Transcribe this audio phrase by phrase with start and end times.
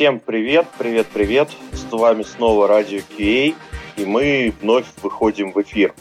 [0.00, 1.50] Всем привет, привет, привет.
[1.72, 3.54] С вами снова Радио QA,
[3.98, 5.94] и мы вновь выходим в эфир.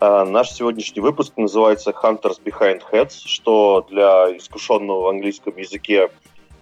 [0.00, 6.08] А, наш сегодняшний выпуск называется Hunters Behind Heads, что для искушенного в английском языке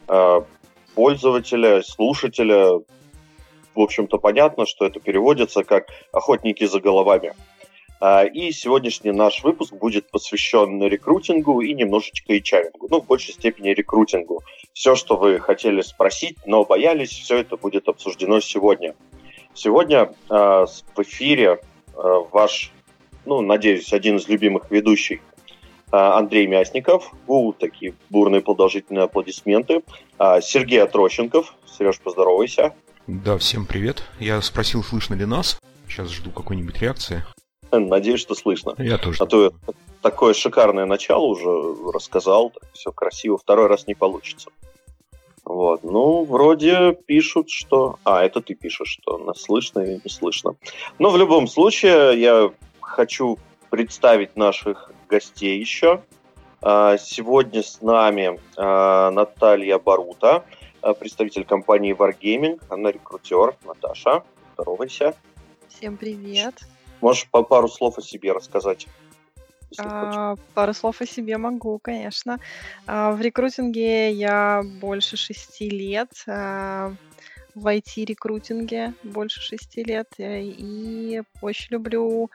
[0.09, 0.45] а,
[0.97, 2.80] пользователя, слушателя,
[3.77, 7.34] в общем-то, понятно, что это переводится как «охотники за головами».
[8.00, 12.72] А, и сегодняшний наш выпуск будет посвящен рекрутингу и немножечко HR.
[12.91, 14.42] Ну, в большей степени рекрутингу.
[14.72, 18.94] Все, что вы хотели спросить, но боялись, все это будет обсуждено сегодня.
[19.55, 21.61] Сегодня э, в эфире
[21.94, 22.72] э, ваш,
[23.24, 27.12] ну, надеюсь, один из любимых ведущих э, Андрей Мясников.
[27.27, 29.83] У, такие бурные продолжительные аплодисменты.
[30.19, 31.55] Э, Сергей Отрощенков.
[31.64, 32.74] Сереж, поздоровайся.
[33.06, 34.02] Да, всем привет.
[34.20, 35.58] Я спросил, слышно ли нас.
[35.89, 37.24] Сейчас жду какой-нибудь реакции.
[37.78, 38.74] Надеюсь, что слышно.
[38.78, 39.22] Я тоже.
[39.22, 39.52] А то
[40.02, 41.50] такое шикарное начало уже
[41.92, 44.50] рассказал, все красиво, второй раз не получится.
[45.44, 47.98] Вот, ну, вроде пишут, что...
[48.02, 50.56] А, это ты пишешь, что нас слышно или не слышно.
[50.98, 53.38] Но в любом случае, я хочу
[53.70, 56.02] представить наших гостей еще.
[56.62, 60.44] А, сегодня с нами а, Наталья Барута,
[60.83, 62.61] а, представитель компании Wargaming.
[62.68, 63.55] Она рекрутер.
[63.64, 64.24] Наташа,
[64.55, 65.14] здоровайся.
[65.68, 66.55] Всем привет.
[67.00, 68.86] Можешь по пару слов о себе рассказать?
[69.79, 72.39] А, пару слов о себе могу, конечно.
[72.86, 76.11] А, в рекрутинге я больше шести лет.
[76.27, 76.92] А,
[77.55, 80.08] в IT-рекрутинге больше шести лет.
[80.18, 82.30] Э, и очень люблю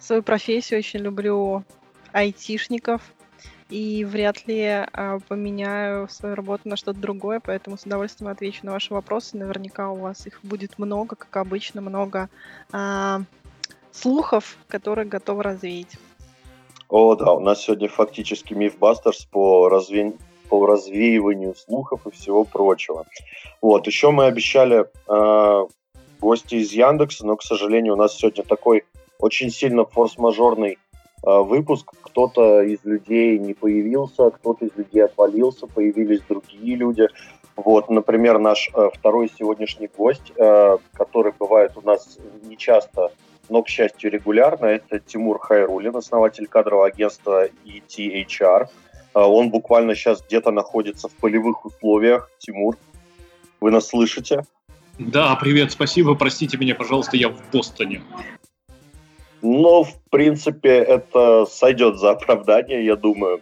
[0.00, 1.64] свою профессию, очень люблю
[2.12, 3.02] айтишников.
[3.68, 8.72] И вряд ли а, поменяю свою работу на что-то другое, поэтому с удовольствием отвечу на
[8.72, 9.36] ваши вопросы.
[9.36, 12.28] Наверняка у вас их будет много, как обычно, много
[12.72, 13.22] а,
[13.92, 15.98] слухов, которые готовы развеять.
[16.88, 20.12] О, да, у нас сегодня фактически мифбастерс по, разве...
[20.48, 23.06] по развеиванию слухов и всего прочего.
[23.60, 25.66] Вот, еще мы обещали э,
[26.20, 28.84] гости из Яндекса, но, к сожалению, у нас сегодня такой
[29.20, 30.78] очень сильно форс-мажорный
[31.22, 31.92] э, выпуск.
[32.02, 37.06] Кто-то из людей не появился, кто-то из людей отвалился, появились другие люди.
[37.56, 43.12] Вот, например, наш э, второй сегодняшний гость, э, который бывает у нас нечасто
[43.50, 44.66] но, к счастью, регулярно.
[44.66, 48.68] Это Тимур Хайрулин, основатель кадрового агентства ETHR.
[49.12, 52.30] А, он буквально сейчас где-то находится в полевых условиях.
[52.38, 52.78] Тимур,
[53.60, 54.44] вы нас слышите?
[54.98, 56.14] Да, привет, спасибо.
[56.14, 58.02] Простите меня, пожалуйста, я в Бостоне.
[59.42, 63.40] Ну, в принципе, это сойдет за оправдание, я думаю.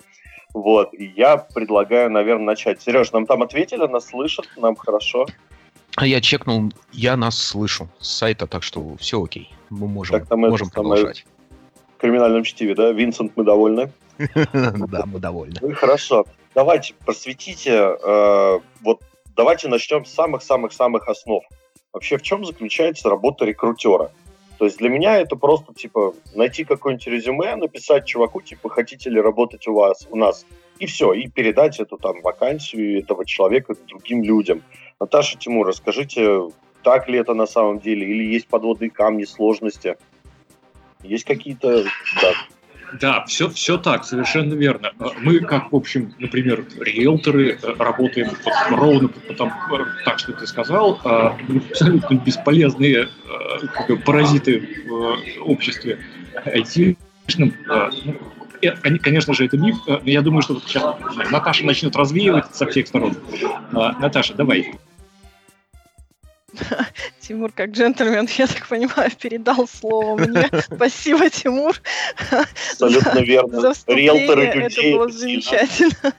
[0.54, 2.80] Вот, я предлагаю, наверное, начать.
[2.80, 5.26] Сереж, нам там ответили, нас слышат, нам хорошо.
[5.96, 9.50] А я чекнул, я нас слышу с сайта, так что все окей.
[9.70, 11.24] Мы можем, так, можем продолжать.
[11.96, 12.92] В криминальном чтиве, да?
[12.92, 13.90] Винсент, мы довольны?
[14.52, 15.56] Да, мы довольны.
[15.60, 16.24] Ну хорошо.
[16.54, 19.00] Давайте просветите, э, вот
[19.36, 21.44] давайте начнем с самых-самых-самых основ.
[21.92, 24.10] Вообще, в чем заключается работа рекрутера?
[24.58, 29.20] То есть для меня это просто, типа, найти какое-нибудь резюме, написать чуваку, типа, хотите ли
[29.20, 30.44] работать у вас, у нас,
[30.80, 34.62] и все, и передать эту там вакансию этого человека другим людям.
[34.98, 36.50] Наташа, Тимур, расскажите,
[36.88, 39.98] так ли это на самом деле, или есть подводные камни, сложности?
[41.02, 41.84] Есть какие-то...
[42.22, 42.32] Да.
[42.98, 44.92] Да, все, все так, совершенно верно.
[45.20, 48.38] Мы, как, в общем, например, риэлторы, работаем вот
[48.70, 49.52] ровно потому,
[50.06, 51.36] так, что ты сказал, а,
[51.68, 55.98] абсолютно бесполезные а, как, паразиты в обществе.
[56.46, 60.96] А, ну, конечно же, это миф, но я думаю, что сейчас
[61.30, 63.14] Наташа начнет развеивать со всех сторон.
[63.72, 64.72] Наташа, давай.
[67.20, 70.48] Тимур, как джентльмен, я так понимаю, передал слово мне.
[70.74, 71.76] Спасибо, Тимур.
[72.70, 73.60] Абсолютно верно.
[73.60, 74.92] За Риэлторы людей.
[74.92, 76.14] Это было замечательно.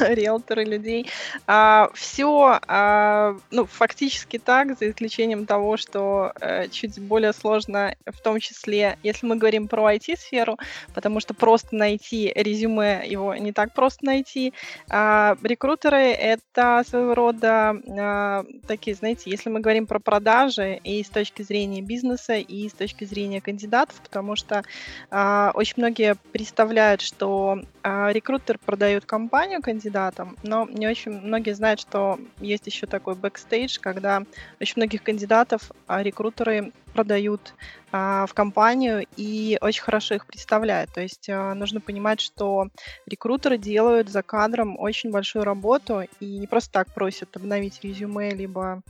[0.14, 1.08] Риэлторы людей.
[1.46, 8.20] А, все, а, ну, фактически так, за исключением того, что а, чуть более сложно, в
[8.20, 10.58] том числе, если мы говорим про IT-сферу,
[10.92, 14.52] потому что просто найти резюме, его не так просто найти.
[14.90, 21.08] А, рекрутеры— это своего рода а, такие, знаете, если мы говорим про продажи и с
[21.08, 24.62] точки зрения бизнеса, и с точки зрения кандидатов, потому что
[25.10, 31.80] э, очень многие представляют, что э, рекрутер продает компанию кандидатам, но не очень многие знают,
[31.80, 34.22] что есть еще такой бэкстейдж, когда
[34.60, 37.54] очень многих кандидатов э, рекрутеры продают
[37.90, 40.92] а, в компанию и очень хорошо их представляют.
[40.92, 42.68] То есть а, нужно понимать, что
[43.06, 48.82] рекрутеры делают за кадром очень большую работу и не просто так просят обновить резюме, либо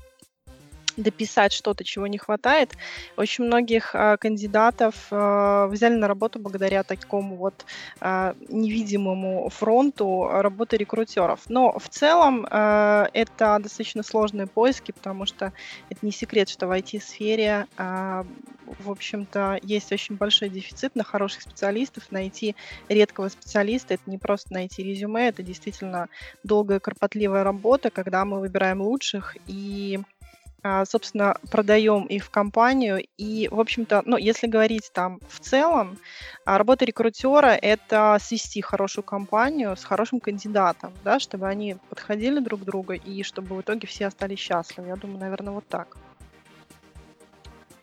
[0.97, 2.73] дописать что-то, чего не хватает.
[3.17, 7.65] Очень многих э, кандидатов э, взяли на работу благодаря такому вот
[8.01, 11.41] э, невидимому фронту работы рекрутеров.
[11.49, 15.53] Но в целом э, это достаточно сложные поиски, потому что
[15.91, 18.25] это не секрет, что в IT-сфере, э,
[18.79, 22.05] в общем-то, есть очень большой дефицит на хороших специалистов.
[22.11, 22.57] Найти
[22.89, 26.09] редкого специалиста— это не просто найти резюме, это действительно
[26.43, 30.01] долгая, кропотливая работа, когда мы выбираем лучших и
[30.87, 33.05] собственно, продаем их в компанию.
[33.19, 35.99] И, в общем-то, ну, если говорить там в целом,
[36.45, 42.61] а, работа рекрутера— это свести хорошую компанию с хорошим кандидатом, да, чтобы они подходили друг
[42.61, 44.89] к другу и чтобы в итоге все остались счастливы.
[44.89, 45.97] Я думаю, наверное, вот так.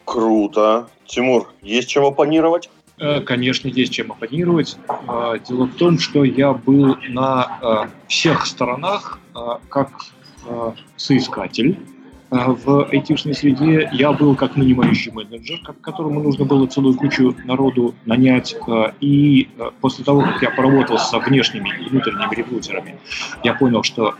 [0.05, 0.89] Круто.
[1.05, 2.69] Тимур, есть чем оппонировать?
[2.97, 4.77] Э, конечно, есть чем оппонировать.
[4.87, 9.19] А, дело в том, что я был на всех сторонах
[9.69, 9.89] как
[10.95, 11.98] соискатель, а,
[12.31, 18.55] в айтишной среде я был как нанимающий менеджер, которому нужно было целую кучу народу нанять.
[18.67, 22.99] А, и а, после того, как я поработал со внешними и внутренними рекрутерами,
[23.43, 24.15] я понял, что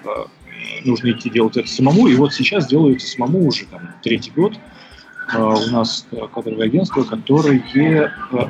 [0.85, 2.07] нужно идти делать это самому.
[2.07, 4.53] И вот сейчас делаю это самому уже там, третий год.
[5.31, 7.63] У нас кадровое агентство, которое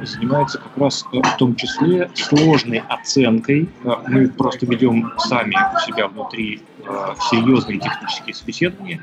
[0.04, 3.68] занимается как раз в том числе сложной оценкой.
[4.08, 6.62] Мы просто ведем сами у себя внутри
[7.30, 9.02] серьезные технические собеседования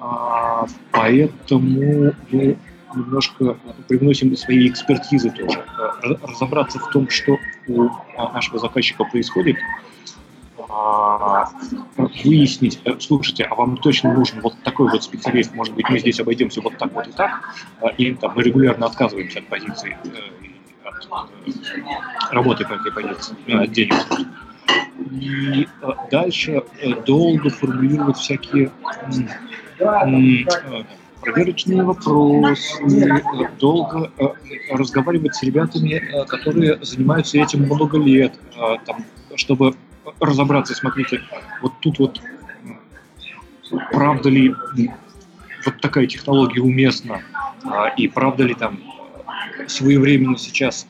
[0.00, 2.56] а, поэтому мы
[2.94, 3.56] немножко
[3.86, 5.64] привносим свои экспертизы тоже.
[6.22, 7.36] Разобраться в том, что
[7.68, 9.56] у а, нашего заказчика происходит,
[10.68, 11.50] а,
[12.24, 16.20] выяснить, э, слушайте, а вам точно нужен вот такой вот специалист, может быть, мы здесь
[16.20, 17.54] обойдемся вот так вот и так,
[17.98, 21.50] и там, мы регулярно отказываемся от позиции, э, от э,
[22.30, 23.96] работы по этой позиции, от денег.
[25.10, 25.66] И
[26.10, 26.62] дальше
[27.06, 28.70] долго формулировать всякие
[31.20, 33.22] проверочные вопросы,
[33.58, 34.28] долго э,
[34.70, 39.04] разговаривать с ребятами, э, которые занимаются этим много лет, э, там,
[39.36, 39.74] чтобы
[40.18, 41.20] разобраться, смотрите,
[41.62, 42.20] вот тут вот
[43.92, 44.54] правда ли
[45.64, 47.20] вот такая технология уместна,
[47.96, 48.80] и правда ли там
[49.68, 50.86] своевременно сейчас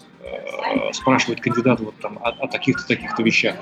[0.93, 3.56] спрашивать кандидата вот там о, о таких-то таких-то вещах.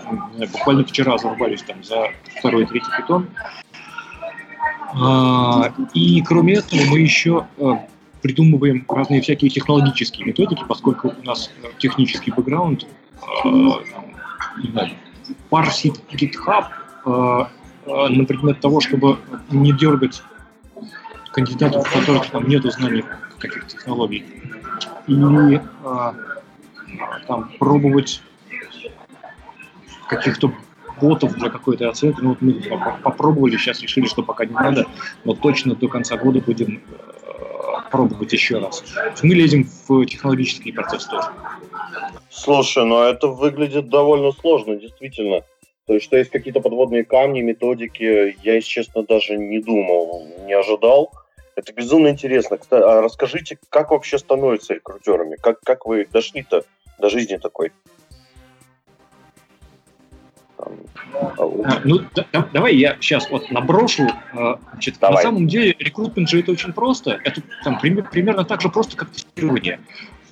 [0.53, 3.51] Буквально вчера зарубались там за второй, третий питон, а,
[5.95, 7.87] и кроме этого мы еще а,
[8.23, 12.87] придумываем разные всякие технологические методики, поскольку у нас э, технический бэкграунд,
[13.21, 13.49] а,
[14.63, 14.91] не знаю,
[15.51, 16.65] парсить GitHub
[17.87, 19.19] на предмет того, чтобы
[19.51, 20.23] не дергать
[21.33, 23.05] кандидатов, у которых там нет знаний
[23.39, 24.25] каких-то технологий,
[25.07, 25.61] и
[27.27, 28.23] там пробовать
[30.09, 30.53] каких-то
[31.01, 32.21] ботов для какой-то оценки.
[32.21, 32.55] Ну, вот мы
[33.03, 34.87] попробовали, сейчас решили, что пока не надо,
[35.25, 38.85] но точно до конца года будем э, пробовать еще раз.
[39.23, 41.29] Мы лезем в технологический процесс тоже.
[42.31, 45.43] Слушай, ну это выглядит довольно сложно, действительно.
[45.87, 50.53] То есть, что есть какие-то подводные камни, методики, я, если честно, даже не думал, не
[50.53, 51.13] ожидал.
[51.57, 52.59] Это безумно интересно.
[52.59, 55.37] Кстати, а расскажите, как вообще становятся рекрутерами?
[55.37, 56.65] Как, как вы дошли-то
[56.99, 57.73] до жизни такой?
[60.59, 64.09] А, ну, да, давай я сейчас вот наброшу.
[64.33, 65.17] А, значит, давай.
[65.17, 67.19] на самом деле рекрутмент же это очень просто.
[67.25, 69.81] Это там, примерно так же просто, как тестирование.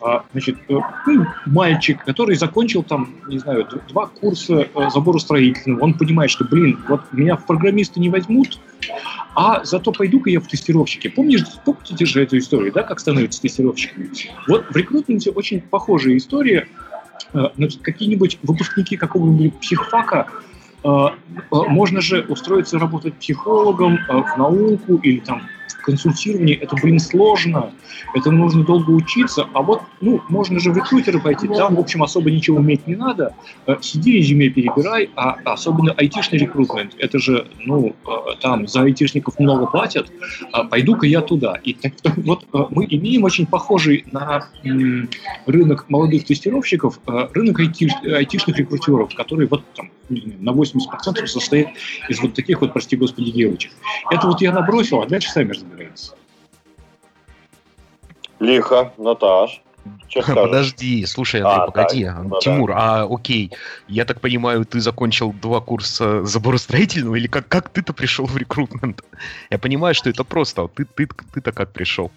[0.00, 5.84] А, значит, э, ну, мальчик, который закончил там, не знаю, два курса э, забора строительного,
[5.84, 8.60] он понимает, что, блин, вот меня в программисты не возьмут,
[9.34, 11.08] а зато пойду-ка я в тестировщики.
[11.08, 14.10] Помнишь, помните же эту историю, да, как становятся тестировщиками?
[14.46, 16.68] Вот в рекрутменте очень похожая история.
[17.36, 20.26] Э, значит, какие-нибудь выпускники какого-нибудь психфака
[20.82, 25.42] э, э, можно же устроиться работать психологом в науку или там
[25.82, 27.72] консультирование, это, блин, сложно,
[28.14, 32.02] это нужно долго учиться, а вот, ну, можно же в рекрутеры пойти, там, в общем,
[32.02, 33.34] особо ничего уметь не надо,
[33.66, 39.38] э, сиди резюме перебирай, а особенно айтишный рекрутмент, это же, ну, э, там за айтишников
[39.38, 40.10] много платят,
[40.52, 41.54] а пойду-ка я туда.
[41.62, 44.48] И так, вот э, мы имеем очень похожий на
[45.46, 51.68] рынок молодых тестировщиков, рынок айти, айтишных рекрутеров, который вот там на 80% состоит
[52.08, 53.72] из вот таких вот, прости господи, девочек.
[54.10, 56.14] Это вот я набросил, а дальше сами разбирайтесь нравится.
[58.38, 59.62] Лихо, Наташ.
[60.26, 62.04] Подожди, слушай, Андрей, а, погоди.
[62.04, 63.02] Да, ну Тимур, да.
[63.02, 63.52] а окей,
[63.86, 69.04] я так понимаю, ты закончил два курса заборостроительного, или как, как ты-то пришел в рекрутмент?
[69.50, 72.10] Я понимаю, что это просто, а ты, ты, ты-то как пришел?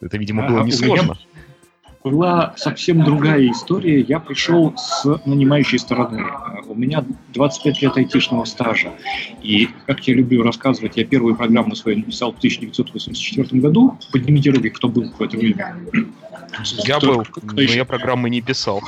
[0.00, 1.18] Это, видимо, было а, несложно.
[2.06, 4.00] Была совсем другая история.
[4.00, 6.24] Я пришел с нанимающей стороны.
[6.68, 8.92] У меня 25 лет айтишного стажа.
[9.42, 13.98] И, как я люблю рассказывать, я первую программу свою написал в 1984 году.
[14.12, 15.78] Поднимите руки, кто был в это время.
[16.84, 17.74] Я кто, был, кто но еще?
[17.74, 18.80] я программы не писал.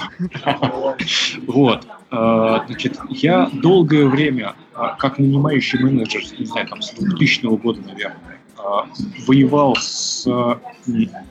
[1.48, 1.88] Вот.
[2.10, 7.80] А, значит, я долгое время, а, как нанимающий менеджер, не знаю, там, с 2000 года,
[7.84, 8.86] наверное, а,
[9.26, 10.24] воевал с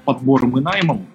[0.04, 1.08] подбором и наймом,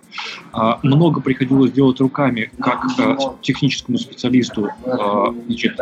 [0.82, 5.78] много приходилось делать руками, как э, техническому специалисту, а, значит,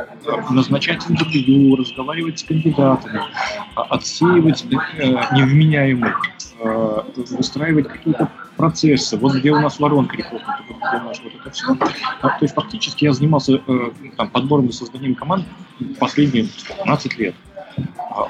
[0.51, 3.21] назначать интервью, разговаривать с кандидатами,
[3.75, 6.21] а, отсеивать э, невменяемых,
[7.31, 11.51] выстраивать какие-то процессы, вот где у нас воронка рекрутмента, вот где у нас вот это
[11.51, 11.75] все.
[11.75, 15.47] То есть фактически я занимался э, там, подбором и созданием команд
[15.99, 17.35] последние 15 лет.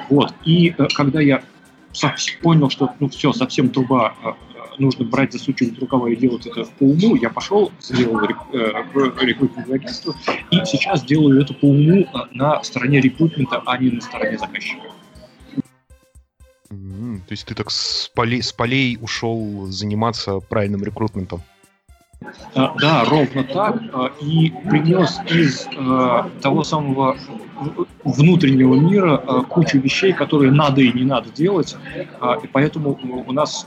[0.08, 0.32] Вот.
[0.44, 1.42] И когда я
[2.40, 4.14] понял, что ну все, совсем труба
[4.80, 8.28] нужно брать, засучивать рукава и делать это по уму, я пошел, сделал э,
[9.20, 10.14] рекрутинговое агентство,
[10.50, 14.86] и сейчас делаю это по уму э, на стороне рекрутмента, а не на стороне заказчика.
[16.70, 17.18] Mm-hmm.
[17.18, 21.42] То есть ты так с полей, с полей ушел заниматься правильным рекрутментом?
[22.54, 23.82] А, да, ровно так.
[23.92, 25.64] А, и принес из
[26.42, 27.16] того самого
[28.04, 31.76] внутреннего мира кучу вещей, которые надо и не надо делать.
[32.42, 33.66] И поэтому у нас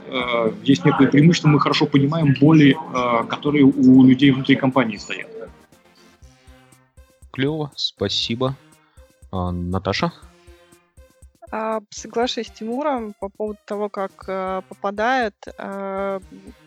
[0.64, 2.78] есть некое преимущество, мы хорошо понимаем боли,
[3.30, 5.30] которые у людей внутри компании стоят.
[7.32, 8.56] Клево, спасибо.
[9.32, 10.12] А, Наташа?
[11.90, 14.26] Соглашусь с Тимуром по поводу того, как
[14.68, 15.36] попадает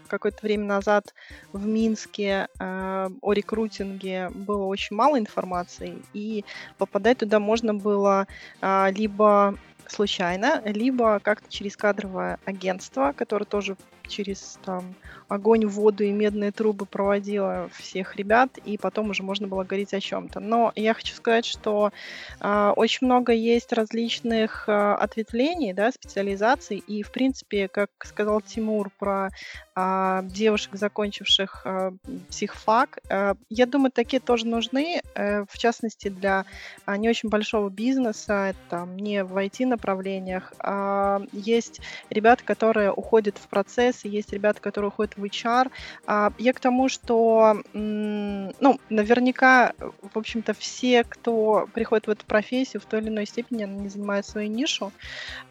[0.06, 1.14] какое-то время назад
[1.52, 6.44] в Минске э, о рекрутинге было очень мало информации, и
[6.78, 8.26] попадать туда можно было
[8.60, 9.56] э, либо
[9.88, 13.76] случайно, либо как-то через кадровое агентство, которое тоже
[14.08, 14.94] через там,
[15.28, 20.00] огонь, воду и медные трубы проводила всех ребят, и потом уже можно было говорить о
[20.00, 20.40] чем-то.
[20.40, 21.92] Но я хочу сказать, что
[22.40, 28.90] э, очень много есть различных э, ответвлений, да, специализаций, и, в принципе, как сказал Тимур
[28.98, 29.30] про
[29.74, 31.90] э, девушек, закончивших э,
[32.28, 36.44] психфак, э, я думаю, такие тоже нужны, э, в частности, для
[36.86, 40.52] э, не очень большого бизнеса, там, не в IT-направлениях.
[40.62, 41.80] Э, есть
[42.10, 45.70] ребята, которые уходят в процесс процессы, есть ребята, которые уходят в HR.
[46.06, 52.80] А, я к тому, что, ну, наверняка, в общем-то, все, кто приходит в эту профессию,
[52.80, 54.92] в той или иной степени, они занимают свою нишу.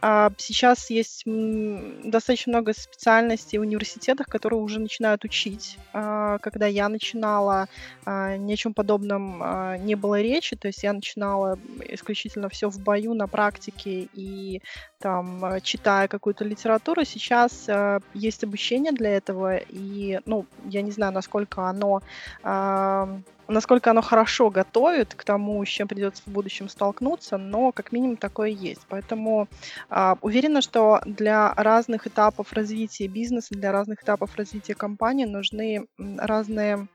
[0.01, 5.77] А, сейчас есть достаточно много специальностей в университетах, которые уже начинают учить.
[5.93, 7.67] А, когда я начинала,
[8.05, 9.43] ни о чем подобном
[9.83, 11.57] не было речи, то есть я начинала
[11.89, 14.61] исключительно все в бою, на практике и
[15.05, 17.05] там, читая какую-то литературу.
[17.05, 17.69] Сейчас
[18.13, 22.01] есть есть обучение для этого, и, ну, я не знаю, насколько оно
[22.43, 27.91] э, насколько оно хорошо готовит к тому, с чем придется в будущем столкнуться, но как
[27.91, 28.81] минимум такое есть.
[28.89, 29.47] Поэтому
[29.89, 35.85] э, уверена, что для разных этапов развития бизнеса, для разных этапов развития компании нужны
[36.17, 36.87] разные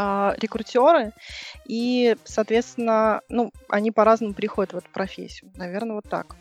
[0.00, 1.12] а, рекрутеры,
[1.66, 5.50] и, соответственно, ну, они по-разному приходят в эту профессию.
[5.56, 6.36] Наверное, вот так.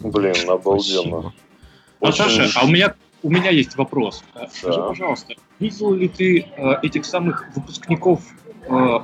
[0.00, 1.32] Блин, обалденно.
[2.00, 4.24] Наташа, а у меня, у меня есть вопрос.
[4.34, 4.48] Да.
[4.52, 8.20] Скажи, пожалуйста, видел ли ты э, этих самых выпускников
[8.68, 8.98] э,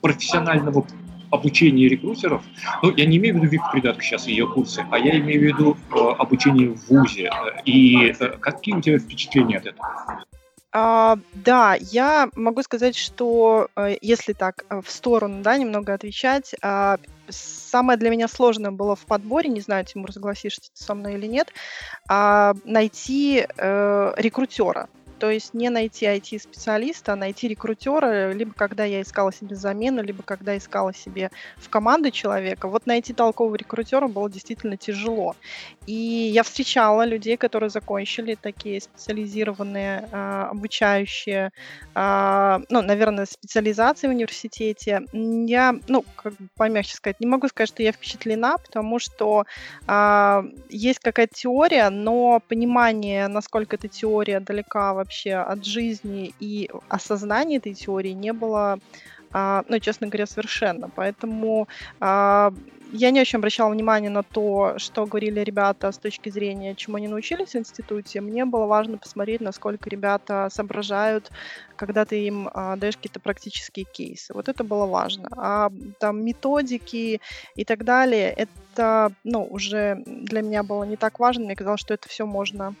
[0.00, 0.86] профессионального
[1.30, 2.42] обучения рекрутеров?
[2.82, 5.44] Ну, я не имею в виду Вику придатку сейчас ее курсы, а я имею в
[5.44, 7.30] виду э, обучение в ВУЗе.
[7.64, 10.24] И э, какие у тебя впечатления от этого?
[10.74, 16.54] А, да, я могу сказать, что э, если так э, в сторону, да, немного отвечать,
[16.62, 16.98] а,
[17.72, 21.48] самое для меня сложное было в подборе, не знаю, Тимур, согласишься со мной или нет,
[22.06, 24.90] а, найти э, рекрутера.
[25.22, 30.24] То есть не найти IT-специалиста, а найти рекрутера, либо когда я искала себе замену, либо
[30.24, 32.66] когда искала себе в команду человека.
[32.66, 35.36] Вот найти толкового рекрутера было действительно тяжело.
[35.86, 41.52] И я встречала людей, которые закончили такие специализированные, э, обучающие,
[41.94, 45.02] э, ну, наверное, специализации в университете.
[45.12, 49.44] Я, ну, как бы помягче сказать, не могу сказать, что я впечатлена, потому что
[49.86, 57.56] э, есть какая-то теория, но понимание, насколько эта теория далека вообще от жизни и осознания
[57.56, 58.78] этой теории не было
[59.32, 60.90] а, ну, честно говоря, совершенно.
[60.90, 61.66] Поэтому
[62.00, 62.52] а,
[62.92, 67.08] я не очень обращала внимание на то, что говорили ребята с точки зрения, чему они
[67.08, 68.20] научились в институте.
[68.20, 71.30] Мне было важно посмотреть, насколько ребята соображают,
[71.76, 74.34] когда ты им а, даешь какие-то практические кейсы.
[74.34, 75.28] Вот это было важно.
[75.32, 77.20] А там методики
[77.56, 81.46] и так далее, это ну, уже для меня было не так важно.
[81.46, 82.74] Мне казалось, что это все можно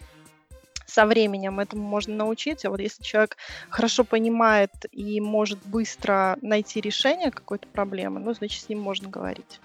[0.86, 2.70] со временем этому можно научиться.
[2.70, 3.36] Вот если человек
[3.70, 9.60] хорошо понимает и может быстро найти решение какой-то проблемы, ну, значит, с ним можно говорить.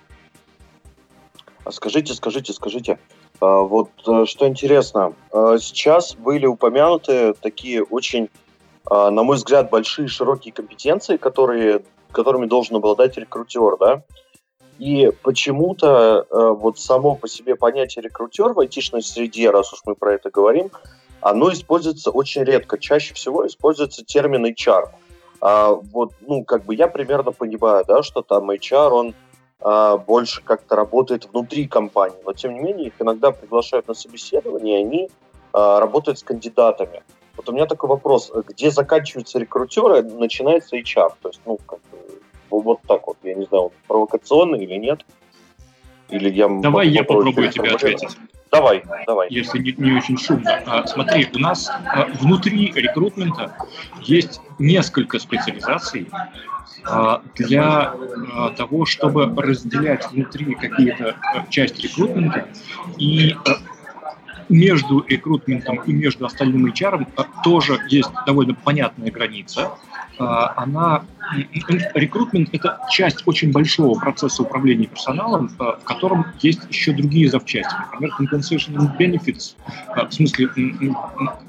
[1.67, 2.97] А скажите, скажите, скажите,
[3.39, 8.29] а, вот э, что интересно, а, сейчас были упомянуты такие очень,
[8.89, 11.83] на мой взгляд, большие широкие компетенции, которые,
[12.13, 14.03] которыми должен обладать рекрутер, да?
[14.79, 20.13] И почему-то вот само по себе понятие рекрутер в айтишной среде, раз уж мы про
[20.13, 20.69] это говорим,
[21.21, 22.77] оно используется очень редко.
[22.77, 24.89] Чаще всего используется термин HR.
[25.41, 29.15] А вот, ну, как бы я примерно понимаю, да, что там HR, он
[29.59, 34.79] а, больше как-то работает внутри компании, но тем не менее их иногда приглашают на собеседование,
[34.79, 35.09] и они
[35.53, 37.03] а, работают с кандидатами.
[37.35, 42.61] Вот у меня такой вопрос, где заканчиваются рекрутеры, начинается HR, то есть, ну, как бы,
[42.61, 45.05] вот так вот, я не знаю, провокационно или нет?
[46.09, 48.17] Или я Давай я попробую тебе ответить.
[48.51, 49.27] Давай, давай.
[49.29, 50.61] Если не, не очень шумно.
[50.65, 53.55] А, смотри, у нас а, внутри рекрутмента
[54.01, 56.09] есть несколько специализаций
[56.85, 57.93] а, для
[58.33, 62.47] а, того, чтобы разделять внутри какие-то а, части рекрутмента
[62.97, 63.55] и а,
[64.49, 69.71] между рекрутментом и между остальным HR а, тоже есть довольно понятная граница.
[70.19, 71.03] А, она
[71.93, 77.75] рекрутмент– это часть очень большого процесса управления персоналом, э, в котором есть еще другие запчасти.
[77.91, 79.55] Например, compensation and benefits,
[79.93, 80.49] в смысле,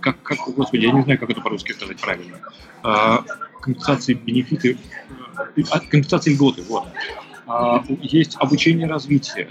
[0.00, 2.38] как, как, господи, я не знаю, как это по-русски сказать правильно.
[3.62, 4.76] Компенсации бенефиты,
[5.90, 6.88] компенсации льготы, вот.
[8.00, 9.48] Есть обучение и развитие,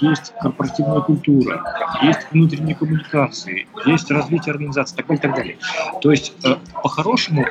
[0.00, 1.64] есть корпоративная культура,
[2.02, 5.58] есть внутренние коммуникации, есть развитие организации, так далее, так далее.
[6.00, 6.34] То есть,
[6.82, 7.46] по-хорошему,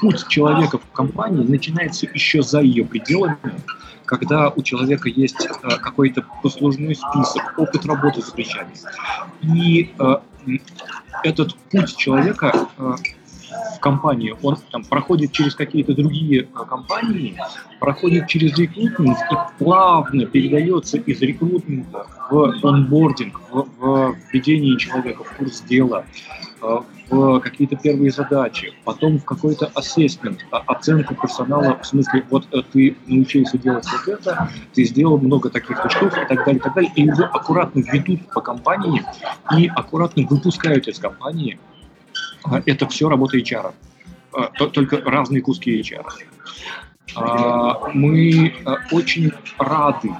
[0.00, 3.38] путь человека в компании начинается еще за ее пределами,
[4.04, 8.72] когда у человека есть э, какой-то послужной список, опыт работы с плечами.
[9.42, 10.16] И э,
[11.24, 12.94] этот путь человека э,
[13.78, 17.38] в компании, он там проходит через какие-то другие э, компании,
[17.80, 25.36] проходит через рекрутмент и плавно передается из рекрутмента в онбординг, в, в введение человека в
[25.36, 26.04] курс дела,
[26.60, 26.78] э,
[27.10, 32.96] в какие-то первые задачи, потом в какой-то ассессмент, оценку персонала, в смысле, вот э, ты
[33.06, 36.92] научился делать вот это, ты сделал много таких штук и так далее, и так далее,
[36.96, 39.04] и его аккуратно ведут по компании
[39.56, 41.58] и аккуратно выпускают из компании
[42.66, 43.72] это все работа HR.
[44.32, 46.06] А, только разные куски HR.
[47.16, 48.54] А, мы
[48.92, 50.10] очень рады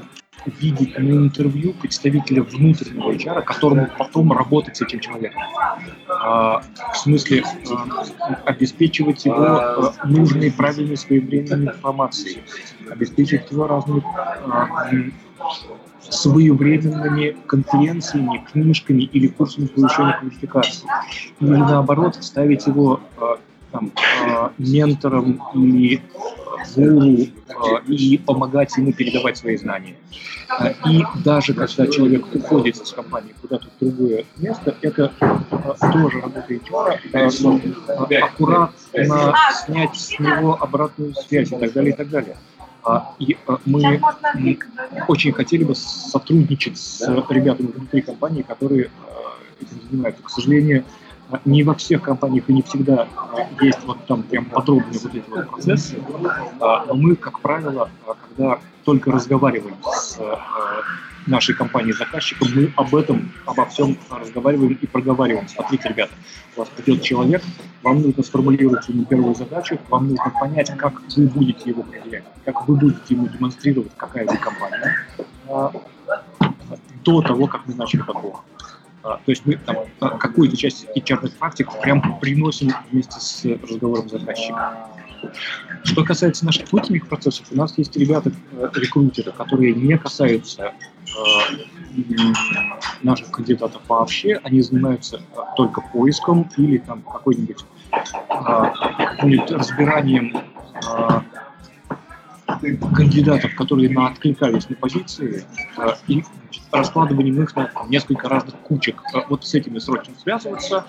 [0.46, 5.42] видеть на интервью представителя внутреннего HR, которому потом работать с этим человеком.
[6.08, 6.62] В
[6.94, 7.44] смысле,
[8.44, 12.42] обеспечивать его нужной, правильной, своевременной информацией,
[12.90, 14.02] обеспечивать его разными
[16.10, 20.88] своевременными конференциями, книжками или курсами повышения квалификации.
[21.40, 23.36] Или наоборот, ставить его э,
[23.72, 23.92] там,
[24.26, 26.02] э, ментором или
[26.74, 29.96] гуру э, и помогать ему передавать свои знания.
[30.86, 35.12] И даже когда человек уходит из компании куда-то в другое место, это
[35.92, 36.58] тоже работа
[38.24, 38.72] аккуратно
[39.66, 42.36] снять с него обратную связь и так далее, и так далее.
[42.84, 44.00] А, и а, мы
[45.08, 50.22] очень хотели бы сотрудничать с ребятами внутри компании, которые а, этим занимаются.
[50.22, 50.84] К сожалению,
[51.44, 53.06] не во всех компаниях и не всегда
[53.60, 55.98] есть вот там прям подробные вот эти вот процессы,
[56.58, 60.18] но мы, как правило, когда только разговариваем с
[61.26, 65.46] нашей компании заказчиком, мы об этом, обо всем разговариваем и проговариваем.
[65.46, 66.14] Смотрите, ребята,
[66.56, 67.42] у вас придет человек,
[67.82, 72.66] вам нужно сформулировать ему первую задачу, вам нужно понять, как вы будете его проверять, как
[72.66, 75.06] вы будете ему демонстрировать, какая вы компания,
[75.50, 75.70] а,
[77.04, 78.40] до того, как мы начали подбор.
[79.02, 79.76] А, то есть мы там
[80.18, 84.88] какую-то часть HR практик прям приносим вместе с разговором заказчика.
[85.84, 88.68] Что касается наших внутренних процессов, у нас есть ребята, э,
[89.36, 90.72] которые не касаются э,
[93.02, 95.20] наших кандидатов вообще, они занимаются э,
[95.56, 101.20] только поиском или там какой-нибудь э, разбиранием э,
[102.94, 105.44] кандидатов, которые на откликались на позиции,
[105.76, 106.24] э, и
[106.72, 109.02] раскладыванием их на несколько разных кучек.
[109.28, 110.84] Вот с этими срочно связываться.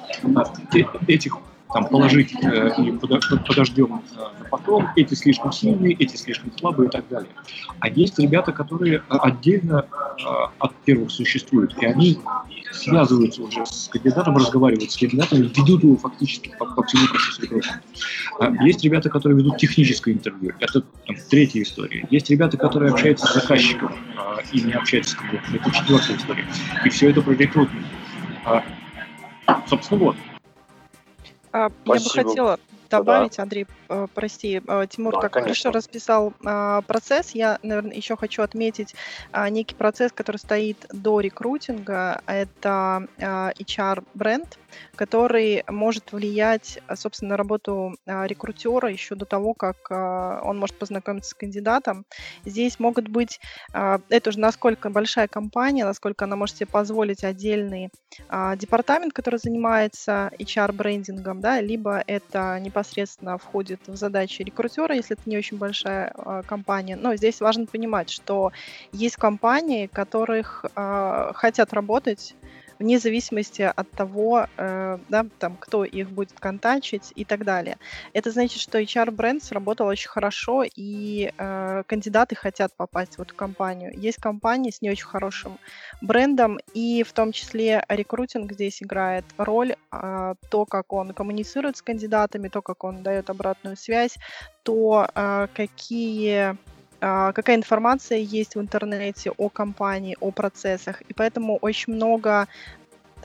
[1.07, 1.37] Этих
[1.71, 7.07] там положить э, и подождем на потом, эти слишком сильные, эти слишком слабые и так
[7.09, 7.29] далее.
[7.79, 9.85] А есть ребята, которые отдельно
[10.57, 12.19] от первых существуют, и они
[12.71, 18.65] связываются уже с кандидатом, разговаривают с кандидатом, ведут его фактически по, по всему процессу рекрутинга.
[18.65, 22.07] Есть ребята, которые ведут техническое интервью, это там, третья история.
[22.09, 23.93] Есть ребята, которые общаются с заказчиком
[24.51, 26.47] и не общаются с кандидатом, это четвертая история.
[26.83, 27.83] И все это про рекрутинг.
[29.67, 30.15] Собственно, вот.
[31.51, 32.59] А, я бы хотела
[32.89, 33.43] добавить, да.
[33.43, 35.53] Андрей, э, прости, э, Тимур да, так конечно.
[35.53, 37.31] хорошо расписал а, процесс.
[37.31, 38.95] Я, наверное, еще хочу отметить
[39.31, 42.21] а, некий процесс, который стоит до рекрутинга.
[42.25, 44.58] Это а, HR-бренд,
[44.95, 51.33] который может влиять, собственно, на работу рекрутера еще до того, как он может познакомиться с
[51.33, 52.05] кандидатом.
[52.45, 53.39] Здесь могут быть,
[53.73, 57.89] это уже насколько большая компания, насколько она может себе позволить отдельный
[58.57, 65.37] департамент, который занимается HR-брендингом, да, либо это непосредственно входит в задачи рекрутера, если это не
[65.37, 66.13] очень большая
[66.47, 66.95] компания.
[66.95, 68.51] Но здесь важно понимать, что
[68.91, 70.65] есть компании, которых
[71.35, 72.35] хотят работать
[72.79, 77.77] вне зависимости от того, э, да, там, кто их будет контачить и так далее.
[78.13, 83.91] Это значит, что HR-бренд сработал очень хорошо, и э, кандидаты хотят попасть в эту компанию.
[83.95, 85.57] Есть компании с не очень хорошим
[86.01, 91.81] брендом, и в том числе рекрутинг здесь играет роль, э, то, как он коммуницирует с
[91.81, 94.17] кандидатами, то, как он дает обратную связь,
[94.63, 96.57] то, э, какие
[96.99, 101.01] какая информация есть в интернете о компании, о процессах.
[101.01, 102.47] И поэтому очень много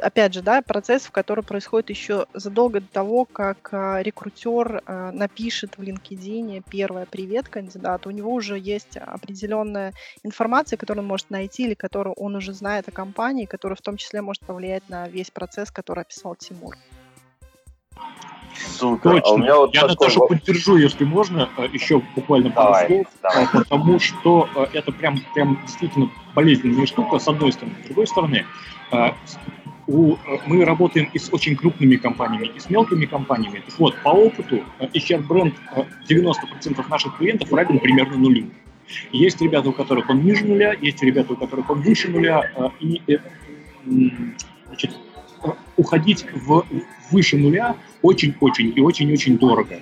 [0.01, 5.77] опять же, да, процессов, которые происходят еще задолго до того, как э, рекрутер э, напишет
[5.79, 8.07] в LinkedIn первое «Привет, кандидат».
[8.07, 12.89] У него уже есть определенная информация, которую он может найти или которую он уже знает
[12.89, 16.77] о компании, которая в том числе может повлиять на весь процесс, который описал Тимур.
[18.55, 19.11] Супер.
[19.11, 19.29] Точно.
[19.29, 20.07] А у меня вот Я такой...
[20.09, 23.49] Наташу поддержу, если можно, э, еще буквально пару давай, слов, давай.
[23.53, 27.77] потому что это прям, прям действительно болезненная штука, с одной стороны.
[27.83, 28.47] С другой стороны,
[29.87, 33.63] у, мы работаем и с очень крупными компаниями, и с мелкими компаниями.
[33.67, 35.55] Так вот, по опыту HR-бренд
[36.09, 38.51] 90% наших клиентов равен примерно нулю.
[39.13, 43.01] Есть ребята, у которых он ниже нуля, есть ребята, у которых он выше нуля, и
[44.67, 44.91] значит,
[45.77, 46.65] уходить в
[47.11, 49.77] выше нуля очень-очень и очень-очень дорого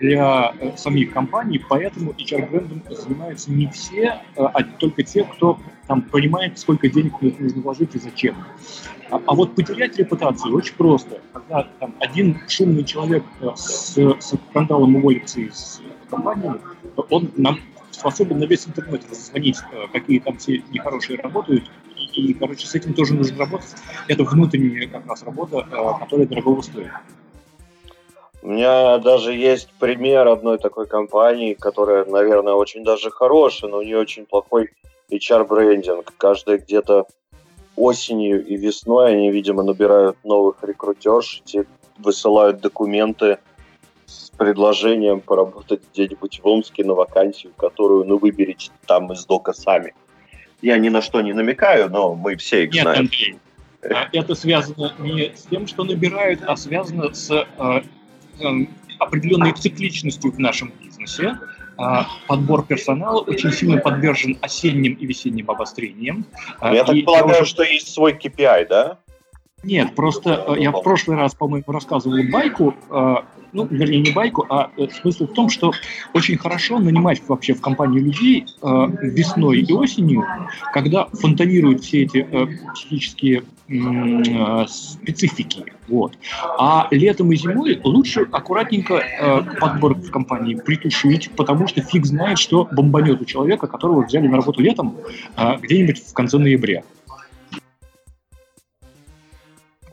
[0.00, 6.02] для э, самих компаний, поэтому HR-брендом занимаются не все, э, а только те, кто там,
[6.02, 8.36] понимает, сколько денег нужно вложить и зачем.
[9.10, 11.20] А, а вот потерять репутацию очень просто.
[11.32, 16.52] Когда там, один шумный человек э, с, с скандалом уволится из компании,
[17.10, 17.58] он нам
[17.90, 19.58] способен на весь интернет звонить,
[19.92, 21.68] какие там все нехорошие работают,
[22.14, 23.74] и, короче, с этим тоже нужно работать.
[24.06, 25.66] Это внутренняя как раз работа,
[26.00, 26.90] которая дорого стоит.
[28.42, 33.82] У меня даже есть пример одной такой компании, которая, наверное, очень даже хорошая, но у
[33.82, 34.70] нее очень плохой
[35.10, 36.12] HR-брендинг.
[36.16, 37.06] Каждый где-то
[37.74, 41.64] осенью и весной они, видимо, набирают новых рекрутерш, те
[41.98, 43.38] высылают документы
[44.06, 49.94] с предложением поработать где-нибудь в Омске на вакансию, которую, ну, выберите там из дока сами.
[50.62, 53.00] Я ни на что не намекаю, но мы все их Нет, знаем.
[53.00, 53.38] Андрей,
[53.82, 57.82] а это связано не с тем, что набирают, а связано с э,
[58.98, 61.38] определенной цикличностью в нашем бизнесе.
[61.80, 66.26] А, подбор персонала очень сильно подвержен осенним и весенним обострениям.
[66.58, 67.50] А, я и так полагаю, уже...
[67.50, 68.98] что есть свой KPI, да?
[69.62, 73.14] Нет, просто э, я в прошлый раз, по-моему, рассказывал байку, э,
[73.52, 75.72] ну, вернее, не байку, а э, смысл в том, что
[76.14, 80.24] очень хорошо нанимать вообще в компанию людей весной и осенью,
[80.72, 82.26] когда фонтанируют все эти
[82.74, 83.44] психические
[84.68, 85.64] специфики.
[85.88, 86.16] Вот.
[86.58, 89.02] А летом и зимой лучше аккуратненько
[89.60, 94.36] подбор в компании притушить, потому что фиг знает, что бомбанет у человека, которого взяли на
[94.36, 94.96] работу летом
[95.36, 96.82] где-нибудь в конце ноября.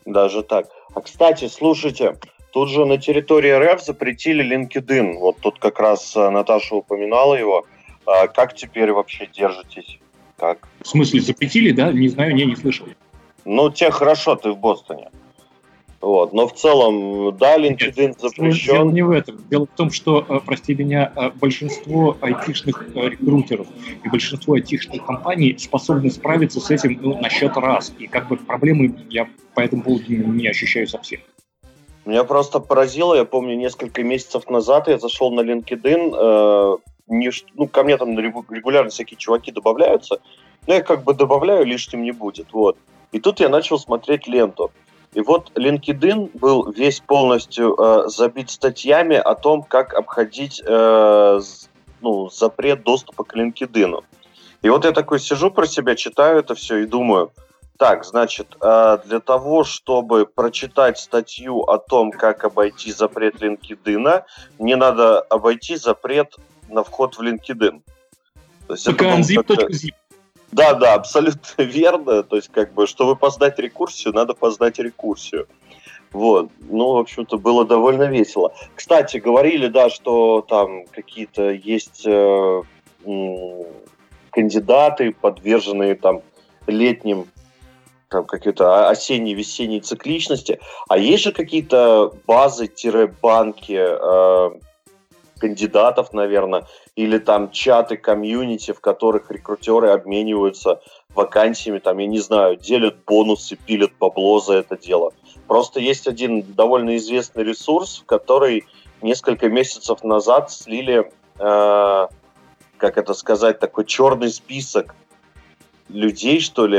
[0.05, 0.67] Даже так.
[0.93, 2.15] А, кстати, слушайте,
[2.55, 5.17] тут же на территории РФ запретили LinkedIn.
[5.17, 7.65] Вот тут как раз э, Наташа упоминала его.
[8.05, 9.99] А как теперь вообще держитесь?
[10.37, 10.65] Как?
[10.81, 11.91] В смысле, запретили, да?
[11.91, 12.87] Не знаю, не, не слышал.
[13.43, 15.09] Ну, тебе хорошо, ты в Бостоне.
[15.99, 16.31] Вот.
[16.31, 18.73] Но в целом, да, LinkedIn Нет, запрещен.
[18.73, 19.35] Дело не в этом.
[19.49, 23.67] Дело в том, что, э, прости меня, э, большинство айтишных рекрутеров
[24.01, 27.93] и большинство айтишных компаний способны справиться с этим ну, на счет раз.
[27.99, 31.19] И как бы проблемы я по этому поводу не ощущаю совсем.
[32.05, 37.67] Меня просто поразило, я помню, несколько месяцев назад я зашел на LinkedIn, э, не, ну,
[37.67, 40.19] ко мне там регулярно всякие чуваки добавляются,
[40.67, 42.77] но я как бы добавляю, лишним не будет, вот.
[43.11, 44.71] И тут я начал смотреть ленту.
[45.13, 51.39] И вот LinkedIn был весь полностью э, забит статьями о том, как обходить э,
[52.01, 54.03] ну, запрет доступа к LinkedIn.
[54.61, 57.31] И вот я такой сижу про себя, читаю это все и думаю,
[57.77, 64.23] так, значит, э, для того, чтобы прочитать статью о том, как обойти запрет LinkedIn,
[64.59, 66.35] мне надо обойти запрет
[66.69, 67.81] на вход в LinkedIn.
[68.67, 69.93] То есть PKNzip.zip.
[70.51, 72.23] Да, да, абсолютно верно.
[72.23, 75.47] То есть, как бы, чтобы познать рекурсию, надо познать рекурсию.
[76.11, 76.49] Вот.
[76.61, 78.53] Ну, в общем-то, было довольно весело.
[78.73, 82.61] Кстати, говорили, да, что там какие-то есть э,
[84.31, 86.21] кандидаты, подверженные там
[86.67, 87.27] летним
[88.23, 90.59] какие-то осенней, весенней цикличности.
[90.87, 94.59] А есть же какие-то базы-банки э,
[95.39, 100.81] кандидатов, наверное, или там чаты, комьюнити, в которых рекрутеры обмениваются
[101.13, 105.13] вакансиями, там, я не знаю, делят бонусы, пилят бабло за это дело.
[105.47, 108.65] Просто есть один довольно известный ресурс, в который
[109.01, 112.07] несколько месяцев назад слили, э,
[112.77, 114.95] как это сказать, такой черный список
[115.89, 116.77] людей, что ли,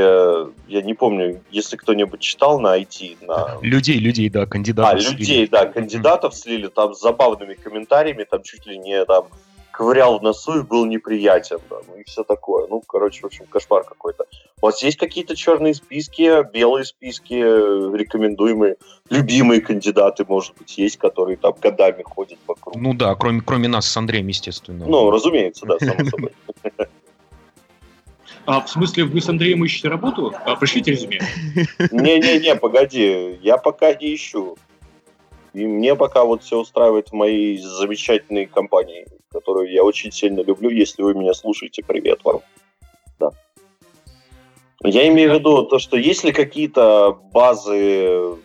[0.67, 3.25] я не помню, если кто-нибудь читал на IT.
[3.25, 3.57] На...
[3.61, 4.93] Людей, людей, да, кандидатов.
[4.93, 5.19] А, слили.
[5.19, 9.27] людей, да, кандидатов слили там с забавными комментариями, там чуть ли не там
[9.71, 12.65] ковырял в носу и был неприятен, да, ну и все такое.
[12.67, 14.25] Ну, короче, в общем, кошмар какой-то.
[14.59, 18.77] У вас есть какие-то черные списки, белые списки, рекомендуемые,
[19.11, 22.75] любимые кандидаты, может быть, есть, которые там годами ходят вокруг?
[22.75, 24.83] Ну да, кроме, кроме нас с Андреем, естественно.
[24.87, 26.31] Ну, разумеется, да, само собой.
[28.47, 30.33] А в смысле, вы с Андреем ищете работу?
[30.45, 31.19] А, пришлите резюме.
[31.91, 34.57] Не-не-не, погоди, я пока не ищу.
[35.53, 40.69] И мне пока вот все устраивает в моей замечательной компании, которую я очень сильно люблю.
[40.69, 42.39] Если вы меня слушаете, привет вам.
[43.19, 43.31] Да.
[44.81, 48.37] Я имею в виду то, что если какие-то базы,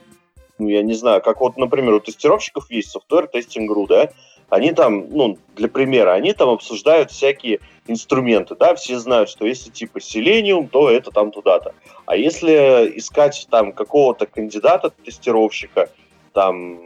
[0.58, 2.90] ну, я не знаю, как вот, например, у тестировщиков есть
[3.32, 4.10] Testing Group, да,
[4.52, 9.70] они там, ну, для примера, они там обсуждают всякие инструменты, да, все знают, что если
[9.70, 11.74] типа Selenium, то это там туда-то.
[12.04, 15.88] А если искать там какого-то кандидата, тестировщика,
[16.34, 16.80] там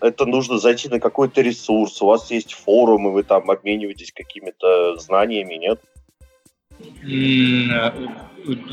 [0.00, 4.96] это нужно зайти на какой-то ресурс, у вас есть форум, и вы там обмениваетесь какими-то
[4.96, 5.80] знаниями, нет?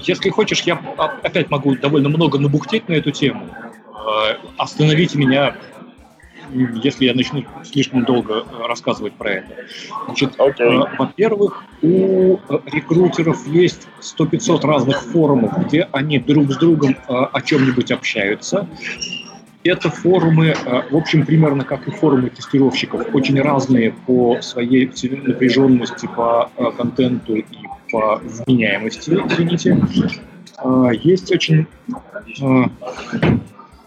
[0.01, 3.49] Если хочешь, я опять могу довольно много набухтеть на эту тему.
[3.49, 5.57] Э, остановите меня
[6.83, 9.47] если я начну слишком долго э, рассказывать про это.
[10.05, 10.83] Значит, okay.
[10.83, 17.41] э, во-первых, у рекрутеров есть 100-500 разных форумов, где они друг с другом э, о
[17.41, 18.67] чем-нибудь общаются.
[19.63, 26.07] Это форумы, э, в общем, примерно как и форумы тестировщиков, очень разные по своей напряженности,
[26.15, 27.45] по э, контенту и
[27.91, 29.77] по вменяемости, извините.
[30.63, 31.67] Э, есть очень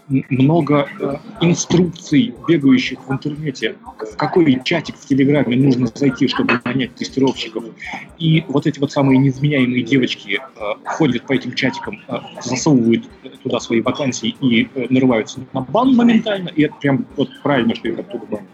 [0.07, 6.95] много э, инструкций, бегающих в интернете, в какой чатик в Телеграме нужно зайти, чтобы нанять
[6.95, 7.63] тестировщиков.
[8.17, 13.05] И вот эти вот самые неизменяемые девочки э, ходят по этим чатикам, э, засовывают
[13.43, 17.99] туда свои вакансии и нарываются на бан моментально, и это прям вот правильно, что их
[17.99, 18.47] оттуда банят.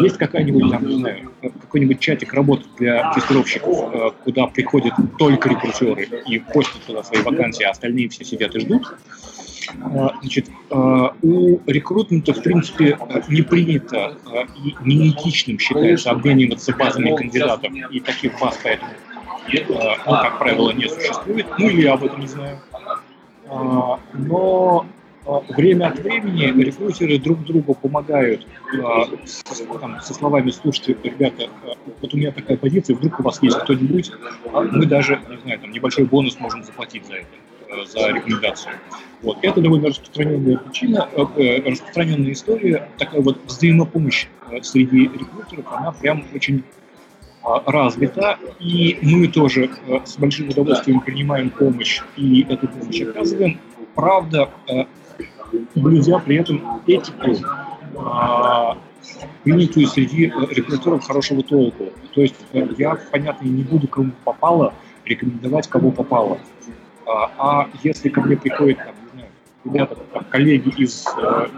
[0.00, 6.38] Есть какая-нибудь там, не знаю, какой-нибудь чатик работы для тестировщиков, куда приходят только рекрутеры и
[6.38, 8.96] постят туда свои вакансии, а остальные все сидят и ждут.
[9.82, 12.98] А, значит, а, у рекрутмента, в принципе,
[13.28, 14.16] не принято
[14.64, 18.90] и неэтичным считается обмениваться базами кандидатов, и таких баз поэтому,
[19.68, 21.46] ну, как правило, не существует.
[21.58, 22.58] Ну, или я об этом не знаю.
[24.12, 24.86] Но
[25.48, 28.46] время от времени рекрутеры друг другу помогают
[29.80, 31.48] там, со словами «слушайте, ребята,
[32.00, 34.12] вот у меня такая позиция, вдруг у вас есть кто-нибудь,
[34.52, 37.26] мы даже, не знаю, там, небольшой бонус можем заплатить за это».
[37.68, 38.74] Э, за рекомендацию.
[39.22, 39.38] Вот.
[39.42, 44.28] Это довольно распространенная причина, э, э, распространенная история, такая вот взаимопомощь
[44.62, 46.62] среди рекрутеров, она прям очень
[47.42, 49.70] развита, и мы тоже
[50.04, 53.60] с большим удовольствием принимаем помощь и эту помощь оказываем.
[53.94, 54.50] Правда,
[55.74, 57.36] блюдя при этом этику,
[59.44, 61.92] принятую среди рекрутеров хорошего толку.
[62.14, 62.36] То есть
[62.78, 64.74] я, понятно, не буду кому попало
[65.04, 66.38] рекомендовать, кого попало.
[67.06, 69.30] А, а если ко мне приходят, там, не знаю,
[69.64, 71.48] ребята, там, коллеги из, э,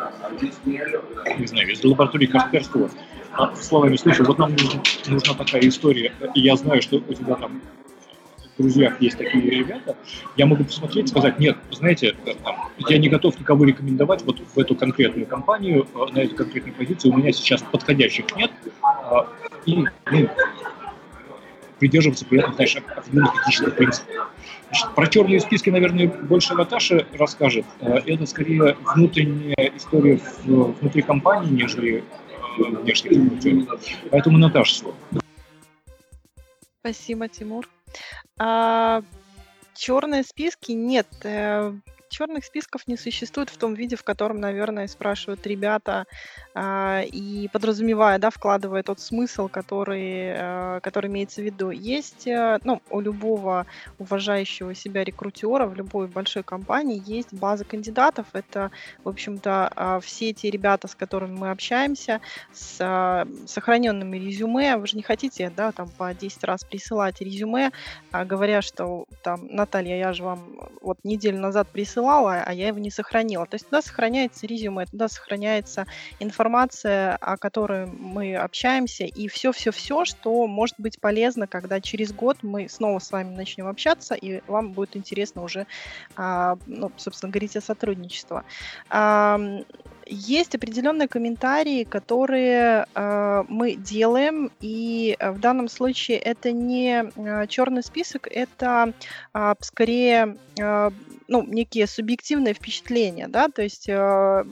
[1.38, 2.90] не знаю, из лаборатории Касперского,
[3.32, 7.34] а, словами, слушай, вот нам нужна, нужна такая история, и я знаю, что у тебя
[7.34, 7.62] там
[8.58, 9.96] друзьях есть такие ребята,
[10.36, 12.32] я могу посмотреть и сказать, нет, знаете, э,
[12.88, 17.14] я не готов никого рекомендовать вот в эту конкретную компанию, э, на эту конкретную позицию,
[17.14, 18.50] у меня сейчас подходящих нет,
[18.82, 19.26] а,
[19.64, 20.28] и ну,
[21.78, 24.30] придерживаться при этом, знаешь, определенных этических принципов.
[24.70, 27.64] Значит, про черные списки, наверное, больше Наташа расскажет.
[27.80, 32.04] Это скорее внутренняя история внутри компании, нежели
[32.58, 33.80] внешних рекрутеров.
[34.10, 34.96] Поэтому Наташа слово.
[36.80, 37.68] Спасибо, Тимур.
[38.38, 39.02] А,
[39.74, 41.06] черные списки нет.
[42.08, 46.06] Э, черных списков не существует в том виде, в котором, наверное, спрашивают ребята,
[46.54, 51.70] а, и подразумевая, да, вкладывая тот смысл, который, а, который имеется в виду.
[51.70, 53.66] Есть, э, ну, у любого
[53.98, 58.26] уважающего себя рекрутера в любой большой компании есть база кандидатов.
[58.32, 58.70] Это,
[59.04, 62.20] в общем-то, а, все те ребята, с которыми мы общаемся,
[62.52, 64.76] с сохраненными резюме.
[64.76, 67.70] Вы же не хотите, да, там по 10 раз присылать резюме,
[68.12, 72.78] говоря, что там, Наталья, я же вам вот неделю назад присылала присылала, а я его
[72.78, 73.46] не сохранила.
[73.46, 75.86] То есть туда сохраняется резюме, туда сохраняется
[76.20, 82.68] информация, о которой мы общаемся, и все-все-все, что может быть полезно, когда через год мы
[82.68, 85.66] снова с вами начнем общаться, и вам будет интересно уже,
[86.16, 88.42] а, ну, собственно, говорить о сотрудничестве.
[90.10, 97.46] Есть определенные комментарии, которые э, мы делаем, и э, в данном случае это не э,
[97.46, 98.94] черный список, это
[99.34, 100.90] э, скорее э,
[101.28, 104.44] ну, некие субъективные впечатления, да, то есть, э,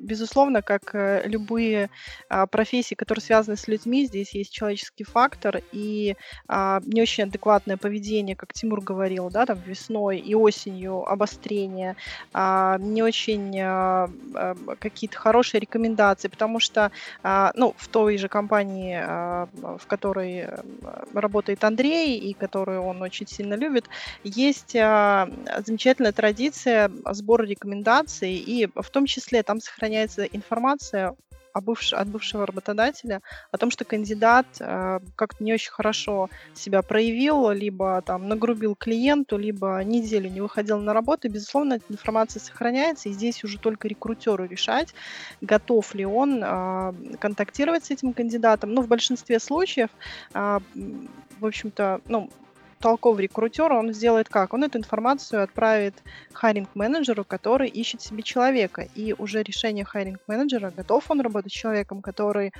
[0.00, 1.90] безусловно, как э, любые
[2.30, 5.60] э, профессии, которые связаны с людьми, здесь есть человеческий фактор.
[5.72, 6.16] И
[6.48, 11.96] э, не очень адекватное поведение, как Тимур говорил, да, там весной и осенью обострение,
[12.32, 14.08] э, не очень э,
[14.78, 16.90] какие-то хорошие рекомендации, потому что,
[17.54, 20.48] ну, в той же компании, в которой
[21.12, 23.84] работает Андрей и которую он очень сильно любит,
[24.24, 31.16] есть замечательные замечательная традиция сбора рекомендаций, и в том числе там сохраняется информация
[31.52, 31.92] о бывш...
[31.92, 38.02] от бывшего работодателя о том, что кандидат э, как-то не очень хорошо себя проявил, либо
[38.02, 41.26] там нагрубил клиенту, либо неделю не выходил на работу.
[41.26, 44.94] И, безусловно, эта информация сохраняется, и здесь уже только рекрутеру решать,
[45.40, 48.72] готов ли он э, контактировать с этим кандидатом.
[48.72, 49.90] Ну, в большинстве случаев,
[50.34, 50.60] э,
[51.40, 52.30] в общем-то, ну,
[52.80, 54.54] толковый рекрутер, он сделает как?
[54.54, 55.94] Он эту информацию отправит
[56.32, 58.88] хайринг-менеджеру, который ищет себе человека.
[58.94, 62.52] И уже решение хайринг-менеджера, готов он работать с человеком, который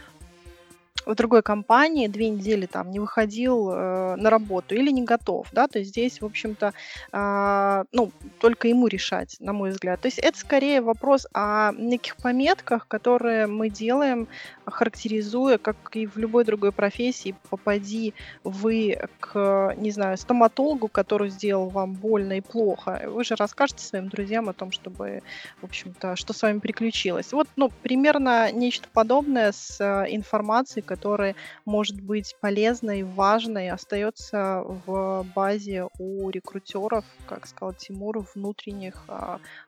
[1.07, 5.67] в другой компании две недели там не выходил э, на работу или не готов, да,
[5.67, 6.73] то есть здесь, в общем-то,
[7.13, 10.01] э, ну, только ему решать, на мой взгляд.
[10.01, 14.29] То есть это скорее вопрос о неких пометках, которые мы делаем,
[14.67, 21.69] характеризуя, как и в любой другой профессии, попади вы к, не знаю, стоматологу, который сделал
[21.69, 25.23] вам больно и плохо, вы же расскажете своим друзьям о том, чтобы,
[25.61, 27.33] в общем-то, что с вами приключилось.
[27.33, 35.25] Вот, ну, примерно нечто подобное с э, информацией, которая может быть полезной, важной, остается в
[35.37, 39.05] базе у рекрутеров, как сказал Тимур, внутренних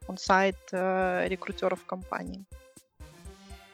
[0.08, 2.44] он-сайт а, э, рекрутеров компании.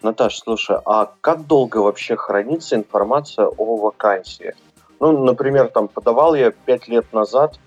[0.03, 4.55] Наташа, слушай, а как долго вообще хранится информация о вакансии?
[5.01, 7.59] Ну, например, там подавал я пять лет назад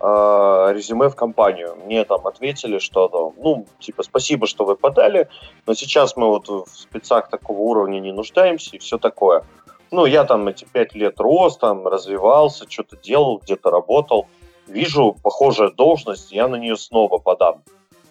[0.00, 1.76] э, резюме в компанию.
[1.84, 5.28] Мне там ответили, что, ну, типа, спасибо, что вы подали,
[5.66, 9.44] но сейчас мы вот в спецах такого уровня не нуждаемся и все такое.
[9.90, 14.26] Ну, я там эти пять лет рос, там развивался, что-то делал, где-то работал.
[14.66, 17.62] Вижу похожая должность, я на нее снова подам.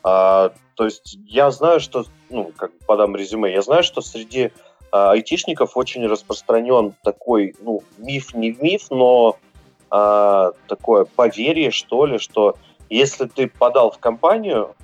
[0.04, 4.52] А, то есть я знаю, что, ну, как подам резюме, я знаю, что среди
[4.91, 9.38] а, айтишников очень распространен такой, ну, миф не миф, но
[9.89, 12.56] а, такое поверье, что ли, что
[12.89, 14.76] если ты подал в компанию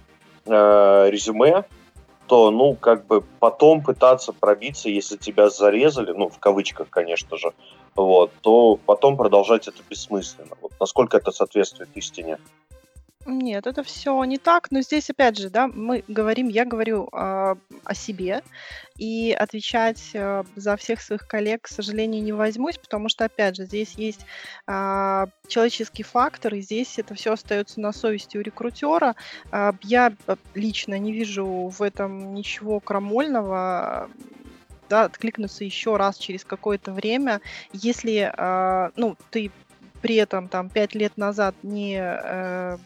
[0.46, 1.66] а, резюме,
[2.28, 7.54] то, ну, как бы потом пытаться пробиться, если тебя зарезали, ну, в кавычках, конечно же,
[7.96, 10.56] вот, то потом продолжать это бессмысленно.
[10.62, 12.40] Вот насколько это соответствует истине?
[13.26, 17.56] Нет, это все не так, но здесь опять же, да, мы говорим, я говорю э,
[17.86, 18.44] о себе,
[18.98, 23.66] и отвечать э, за всех своих коллег, к сожалению, не возьмусь, потому что, опять же,
[23.66, 24.26] здесь есть
[24.68, 29.16] э, человеческий фактор, и здесь это все остается на совести у рекрутера.
[29.52, 30.14] Э, я
[30.54, 34.10] лично не вижу в этом ничего крамольного,
[34.90, 37.40] да, откликнуться еще раз через какое-то время,
[37.72, 39.50] если, э, ну, ты
[40.02, 42.78] при этом там пять лет назад не э,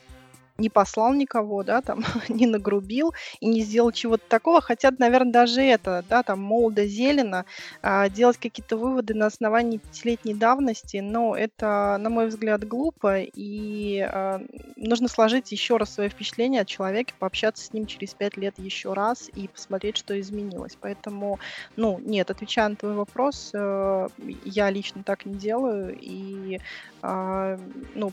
[0.58, 5.62] не послал никого, да, там, не нагрубил и не сделал чего-то такого, хотя, наверное, даже
[5.62, 7.45] это, да, там, молодо-зелено,
[7.82, 13.99] а, делать какие-то выводы на основании пятилетней давности, но это, на мой взгляд, глупо, и
[13.99, 14.41] а,
[14.76, 18.93] нужно сложить еще раз свое впечатление от человека, пообщаться с ним через пять лет еще
[18.93, 20.78] раз и посмотреть, что изменилось.
[20.80, 21.39] Поэтому,
[21.76, 24.08] ну, нет, отвечая на твой вопрос, э,
[24.43, 26.60] я лично так не делаю, и,
[27.01, 27.60] а,
[27.95, 28.12] ну,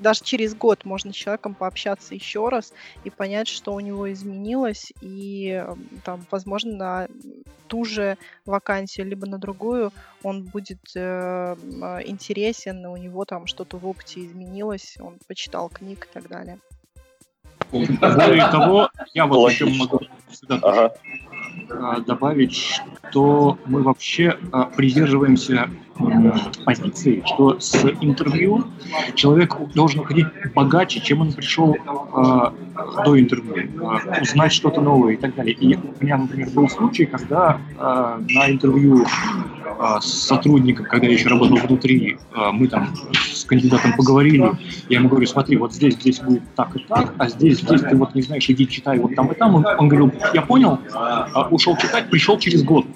[0.00, 2.72] даже через год можно с человеком пообщаться еще раз
[3.04, 5.64] и понять, что у него изменилось, и
[6.04, 7.08] там, возможно, на
[7.68, 9.92] ту же вакансию, либо на другую
[10.22, 11.56] он будет э,
[12.04, 16.58] интересен, у него там что-то в опыте изменилось, он почитал книг и так далее.
[17.70, 20.00] Более того, я вот еще могу
[20.32, 20.94] сюда ага.
[21.70, 25.68] А, добавить, что мы вообще а, придерживаемся
[26.64, 28.64] позиции, что с интервью
[29.14, 32.50] человек должен уходить богаче, чем он пришел э,
[33.04, 35.54] до интервью, э, узнать что-то новое и так далее.
[35.54, 39.06] И у меня, например, был случай, когда э, на интервью э,
[40.00, 44.52] сотрудником, когда я еще работал внутри, э, мы там с кандидатом поговорили,
[44.88, 47.96] я ему говорю, смотри, вот здесь, здесь будет так и так, а здесь, здесь ты
[47.96, 49.54] вот не знаешь, иди читай вот там и там.
[49.54, 52.86] Он, он говорил, я понял, э, ушел читать, пришел через год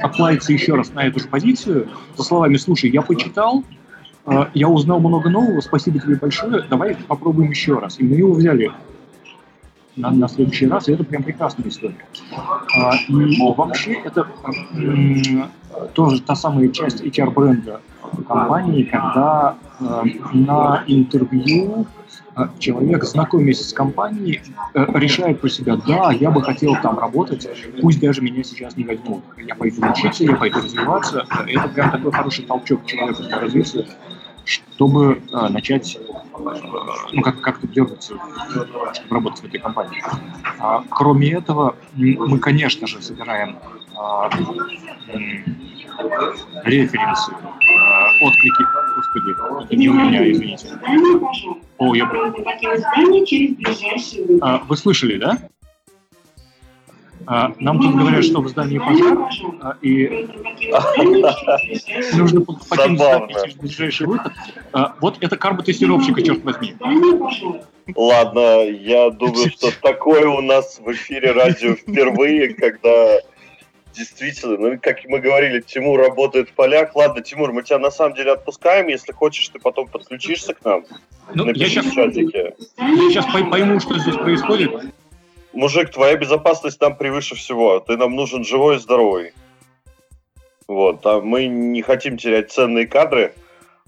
[0.00, 3.62] оплавиться еще раз на эту же позицию со словами «Слушай, я почитал,
[4.54, 8.00] я узнал много нового, спасибо тебе большое, давай попробуем еще раз».
[8.00, 8.72] И мы его взяли
[9.96, 11.96] на, на следующий раз, и это прям прекрасная история.
[12.76, 14.26] А, и вообще это
[15.92, 17.80] тоже та самая часть HR-бренда
[18.26, 20.02] компании, когда э,
[20.32, 21.86] на интервью
[22.36, 24.42] э, человек, знакомясь с компанией,
[24.74, 27.48] э, решает про себя, да, я бы хотел там работать,
[27.80, 29.24] пусть даже меня сейчас не возьмут.
[29.36, 31.26] Я пойду учиться, я пойду развиваться.
[31.46, 33.86] Это прям такой хороший толчок человеку для развития,
[34.44, 36.12] чтобы э, начать э,
[37.12, 38.14] ну, как- как-то дергаться,
[38.94, 40.02] чтобы работать в этой компании.
[40.58, 43.58] А, кроме этого, мы, конечно же, собираем
[43.96, 44.28] а,
[46.64, 48.64] референсы, э, отклики,
[48.96, 50.68] господи, это не у меня, извините.
[51.78, 52.10] О, я...
[54.40, 55.38] А, вы слышали, да?
[57.26, 59.18] А, нам тут говорят, что в здании пожар,
[59.60, 60.28] а, и
[62.14, 64.32] нужно покинуть здание ближайший выход.
[64.72, 66.74] А, вот это карботестировщика, черт возьми.
[67.94, 73.20] Ладно, я думаю, что такое у нас в эфире радио впервые, когда
[73.94, 76.96] Действительно, ну, как мы говорили, Тимур работает в полях.
[76.96, 78.88] Ладно, Тимур, мы тебя на самом деле отпускаем.
[78.88, 80.84] Если хочешь, ты потом подключишься к нам.
[81.32, 84.72] Ну, я сейчас, я сейчас пойму, что здесь происходит.
[85.54, 87.80] Мужик, твоя безопасность там превыше всего.
[87.80, 89.32] Ты нам нужен живой и здоровый.
[90.66, 93.34] Вот, а мы не хотим терять ценные кадры.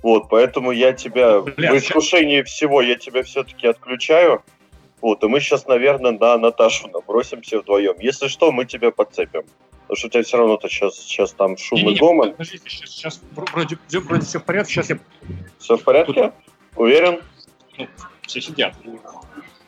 [0.03, 2.51] Вот, поэтому я тебя, Бля, в искушении сейчас...
[2.51, 4.43] всего, я тебя все-таки отключаю.
[5.01, 7.97] Вот, и мы сейчас, наверное, на Наташу набросимся вдвоем.
[7.99, 9.43] Если что, мы тебя подцепим.
[9.83, 12.33] Потому что у тебя все равно-то сейчас, сейчас там шум и, и гомон.
[12.33, 14.99] Подождите, сейчас, сейчас вроде, вроде все в порядке, сейчас я...
[15.59, 16.13] Все в порядке?
[16.13, 16.33] Тут...
[16.77, 17.21] Уверен?
[17.79, 17.87] Ну,
[18.27, 18.75] все сидят.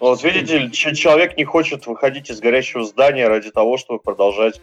[0.01, 4.61] Вот видите, человек не хочет выходить из горящего здания ради того, чтобы продолжать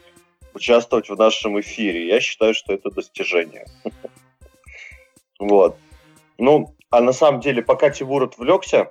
[0.54, 2.08] участвовать в нашем эфире.
[2.08, 3.66] Я считаю, что это достижение.
[5.38, 5.78] Вот.
[6.38, 8.90] Ну, а на самом деле, пока Тимур отвлекся,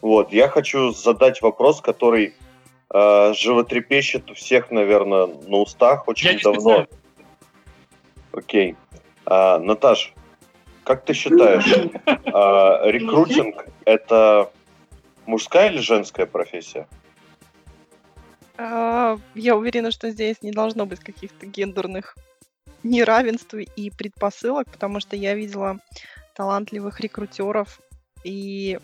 [0.00, 2.34] вот, я хочу задать вопрос, который
[2.92, 6.88] э, животрепещет у всех, наверное, на устах очень Я давно.
[8.32, 8.74] Окей.
[9.24, 10.12] А, Наташ,
[10.82, 11.64] как ты считаешь,
[12.06, 14.50] а, рекрутинг это
[15.26, 16.86] мужская или женская профессия?
[18.58, 22.16] А, я уверена, что здесь не должно быть каких-то гендерных
[22.82, 25.80] неравенств и предпосылок, потому что я видела
[26.34, 27.80] талантливых рекрутеров
[28.24, 28.78] и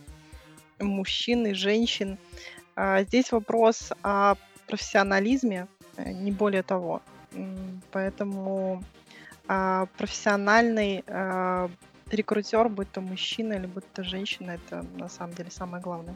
[0.80, 2.18] мужчин, и женщин,
[2.74, 4.34] а, здесь вопрос о
[4.66, 7.03] профессионализме, э, не более того.
[7.93, 8.82] Поэтому
[9.49, 11.03] а, профессиональный
[12.12, 16.14] рекрутер, будь то мужчина или будь то женщина, это на самом деле самое главное.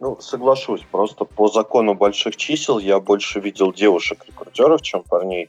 [0.00, 0.82] Ну, соглашусь.
[0.90, 5.48] Просто по закону больших чисел я больше видел девушек-рекрутеров, чем парней.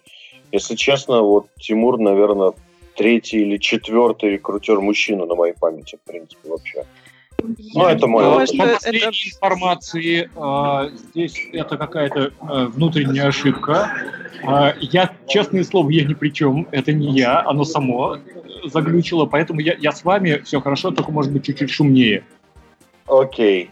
[0.51, 2.53] Если честно, вот Тимур, наверное,
[2.95, 6.85] третий или четвертый рекрутер мужчина на моей памяти, в принципе, вообще.
[7.73, 9.09] Ну, это мой По последней это...
[9.09, 13.91] информации, э, здесь это какая-то э, внутренняя ошибка.
[14.43, 16.67] Э, я, честное слово, я ни при чем.
[16.71, 18.17] Это не я, оно само
[18.65, 19.25] заглючило.
[19.25, 22.23] Поэтому я, я с вами, все хорошо, только может быть чуть-чуть шумнее.
[23.07, 23.69] Окей.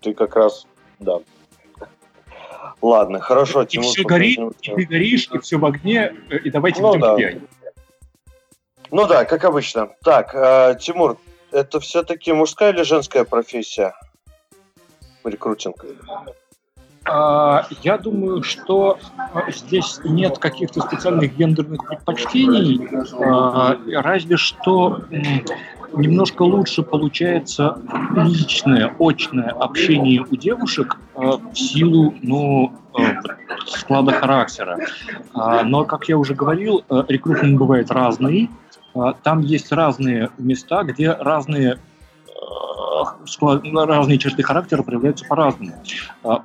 [0.00, 0.66] Ты как раз,
[1.00, 1.18] да.
[2.80, 3.64] Ладно, хорошо.
[3.64, 7.16] И все горит, и ты горишь, и все в огне, и давайте ну, да.
[8.90, 9.90] Ну да, как обычно.
[10.02, 11.18] Так, э, Тимур,
[11.52, 13.94] это все-таки мужская или женская профессия?
[15.24, 15.84] Рекрутинг.
[17.08, 22.86] А, я думаю, что а, здесь нет каких-то специальных гендерных предпочтений,
[23.24, 25.02] а, разве что
[25.94, 27.80] немножко лучше получается
[28.14, 32.74] личное, очное общение у девушек в силу ну,
[33.66, 34.78] склада характера.
[35.64, 38.50] Но, как я уже говорил, рекрутинг бывает разный,
[39.22, 41.78] там есть разные места, где разные
[43.72, 45.72] разные черты характера проявляются по-разному.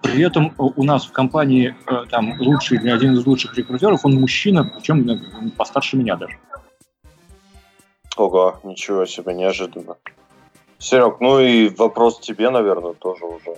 [0.01, 1.75] При этом у нас в компании
[2.09, 6.37] там лучший, один из лучших рекрутеров, он мужчина, причем постарше меня даже.
[8.17, 9.95] Ого, ничего себе, неожиданно.
[10.77, 13.55] Серег, ну и вопрос тебе, наверное, тоже уже.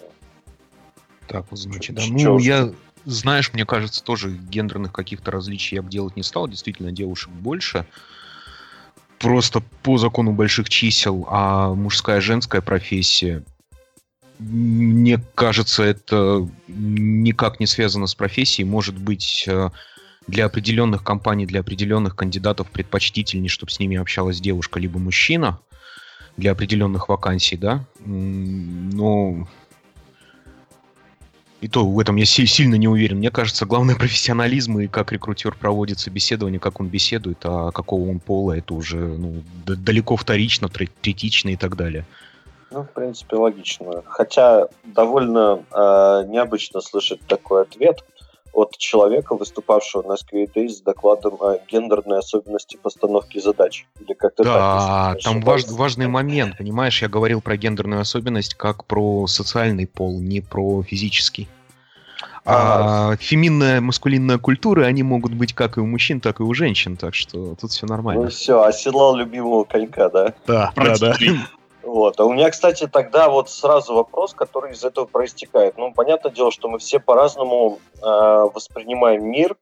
[1.28, 2.04] Так, вот, значит, да.
[2.08, 2.72] Ну, я,
[3.04, 6.48] знаешь, мне кажется, тоже гендерных каких-то различий я бы делать не стал.
[6.48, 7.86] Действительно, девушек больше.
[9.20, 13.44] Просто по закону больших чисел, а мужская женская профессия,
[14.40, 18.68] мне кажется, это никак не связано с профессией.
[18.68, 19.70] Может быть, э,
[20.28, 25.60] для определенных компаний, для определенных кандидатов предпочтительнее, чтобы с ними общалась девушка либо мужчина
[26.38, 27.86] для определенных вакансий, да.
[28.04, 29.48] Но
[31.66, 33.18] и то в этом я сильно не уверен.
[33.18, 38.20] Мне кажется, главное профессионализм и как рекрутер проводит собеседование, как он беседует, а какого он
[38.20, 42.06] пола, это уже ну, далеко вторично, третично и так далее.
[42.70, 44.04] Ну, в принципе, логично.
[44.06, 48.04] Хотя довольно э, необычно слышать такой ответ
[48.54, 53.88] от человека, выступавшего на Days с докладом о гендерной особенности постановки задач.
[54.00, 58.86] Или как-то да, так, там важ, важный момент, понимаешь, я говорил про гендерную особенность как
[58.86, 61.50] про социальный пол, не про физический.
[62.46, 66.54] А, а феминная, маскулинная культура, они могут быть как и у мужчин, так и у
[66.54, 68.26] женщин, так что тут все нормально.
[68.26, 70.34] Ну все, оседлал любимого конька, да?
[70.46, 71.16] Да, да, да.
[71.82, 72.20] Вот.
[72.20, 75.78] А у меня, кстати, тогда вот сразу вопрос, который из этого проистекает.
[75.78, 79.56] Ну, понятное дело, что мы все по-разному э, воспринимаем мир.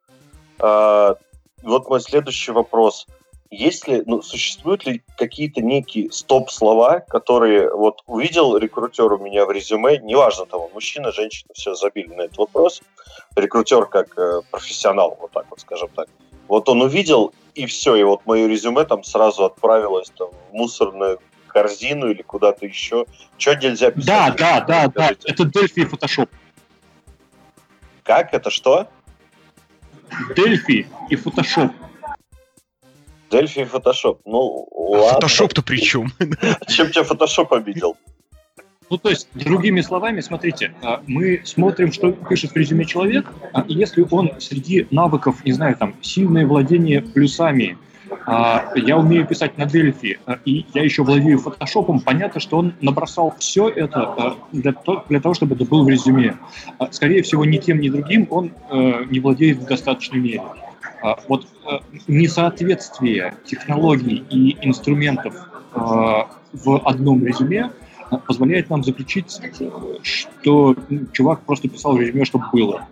[0.59, 1.15] Э,
[1.63, 3.07] вот мой следующий вопрос.
[3.53, 9.51] Есть ли, ну, существуют ли какие-то некие стоп-слова, которые вот увидел рекрутер у меня в
[9.51, 12.81] резюме, неважно того, мужчина, женщина, все забили на этот вопрос.
[13.35, 16.07] Рекрутер как э, профессионал, вот так вот, скажем так.
[16.47, 21.19] Вот он увидел, и все, и вот мое резюме там сразу отправилось там, в мусорную
[21.47, 23.05] корзину или куда-то еще.
[23.37, 24.07] Что нельзя писать?
[24.07, 25.09] Да, да, да, да.
[25.25, 26.29] Это Delphi и Photoshop.
[28.01, 28.33] Как?
[28.33, 28.87] Это что?
[30.35, 31.71] Delphi и Photoshop.
[33.33, 34.19] Delphi и Photoshop.
[34.25, 35.25] Ну, а ладно.
[35.25, 36.11] Photoshop-то при чем?
[36.67, 37.97] Чем тебя Photoshop обидел?
[38.89, 43.61] Ну, то есть, другими словами, смотрите, а, мы смотрим, что пишет в резюме человек, а,
[43.67, 47.77] и если он среди навыков, не знаю, там, сильное владение плюсами,
[48.27, 53.67] я умею писать на Дельфи, и я еще владею фотошопом, понятно, что он набросал все
[53.69, 54.75] это для,
[55.09, 56.37] для того, чтобы это было в резюме.
[56.91, 58.51] Скорее всего, ни тем, ни другим он
[59.09, 60.43] не владеет в достаточной мере.
[61.27, 61.47] Вот
[62.07, 65.35] несоответствие технологий и инструментов
[65.73, 67.71] в одном резюме
[68.25, 69.37] позволяет нам заключить,
[70.03, 70.75] что
[71.11, 72.87] чувак просто писал резюме, чтобы было.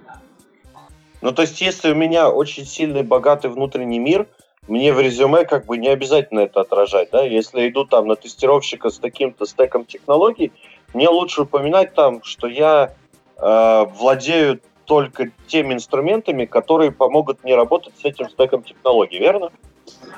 [1.21, 4.27] Ну, то есть, если у меня очень сильный, богатый внутренний мир–
[4.67, 8.89] мне в резюме как бы не обязательно это отражать, да, если иду там на тестировщика
[8.89, 10.51] с таким-то стеком технологий,
[10.93, 12.93] мне лучше упоминать там, что я
[13.37, 14.59] э, владею
[14.91, 19.49] только теми инструментами, которые помогут мне работать с этим стеком технологий, верно?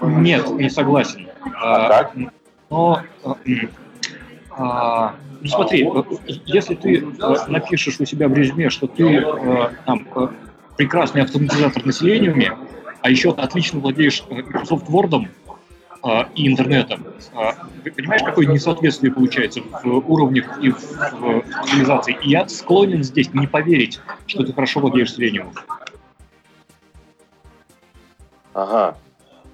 [0.02, 1.28] Нет, не согласен.
[1.62, 2.16] А, а как?
[2.72, 3.04] Но,
[4.50, 5.88] а, ну смотри,
[6.48, 7.06] если ты
[7.50, 10.28] напишешь у себя в резюме, что ты э, там, э,
[10.76, 12.58] прекрасный автоматизатор населения,
[13.02, 15.28] а еще отлично владеешь э, Microsoft Word
[16.04, 17.06] а, и интернетом.
[17.34, 22.18] А, понимаешь, какое несоответствие получается в уровнях и в, в реализации?
[22.22, 25.48] И я склонен здесь не поверить, что ты хорошо владеешь Selenium.
[28.54, 28.98] Ага.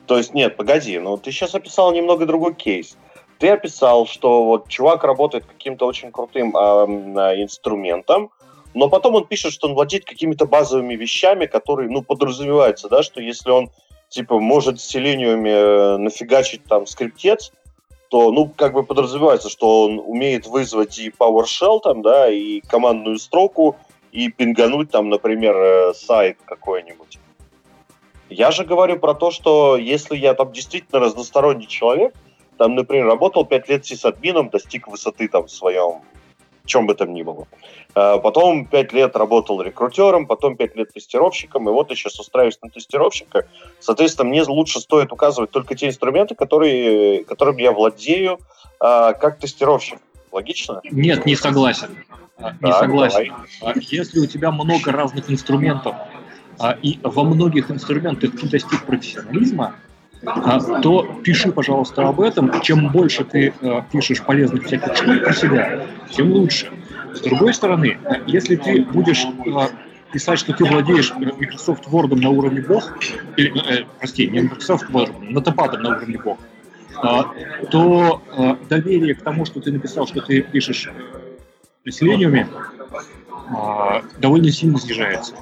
[0.07, 2.97] То есть, нет, погоди, ну ты сейчас описал немного другой кейс.
[3.37, 8.31] Ты описал, что вот чувак работает каким-то очень крутым э, инструментом,
[8.73, 13.21] но потом он пишет, что он владеет какими-то базовыми вещами, которые, ну, подразумеваются, да, что
[13.21, 13.69] если он,
[14.09, 17.51] типа, может с Selenium э, нафигачить там скриптец,
[18.09, 23.19] то, ну, как бы подразумевается, что он умеет вызвать и PowerShell там, да, и командную
[23.19, 23.77] строку,
[24.11, 27.19] и пингануть там, например, э, сайт какой-нибудь.
[28.29, 32.13] Я же говорю про то, что если я там действительно разносторонний человек,
[32.57, 36.01] там, например, работал 5 лет сисадмином, достиг высоты там в своем
[36.69, 37.47] чем бы там ни было.
[37.95, 42.59] А, потом пять лет работал рекрутером, потом пять лет тестировщиком, и вот я сейчас устраиваюсь
[42.61, 43.47] на тестировщика.
[43.79, 48.39] Соответственно, мне лучше стоит указывать только те инструменты, которые, которыми я владею
[48.79, 49.99] а, как тестировщик.
[50.31, 50.79] Логично?
[50.91, 51.89] Нет, не согласен.
[52.61, 53.33] Не согласен.
[53.59, 53.75] Давай.
[53.89, 55.95] Если у тебя много разных инструментов,
[56.59, 59.75] а, и во многих инструментах ты достиг профессионализма,
[60.21, 62.61] то пиши, пожалуйста, об этом.
[62.61, 63.53] Чем больше ты
[63.91, 66.71] пишешь полезных всяких штук про себя, тем лучше.
[67.13, 67.97] С другой стороны,
[68.27, 69.25] если ты будешь
[70.11, 72.97] писать, что ты владеешь Microsoft Word на уровне бог,
[73.37, 76.37] или, э, прости, не Microsoft Word, нотопадом на уровне бог,
[77.71, 78.21] то
[78.69, 80.89] доверие к тому, что ты написал, что ты пишешь
[81.83, 82.47] при селениуме,
[84.17, 85.35] довольно сильно снижается.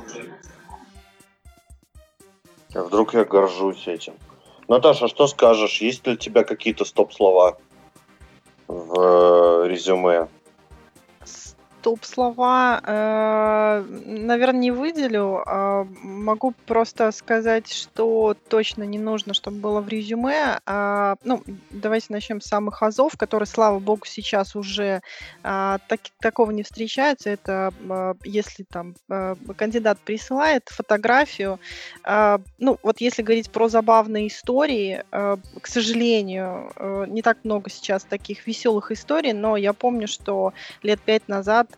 [2.73, 4.13] Вдруг я горжусь этим.
[4.67, 5.81] Наташа, что скажешь?
[5.81, 7.57] Есть ли у тебя какие-то стоп-слова
[8.67, 10.27] в э, резюме?
[11.87, 15.41] Топ-слова, э, наверное, не выделю.
[15.47, 20.59] Э, могу просто сказать, что точно не нужно, чтобы было в резюме.
[20.65, 24.99] Э, ну, давайте начнем с самых азов, которые, слава богу, сейчас уже
[25.43, 27.29] э, так, такого не встречается.
[27.29, 31.57] Это э, если там э, кандидат присылает фотографию.
[32.03, 37.69] Э, ну, вот если говорить про забавные истории, э, к сожалению, э, не так много
[37.69, 40.51] сейчас таких веселых историй, но я помню, что
[40.83, 41.76] лет пять назад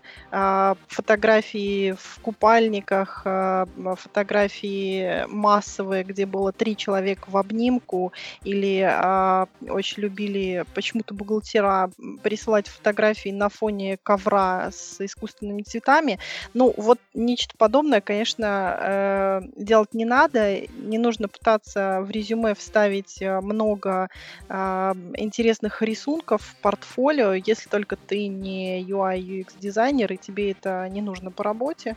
[0.87, 10.03] фотографии в купальниках, а, фотографии массовые, где было три человека в обнимку, или а, очень
[10.03, 11.91] любили почему-то бухгалтера
[12.21, 16.19] присылать фотографии на фоне ковра с искусственными цветами.
[16.53, 20.61] Ну, вот нечто подобное, конечно, э, делать не надо.
[20.77, 24.09] Не нужно пытаться в резюме вставить э, много
[24.49, 30.87] интересных рисунков в портфолио, если только ты не UI UX дизайнер, дизайнер, и тебе это
[30.89, 31.95] не нужно по работе.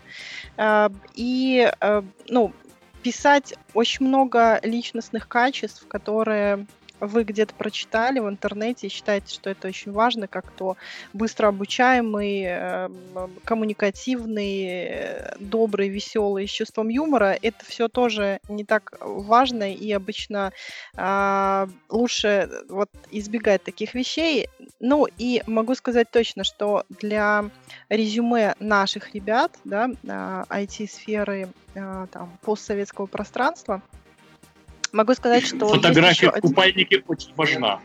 [0.56, 2.52] А, и, э, ну,
[3.02, 6.66] писать очень много личностных качеств, которые
[7.00, 10.76] вы где-то прочитали в интернете и считаете, что это очень важно, как то
[11.12, 12.96] быстро обучаемый, эм,
[13.44, 14.92] коммуникативный,
[15.40, 20.52] добрый, веселый, с чувством юмора, это все тоже не так важно, и обычно
[20.96, 24.48] э, лучше вот избегать таких вещей.
[24.84, 27.44] Ну и могу сказать точно, что для
[27.88, 33.80] резюме наших ребят, да, IT-сферы, э, там, постсоветского пространства,
[34.90, 35.68] Могу сказать, что...
[35.68, 37.80] Фотография в купальнике очень важна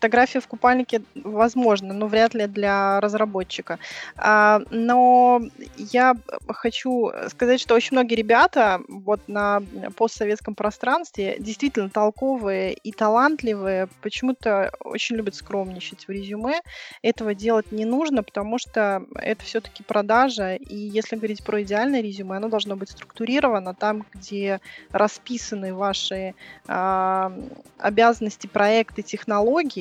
[0.00, 3.78] фотография в купальнике возможно, но вряд ли для разработчика.
[4.16, 5.42] А, но
[5.76, 6.14] я
[6.48, 9.62] хочу сказать, что очень многие ребята вот на
[9.96, 16.60] постсоветском пространстве действительно толковые и талантливые, почему-то очень любят скромничать в резюме.
[17.02, 22.36] Этого делать не нужно, потому что это все-таки продажа, и если говорить про идеальное резюме,
[22.36, 24.60] оно должно быть структурировано там, где
[24.92, 26.34] расписаны ваши
[26.66, 27.32] а,
[27.76, 29.02] обязанности, проекты,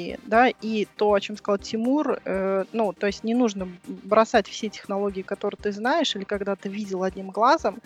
[0.10, 4.48] технологии, да, и то, о чем сказал Тимур, э, ну, то есть не нужно бросать
[4.48, 7.80] все технологии, которые ты знаешь или когда ты видел одним глазом,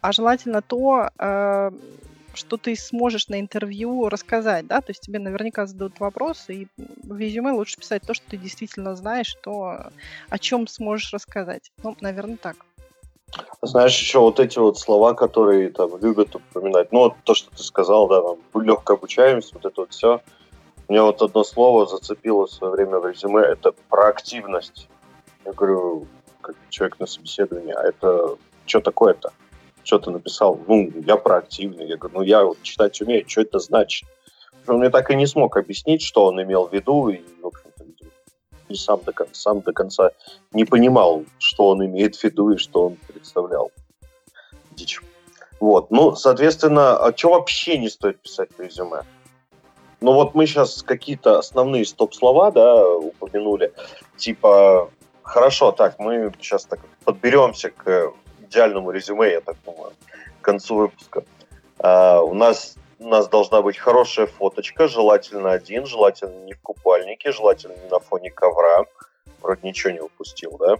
[0.00, 1.70] а желательно то, э,
[2.34, 7.18] что ты сможешь на интервью рассказать, да, то есть тебе наверняка зададут вопросы, и в
[7.18, 9.90] резюме лучше писать то, что ты действительно знаешь, то,
[10.28, 11.72] о чем сможешь рассказать.
[11.82, 12.56] Ну, наверное, так.
[13.60, 17.62] Знаешь, еще вот эти вот слова, которые там любят упоминать, ну, вот то, что ты
[17.62, 20.20] сказал, да, там, легкая обучаемость, вот это вот все–
[20.88, 24.88] меня вот одно слово зацепило в свое время в резюме, это проактивность.
[25.44, 26.06] Я говорю,
[26.40, 28.36] как человек на собеседовании, а это
[28.66, 29.32] что такое-то?
[29.82, 30.60] Что ты написал?
[30.66, 31.86] Ну, я проактивный.
[31.86, 34.08] Я говорю, ну, я вот читать умею, что это значит?
[34.66, 37.84] Он мне так и не смог объяснить, что он имел в виду, и, в общем-то,
[38.68, 40.10] и сам до, конца, сам до конца
[40.52, 43.72] не понимал, что он имеет в виду и что он представлял.
[44.72, 45.00] Дичь.
[45.60, 45.90] Вот.
[45.90, 49.04] Ну, соответственно, а что вообще не стоит писать в резюме?
[50.00, 53.72] Но вот мы сейчас какие-то основные стоп-слова, да, упомянули.
[54.16, 54.90] Типа,
[55.22, 59.92] хорошо, так, мы сейчас так подберемся к идеальному резюме, я так думаю,
[60.40, 61.24] к концу выпуска.
[61.78, 67.30] А, у нас у нас должна быть хорошая фоточка, желательно один, желательно не в купальнике,
[67.30, 68.84] желательно не на фоне ковра.
[69.40, 70.76] Вроде ничего не упустил, да?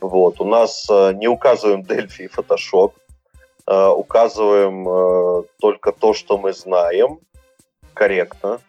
[0.00, 2.92] Вот, у нас э, не указываем Delphi и Photoshop,
[3.66, 7.20] э, указываем э, только то, что мы знаем,
[7.96, 8.60] корректно.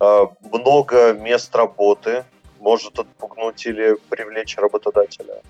[0.00, 2.24] А, много мест работы
[2.60, 5.42] может отпугнуть или привлечь работодателя?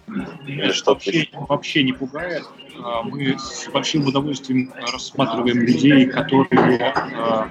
[0.47, 2.45] Или что вообще, вообще не пугает.
[2.83, 7.49] А, мы с большим удовольствием рассматриваем людей, которые а,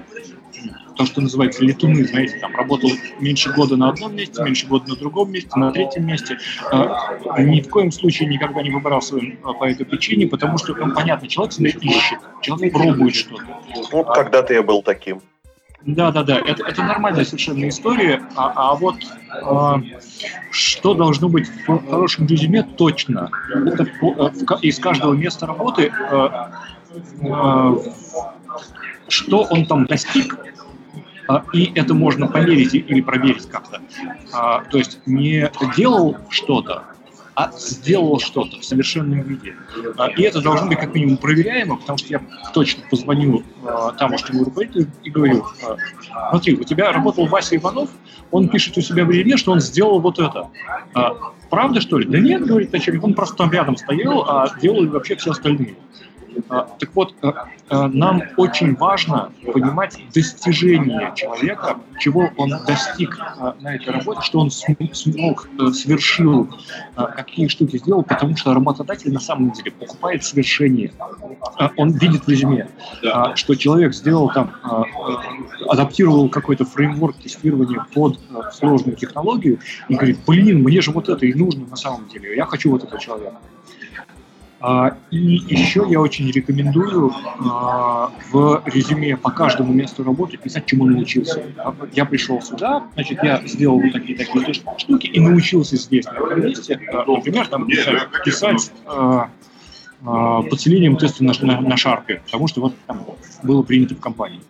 [0.96, 4.96] то, что называется летуны, знаете, там работал меньше года на одном месте, меньше года на
[4.96, 6.38] другом месте, на третьем месте.
[7.38, 11.52] Ни в коем случае никогда не выбирался по этой причине, потому что, ну, понятно, человек
[11.52, 13.44] себя ищет, человек пробует что-то.
[13.90, 15.22] Вот когда-то я был таким.
[15.84, 18.22] Да, да, да, это, это нормальная совершенно история.
[18.36, 18.96] А, а вот
[19.42, 19.80] а,
[20.50, 23.30] что должно быть в хорошем резюме точно?
[23.66, 26.52] Это по, э, в, из каждого места работы, а,
[27.24, 27.74] а,
[29.08, 30.38] что он там достиг,
[31.28, 33.80] а, и это можно померить или проверить как-то.
[34.32, 36.84] А, то есть не делал что-то,
[37.34, 39.54] а сделал что-то в совершенном виде.
[39.96, 42.20] А, и это должно быть как минимум проверяемо, потому что я
[42.52, 45.44] точно позвоню а, тамошнему руководителю и говорю,
[46.12, 47.90] а, смотри, у тебя работал Вася Иванов,
[48.30, 50.48] он пишет у себя в резюме, что он сделал вот это.
[51.50, 52.06] Правда, что ли?
[52.06, 55.76] Да нет, говорит начальник, он просто там рядом стоял, а делали вообще все остальные.
[56.48, 57.32] А, так вот, э,
[57.70, 64.40] э, нам очень важно понимать достижение человека, чего он достиг э, на этой работе, что
[64.40, 66.48] он смог, совершил,
[66.94, 70.92] какие штуки сделал, потому что работодатель на самом деле покупает совершение.
[71.76, 72.68] Он видит в резюме,
[73.34, 74.52] что человек сделал там,
[75.68, 78.18] адаптировал какой-то фреймворк тестирования под
[78.52, 79.58] сложную технологию
[79.88, 82.84] и говорит, блин, мне же вот это и нужно на самом деле, я хочу вот
[82.84, 83.36] этого человека.
[84.64, 90.86] А, и еще я очень рекомендую а, в резюме по каждому месту работы писать, чему
[90.86, 91.42] научился.
[91.92, 96.42] Я пришел сюда, значит, я сделал вот такие такие штуки и научился здесь, на этом
[96.42, 98.70] месте, а, например, там, писать
[100.00, 103.04] подселением теста на, на, на шарпе, потому что вот там
[103.42, 104.40] было принято в компании.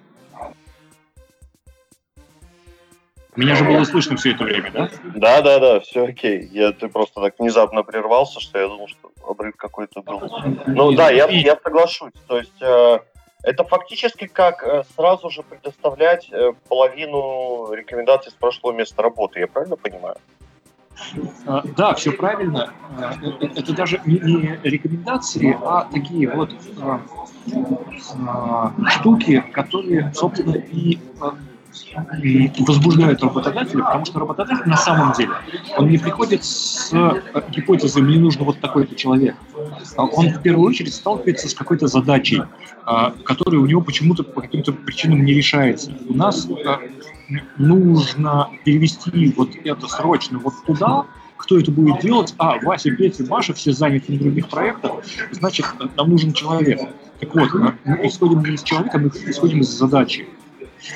[3.35, 4.91] Меня же было слышно все это время, да?
[5.15, 6.49] Да, да, да, все окей.
[6.53, 10.21] Я, ты просто так внезапно прервался, что я думал, что обрыв какой-то был.
[10.67, 12.13] Ну да, я, я соглашусь.
[12.27, 12.99] То есть э,
[13.43, 19.41] это фактически как э, сразу же предоставлять э, половину рекомендаций с прошлого места работы.
[19.41, 20.17] Я правильно понимаю?
[21.47, 22.73] А, да, все правильно.
[22.99, 26.51] А, э, это даже не рекомендации, а такие вот
[28.27, 30.99] а, штуки, которые, собственно, и
[32.67, 35.33] возбуждают работодателя, потому что работодатель на самом деле,
[35.77, 39.37] он не приходит с э, гипотезой «мне нужно вот такой-то человек».
[39.97, 42.43] А он в первую очередь сталкивается с какой-то задачей,
[42.85, 45.93] а, которая у него почему-то по каким-то причинам не решается.
[46.09, 46.77] У нас э,
[47.59, 51.07] нужно перевести вот это срочно вот туда,
[51.43, 52.35] кто это будет делать?
[52.39, 54.93] А, Вася, Петя, Маша, все заняты на других проектах,
[55.33, 55.67] значит,
[55.97, 56.81] нам нужен человек.
[57.21, 57.53] Так вот,
[57.85, 60.29] мы исходим не из человека, мы исходим из задачи.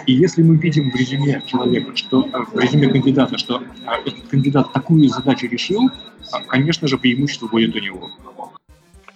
[0.06, 4.28] И если мы видим в резюме человека, что э, в резюме кандидата, что э, этот
[4.28, 5.90] кандидат такую задачу решил,
[6.32, 8.10] а, конечно же, преимущество будет у него.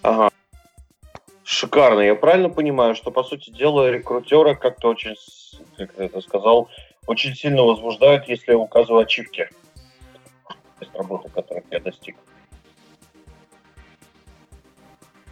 [0.03, 0.31] Ага.
[1.45, 2.01] Шикарно.
[2.01, 5.17] Я правильно понимаю, что, по сути дела, рекрутера как-то очень,
[5.77, 6.69] как ты это сказал,
[7.07, 9.49] очень сильно возбуждают, если я указываю ачивки.
[10.47, 12.17] То есть работы, которых я достиг.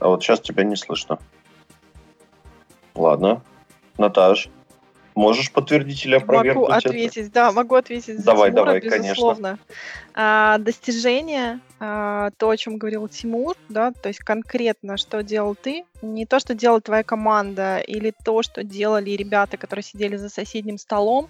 [0.01, 1.19] А вот сейчас тебя не слышно.
[2.95, 3.43] Ладно.
[3.97, 4.49] Наташ.
[5.19, 7.33] Можешь подтвердить или опровергнуть Могу ответить, это?
[7.33, 9.49] да, могу ответить давай, за Тимура, давай, безусловно.
[9.49, 9.59] Конечно.
[10.15, 16.27] А, достижения, то, о чем говорил Тимур, да, то есть конкретно, что делал ты, не
[16.27, 21.29] то, что делала твоя команда или то, что делали ребята, которые сидели за соседним столом,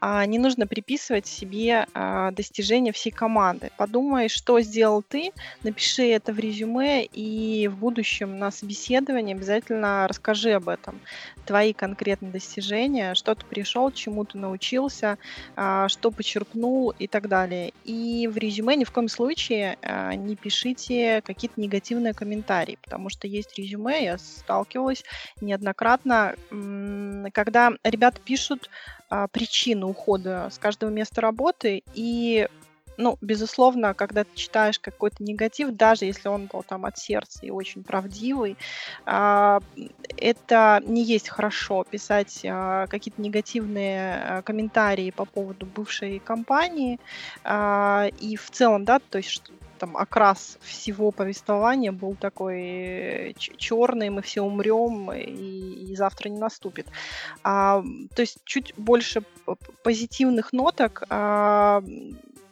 [0.00, 3.70] а, не нужно приписывать себе а, достижения всей команды.
[3.76, 5.32] Подумай, что сделал ты,
[5.62, 11.00] напиши это в резюме и в будущем на собеседовании обязательно расскажи об этом.
[11.44, 15.18] Твои конкретные достижения, что ты пришел, чему ты научился,
[15.56, 17.72] а, что почерпнул и так далее.
[17.84, 19.76] И в резюме ни в коем случае
[20.14, 25.04] не пишите какие-то негативные комментарии, потому что есть резюме, я сталкивалась
[25.40, 26.34] неоднократно,
[27.32, 28.70] когда ребята пишут
[29.08, 32.48] а, причину ухода с каждого места работы, и
[32.98, 37.50] ну, безусловно, когда ты читаешь какой-то негатив, даже если он был там от сердца и
[37.50, 38.56] очень правдивый,
[39.04, 39.60] а,
[40.16, 46.98] это не есть хорошо писать а, какие-то негативные а, комментарии по поводу бывшей компании.
[47.44, 49.42] И в целом, да, то есть
[49.78, 56.38] там окрас всего повествования был такой э, черный, мы все умрем, и, и завтра не
[56.38, 56.86] наступит.
[57.42, 57.82] А,
[58.14, 59.22] то есть чуть больше
[59.82, 61.82] позитивных ноток, а,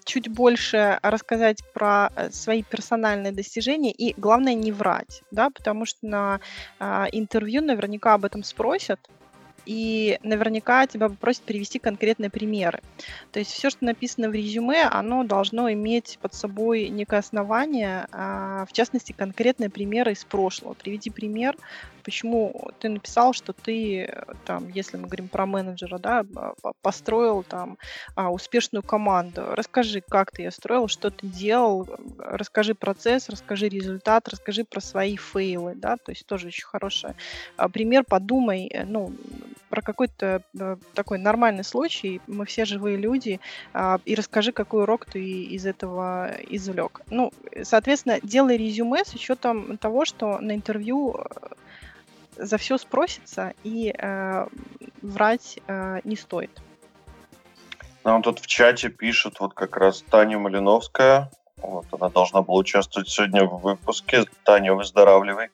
[0.05, 6.07] чуть больше рассказать про э, свои персональные достижения и, главное, не врать, да, потому что
[6.07, 6.41] на
[6.79, 9.01] а, интервью наверняка об этом спросят,
[9.67, 12.81] и наверняка тебя попросят привести конкретные примеры.
[13.33, 18.67] То есть все, что написано в резюме, оно должно иметь под собой некое основание, а,
[18.67, 20.75] в частности, конкретные примеры из прошлого.
[20.75, 21.57] Приведи пример,
[22.05, 26.25] почему ты написал, что ты, там, если мы говорим про менеджера, да,
[26.83, 27.79] построил там
[28.15, 29.43] а, успешную команду.
[29.51, 31.89] Расскажи, как ты ее строил, что ты делал,
[32.19, 37.15] расскажи процесс, расскажи результат, расскажи про свои фейлы, да, то есть тоже очень хороший
[37.57, 38.05] а, пример.
[38.05, 39.13] Подумай, э, ну,
[39.71, 43.41] про какой-то э, такой нормальный случай, мы все живые люди,
[43.73, 47.01] а, и расскажи, какой урок ты из этого извлек.
[47.11, 47.33] Ну,
[47.63, 51.55] соответственно, делай резюме с учетом того, что на интервью э,
[52.37, 54.47] за все спросится, и э,
[55.03, 56.51] врать э, не стоит.
[58.05, 61.31] Нам тут в чате пишет вот как раз Таня Малиновская.
[61.57, 64.25] Вот, она должна была участвовать сегодня в выпуске.
[64.45, 65.49] Таня, выздоравливай.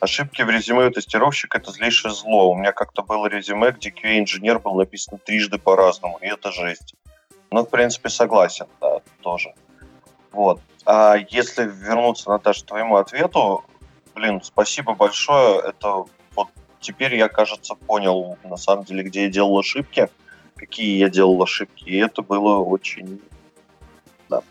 [0.00, 2.50] Ошибки в резюме у тестировщика– это злейшее зло.
[2.50, 6.94] У меня как-то было резюме, где QA-инженер был написан трижды по-разному, и это жесть.
[7.50, 9.54] Ну, в принципе, согласен, да, тоже.
[10.30, 10.60] Вот.
[10.84, 13.64] А если вернуться, Наташа, к твоему ответу,
[14.14, 15.60] блин, спасибо большое.
[15.60, 16.04] Это
[16.34, 16.48] вот
[16.80, 20.08] теперь я, кажется, понял, на самом деле, где я делал ошибки,
[20.54, 21.84] какие я делал ошибки.
[21.84, 23.20] И это было очень
[24.28, 24.42] да,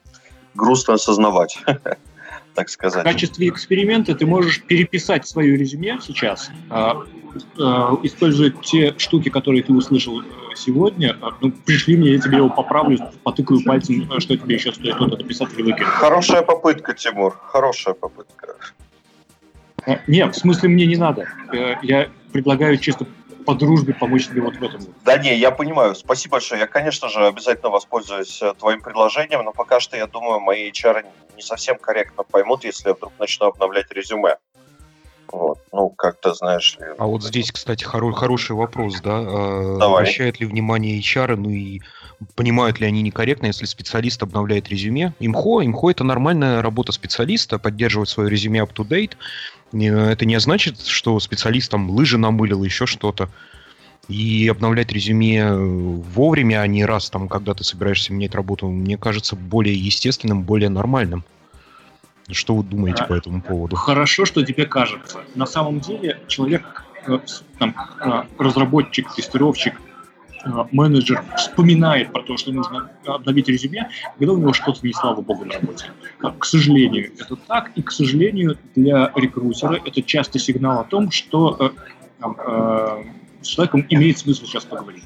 [0.56, 1.60] грустно осознавать,
[2.56, 3.02] так сказать.
[3.02, 7.04] В качестве эксперимента ты можешь переписать свое резюме сейчас, а,
[7.60, 10.26] а, используя те штуки, которые ты услышал э,
[10.56, 11.18] сегодня.
[11.22, 15.18] А, ну, пришли мне, я тебе его поправлю, потыкаю пальцем, что тебе еще стоит тут
[15.18, 15.88] написать или выкинуть.
[15.88, 18.56] Хорошая попытка, Тимур, хорошая попытка.
[20.08, 21.28] Нет, в смысле мне не надо.
[21.52, 23.06] Э, я предлагаю чисто
[23.46, 24.82] по дружбе помочь тебе вот в этом.
[25.04, 25.96] Да не, я понимаю.
[25.96, 26.62] Спасибо большое.
[26.62, 31.06] Я, конечно же, обязательно воспользуюсь э, твоим предложением, но пока что, я думаю, мои HR
[31.36, 34.38] не совсем корректно поймут, если я вдруг начну обновлять резюме.
[35.32, 35.60] Вот.
[35.72, 36.86] Ну, как-то, знаешь ли...
[36.98, 39.22] А вот здесь, кстати, хоро- хороший вопрос, да?
[39.24, 40.04] Давай.
[40.04, 41.82] Обращают ли внимание HR, ну и
[42.36, 45.14] понимают ли они некорректно, если специалист обновляет резюме?
[45.20, 49.14] Имхо, имхо это нормальная работа специалиста, поддерживать свое резюме up-to-date.
[49.74, 53.30] Это не значит, что специалист там лыжи намылил, еще что-то.
[54.10, 59.36] И обновлять резюме вовремя, а не раз, там, когда ты собираешься менять работу, мне кажется
[59.36, 61.24] более естественным, более нормальным.
[62.32, 63.76] Что вы думаете а, по этому поводу?
[63.76, 65.24] Хорошо, что тебе кажется.
[65.36, 67.20] На самом деле человек, э,
[67.60, 69.93] там, э, разработчик, тестировщик, э,
[70.72, 75.46] менеджер вспоминает про то, что нужно обновить резюме, когда у него что-то не слава богу
[75.46, 75.92] на работе.
[76.20, 81.74] К сожалению, это так, и, к сожалению, для рекрутера это часто сигнал о том, что
[82.20, 82.36] там,
[83.42, 85.04] с человеком имеет смысл сейчас поговорить.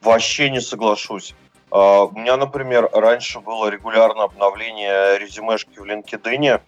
[0.00, 1.34] Вообще не соглашусь.
[1.70, 6.60] А, у меня, например, раньше было регулярное обновление резюмешки в LinkedIn,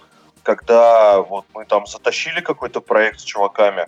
[0.43, 3.87] когда вот мы там затащили какой-то проект с чуваками,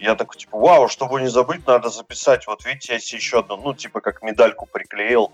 [0.00, 3.56] я такой, типа, вау, чтобы не забыть, надо записать, вот видите, я себе еще одну,
[3.56, 5.32] ну, типа, как медальку приклеил,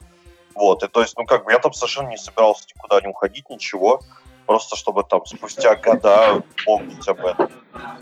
[0.54, 3.48] вот, и то есть, ну, как бы я там совершенно не собирался никуда не уходить,
[3.48, 4.00] ничего,
[4.46, 7.50] просто чтобы там спустя года помнить об этом.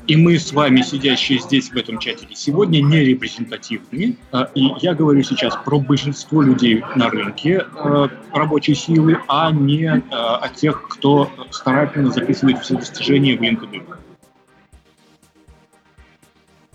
[0.06, 4.16] И мы с вами, сидящие здесь в этом чате сегодня, не репрезентативны.
[4.30, 9.86] А, и я говорю сейчас про большинство людей на рынке а, рабочей силы, а не
[9.86, 14.03] а, о тех, кто старательно записывает все достижения в LinkedIn.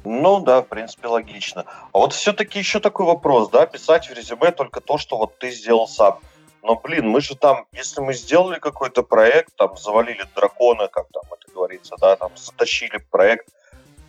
[0.05, 1.65] Ну да, в принципе, логично.
[1.93, 5.51] А вот все-таки еще такой вопрос, да, писать в резюме только то, что вот ты
[5.51, 6.19] сделал сам.
[6.61, 11.23] Но, блин, мы же там, если мы сделали какой-то проект, там, завалили дракона, как там
[11.31, 13.47] это говорится, да, там, затащили проект,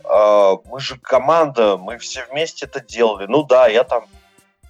[0.03, 3.25] э, мы же команда, мы все вместе это делали.
[3.27, 4.05] Ну да, я там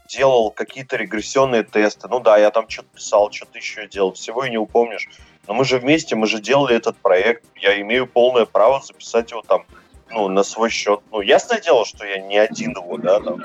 [0.07, 4.49] делал какие-то регрессионные тесты, ну да, я там что-то писал, что-то еще делал, всего и
[4.49, 5.09] не упомнишь.
[5.47, 9.41] Но мы же вместе, мы же делали этот проект, я имею полное право записать его
[9.41, 9.65] там,
[10.13, 10.99] ну, на свой счет.
[11.11, 13.41] Ну, ясное дело, что я не один его, да, там,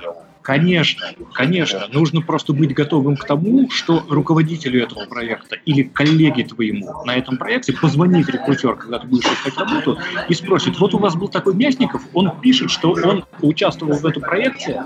[0.00, 0.22] делал.
[0.42, 1.86] Конечно, конечно.
[1.92, 7.36] Нужно просто быть готовым к тому, что руководителю этого проекта или коллеге твоему на этом
[7.36, 9.98] проекте позвонит рекрутер, когда ты будешь искать работу,
[10.28, 14.22] и спросит, вот у вас был такой Мясников, он пишет, что он участвовал в этом
[14.22, 14.82] проекте,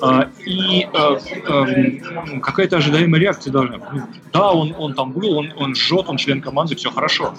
[0.00, 4.02] а, и а, а, какая-то ожидаемая реакция должна быть.
[4.32, 7.34] Да, он, он там был, он, он жжет, он член команды, все хорошо.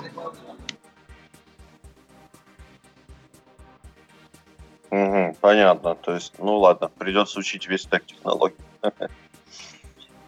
[4.91, 5.95] Угу, понятно.
[5.95, 8.55] То есть, ну ладно, придется учить весь стек технологий.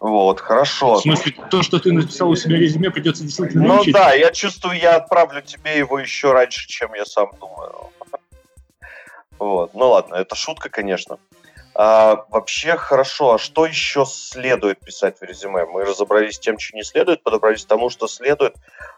[0.00, 0.94] Вот, хорошо.
[0.94, 3.92] В смысле, то, что ты написал у себя резюме, придется действительно Ну учить?
[3.92, 7.90] да, я чувствую, я отправлю тебе его еще раньше, чем я сам думаю.
[9.38, 11.18] Вот, ну ладно, это шутка, конечно.
[11.74, 15.64] А, вообще хорошо, а что еще следует писать в резюме?
[15.64, 18.54] Мы разобрались с тем, что не следует, подобрались к тому, что следует.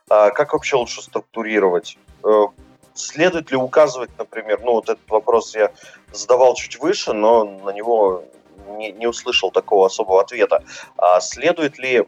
[0.09, 1.97] А, как вообще лучше структурировать?
[2.95, 5.73] Следует ли указывать, например, ну вот этот вопрос я
[6.13, 8.25] задавал чуть выше, но на него
[8.77, 10.63] не, не услышал такого особого ответа.
[10.97, 12.07] А следует ли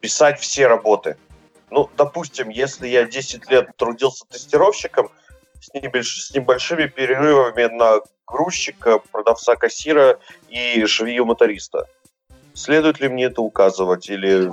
[0.00, 1.16] писать все работы?
[1.70, 5.10] Ну, допустим, если я 10 лет трудился тестировщиком
[5.60, 11.88] с, небольш, с небольшими перерывами на грузчика, продавца кассира и швею-моториста,
[12.54, 14.52] следует ли мне это указывать или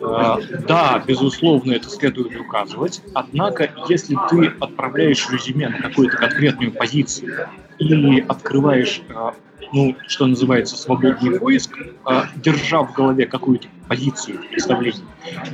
[0.00, 3.02] да, безусловно, это следует указывать.
[3.14, 7.48] Однако, если ты отправляешь резюме на какую-то конкретную позицию
[7.78, 9.34] или открываешь, а,
[9.72, 15.04] ну, что называется, свободный поиск, а, держа в голове какую-то позицию представления,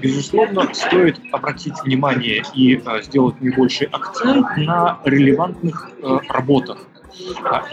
[0.01, 5.91] безусловно, стоит обратить внимание и сделать наибольший акцент на релевантных
[6.29, 6.87] работах.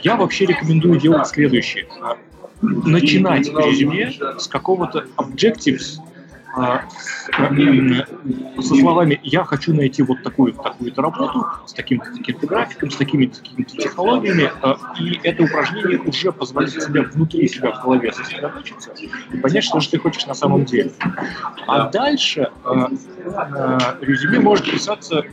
[0.03, 1.87] Я вообще рекомендую делать следующее
[2.61, 6.10] начинать резюме с какого-то objectives, а,
[8.61, 13.39] со словами «я хочу найти вот такую такую-то работу с таким-то таким графиком, с такими-то
[13.39, 18.91] такими технологиями», а, и это упражнение уже позволит тебе внутри себя в голове сосредоточиться
[19.31, 20.91] и понять, что же ты хочешь на самом деле.
[21.67, 22.89] А дальше а,
[24.01, 25.23] резюме может писаться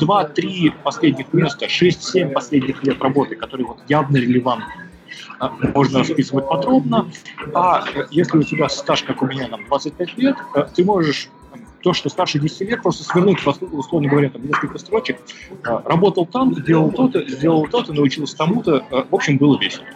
[0.00, 4.87] два-три последних места, шесть-семь последних лет работы, которые вот явно релевантны
[5.74, 7.10] можно расписывать подробно,
[7.54, 11.30] а если у тебя стаж, как у меня, там, 25 лет, э, ты можешь
[11.82, 15.18] то, что старше 10 лет, просто свернуть, условно говоря, там несколько строчек,
[15.50, 19.86] э, работал там, делал то-то, сделал то-то, научился тому-то, э, в общем, было весело.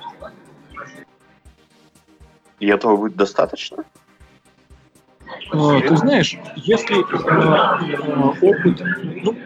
[2.60, 3.84] И этого будет достаточно?
[5.52, 6.94] Ты знаешь, если
[8.40, 8.82] опыт,
[9.22, 9.36] ну,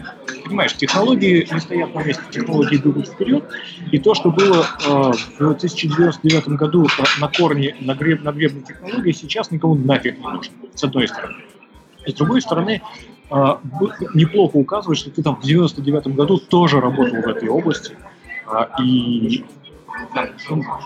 [0.44, 3.44] понимаешь, технологии не стоят на месте, технологии идут вперед,
[3.90, 8.62] и то, что было э, в 2099 году э, на корне, на, греб, на гребне
[8.62, 11.34] технологии, сейчас никому нафиг не нужно, с одной стороны.
[12.07, 12.82] С другой стороны,
[13.30, 13.57] э,
[14.14, 17.96] неплохо указывать, что ты там в 99 году тоже работал в этой области,
[18.48, 19.44] э, и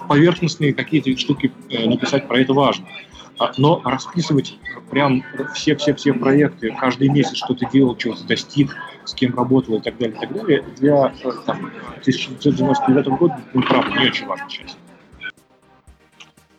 [0.09, 2.87] поверхностные какие-то штуки э, написать про это важно.
[3.41, 4.59] А, но расписывать
[4.91, 5.25] прям
[5.55, 9.97] все-все-все проекты, каждый месяц что ты делал, чего ты достиг, с кем работал и так
[9.99, 14.77] далее, и так далее, для э, там, 1999 года, ну, правда, не очень важная часть.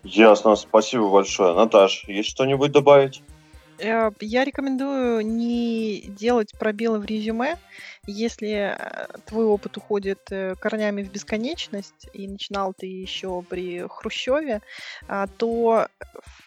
[0.03, 1.53] Ясно, спасибо большое.
[1.53, 3.21] Наташ, есть что-нибудь добавить?
[3.77, 7.57] Э, я рекомендую не делать пробелы в резюме,
[8.07, 10.29] если э, твой опыт уходит
[10.59, 14.61] корнями в бесконечность, и начинал ты еще при Хрущеве,
[15.07, 15.87] а, то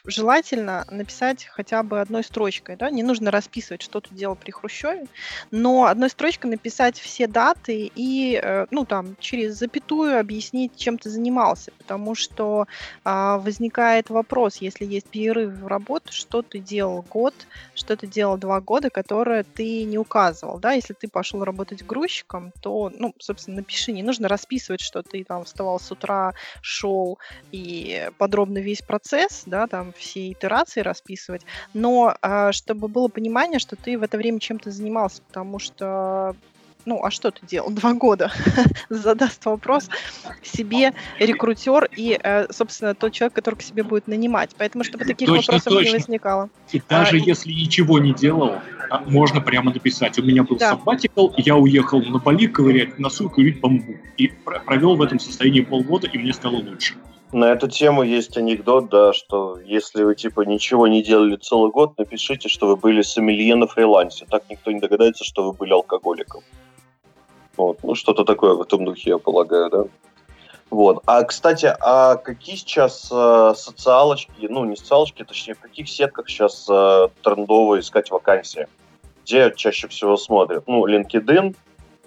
[0.06, 2.76] желательно написать хотя бы одной строчкой.
[2.76, 2.90] Да?
[2.90, 5.06] Не нужно расписывать, что ты делал при Хрущеве,
[5.50, 11.08] но одной строчкой написать все даты и э, ну, там, через запятую объяснить, чем ты
[11.08, 11.72] занимался.
[11.78, 12.66] Потому что
[13.04, 17.34] а, возникает вопрос, если есть перерыв в работу, что ты делал год,
[17.74, 20.58] что ты делал два года, которые ты не указывал.
[20.58, 20.72] Да?
[20.72, 23.92] Если ты пошел работать грузчиком, то, ну, собственно, напиши.
[23.92, 27.18] Не нужно расписывать, что ты там вставал с утра, шел
[27.52, 31.42] и подробно весь процесс, да, там все итерации расписывать,
[31.72, 36.34] но а, чтобы было понимание, что ты в это время чем-то занимался, потому что
[36.86, 38.30] ну, а что ты делал два года?
[38.88, 39.88] Задаст вопрос
[40.42, 44.50] себе рекрутер и, э, собственно, тот человек, который к себе будет нанимать.
[44.56, 45.88] Поэтому, чтобы таких точно, вопросов точно.
[45.88, 46.50] не возникало.
[46.72, 47.62] И даже а, если и...
[47.62, 48.56] ничего не делал,
[49.06, 50.18] можно прямо написать.
[50.18, 50.72] У меня был да.
[50.72, 53.96] sabbatical, я уехал на Бали ковырять носу и курить бамбук.
[54.16, 54.28] И
[54.66, 56.94] провел в этом состоянии полгода, и мне стало лучше.
[57.32, 61.98] На эту тему есть анекдот, да, что если вы типа ничего не делали целый год,
[61.98, 64.24] напишите, что вы были сомелье на фрилансе.
[64.30, 66.42] Так никто не догадается, что вы были алкоголиком.
[67.56, 69.84] Вот, ну что-то такое в этом духе, я полагаю, да.
[70.70, 71.02] Вот.
[71.06, 76.66] А, кстати, а какие сейчас э, социалочки, ну, не социалочки, точнее, в каких сетках сейчас
[76.68, 78.66] э, трендово искать вакансии?
[79.24, 80.64] Где чаще всего смотрят?
[80.66, 81.54] Ну, LinkedIn,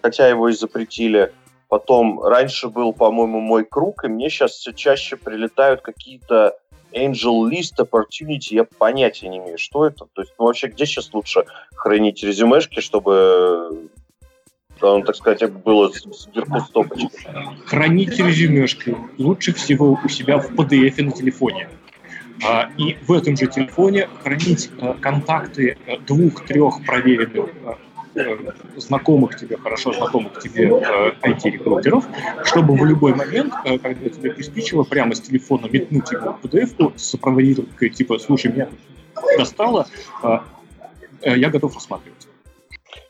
[0.02, 1.32] хотя его и запретили,
[1.70, 6.58] Потом раньше был, по-моему, мой круг, и мне сейчас все чаще прилетают какие-то
[6.94, 10.06] Angel List Opportunity, я понятия не имею, что это.
[10.14, 11.46] То есть, ну, вообще, где сейчас лучше
[11.76, 13.90] хранить резюмешки, чтобы
[14.82, 17.10] ну, так сказать, было сверху стопочкой?
[17.66, 21.70] Хранить резюмешки лучше всего у себя в PDF на телефоне.
[22.46, 27.50] А, и в этом же телефоне хранить э, контакты э, двух-трех проверенных
[28.14, 28.38] э,
[28.76, 32.06] знакомых тебе, хорошо знакомых тебе IT-рекрутеров,
[32.46, 37.90] чтобы в любой момент, когда тебе приспичило, прямо с телефона метнуть ему PDF-ку с сопроводительной,
[37.90, 38.70] типа, слушай, меня
[39.38, 39.88] достало,
[41.22, 42.28] я готов рассматривать.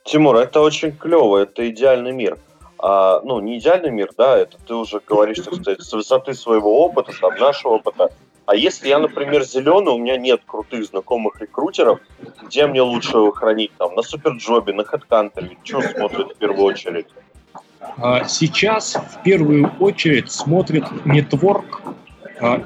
[0.04, 2.38] Тимур, это очень клево, это идеальный мир.
[2.80, 6.86] А, ну, не идеальный мир, да, это ты уже говоришь, так сказать, с высоты своего
[6.86, 8.12] опыта, там, нашего опыта.
[8.46, 12.00] А если я, например, зеленый, у меня нет крутых знакомых рекрутеров,
[12.44, 13.72] где мне лучше его хранить?
[13.78, 15.58] Там, на Суперджобе, на HeadHunter?
[15.64, 17.08] Что смотрят в первую очередь?
[17.98, 21.82] А, сейчас в первую очередь смотрят нетворк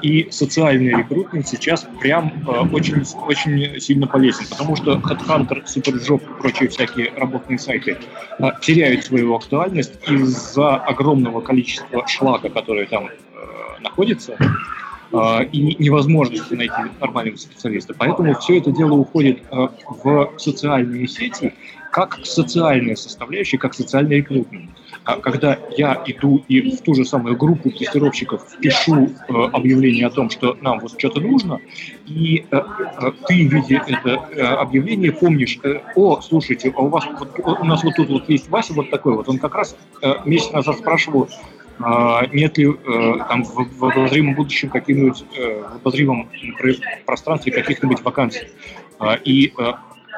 [0.02, 6.42] и социальный рекрутинг сейчас прям а, очень, очень сильно полезен, потому что HeadHunter, SuperJob и
[6.42, 7.98] прочие всякие работные сайты
[8.62, 13.10] теряют свою актуальность из-за огромного количества шлака, который там
[13.82, 14.38] находится.
[15.14, 17.94] А, и невозможности найти нормального специалиста.
[17.98, 19.70] Поэтому все это дело уходит а,
[20.04, 21.54] в социальные сети,
[21.92, 24.70] как социальная составляющая, как социальный рекрутмент.
[25.04, 30.12] А когда я иду и в ту же самую группу тестировщиков пишу э, объявление о
[30.12, 31.60] том, что нам вот что-то нужно,
[32.06, 37.06] и э, э, ты, видя это э, объявление, помнишь, э, о, слушайте, а у вас
[37.20, 40.14] вот, у нас вот тут вот есть Вася вот такой вот, он как раз э,
[40.26, 41.28] месяц назад спрашивал,
[41.84, 46.30] а, нет ли э, там в, обозримом будущем каких-нибудь, э, в обозримом
[47.08, 48.50] пространстве каких-нибудь вакансий.
[49.00, 49.52] А, и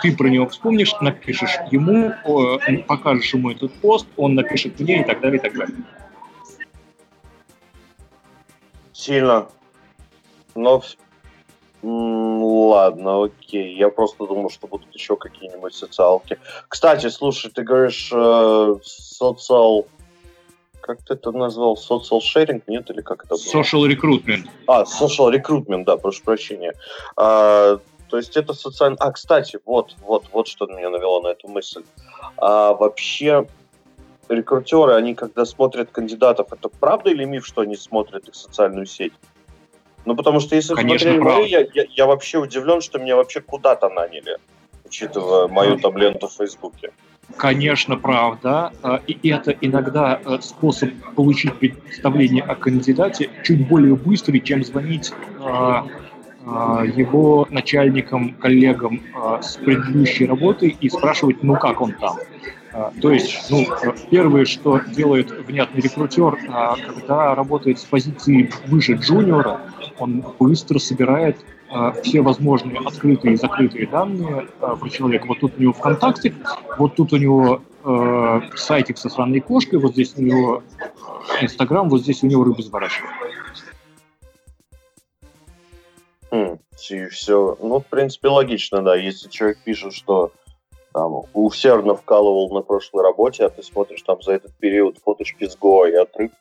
[0.01, 2.13] ты про него вспомнишь, напишешь ему,
[2.87, 5.77] покажешь ему этот пост, он напишет мне и так далее, и так далее.
[8.93, 9.47] Сильно.
[10.55, 10.81] Но
[11.83, 13.75] ладно, окей.
[13.75, 16.39] Я просто думал, что будут еще какие-нибудь социалки.
[16.69, 19.87] Кстати, слушай, ты говоришь э, социал...
[20.79, 21.77] Как ты это назвал?
[21.77, 22.61] Social sharing?
[22.67, 23.61] Нет, или как это было?
[23.61, 24.49] Social recruitment.
[24.67, 26.73] А, social recruitment, да, прошу прощения.
[27.15, 27.79] А,
[28.13, 28.95] то есть это социально...
[28.99, 31.83] А, кстати, вот, вот, вот что меня навело на эту мысль.
[32.37, 33.47] А, вообще,
[34.29, 39.13] рекрутеры, они когда смотрят кандидатов, это правда или миф, что они смотрят их социальную сеть?
[40.05, 43.41] Ну, потому что если Конечно, смотрели мою, я, я, я вообще удивлен, что меня вообще
[43.41, 44.37] куда-то наняли,
[44.85, 46.91] учитывая мою там ленту в Фейсбуке.
[47.35, 48.73] Конечно, правда.
[48.83, 55.11] А, и это иногда э, способ получить представление о кандидате чуть более быстрый, чем звонить
[55.39, 55.87] а,
[56.45, 59.01] его начальникам, коллегам
[59.41, 62.17] с предыдущей работы и спрашивать, ну как он там.
[63.01, 63.65] То есть, ну,
[64.09, 66.37] первое, что делает внятный рекрутер,
[66.85, 69.61] когда работает с позиции выше джуниора,
[69.99, 71.37] он быстро собирает
[72.03, 75.27] все возможные открытые и закрытые данные про человека.
[75.27, 76.33] Вот тут у него ВКонтакте,
[76.77, 80.63] вот тут у него э, сайтик со странной кошкой, вот здесь у него
[81.41, 83.11] Инстаграм, вот здесь у него рыбу заворачивают.
[86.33, 86.57] Хм,
[86.89, 87.55] и все.
[87.61, 88.95] Ну, в принципе, логично, да.
[88.95, 90.31] Если человек пишет, что
[90.91, 95.55] там усердно вкалывал на прошлой работе, а ты смотришь там за этот период фоточки с
[95.55, 96.31] Го и отрыв,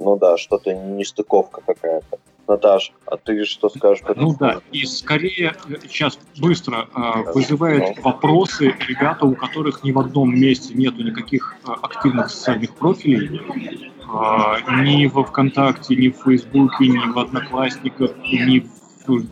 [0.00, 2.18] ну да, что-то нестыковка какая-то.
[2.48, 4.02] Наташ, а ты что скажешь?
[4.16, 8.02] Ну да, и скорее сейчас быстро э, вызывает ну.
[8.02, 14.82] вопросы ребята, у которых ни в одном месте нету никаких э, активных социальных профилей, э,
[14.82, 18.77] ни во ВКонтакте, ни в Фейсбуке, ни в Одноклассниках, ни в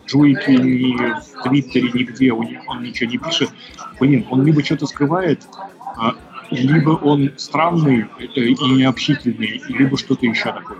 [0.06, 3.50] Джуйке, ни в Твиттере, нигде них он ничего не пишет.
[4.00, 5.42] Блин, он либо что-то скрывает,
[6.50, 10.78] либо он странный и необщительный, либо что-то еще такое.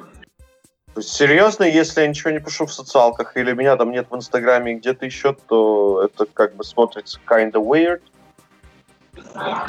[0.99, 5.05] Серьезно, если я ничего не пишу в социалках, или меня там нет в Инстаграме где-то
[5.05, 8.01] еще, то это как бы смотрится kinda weird.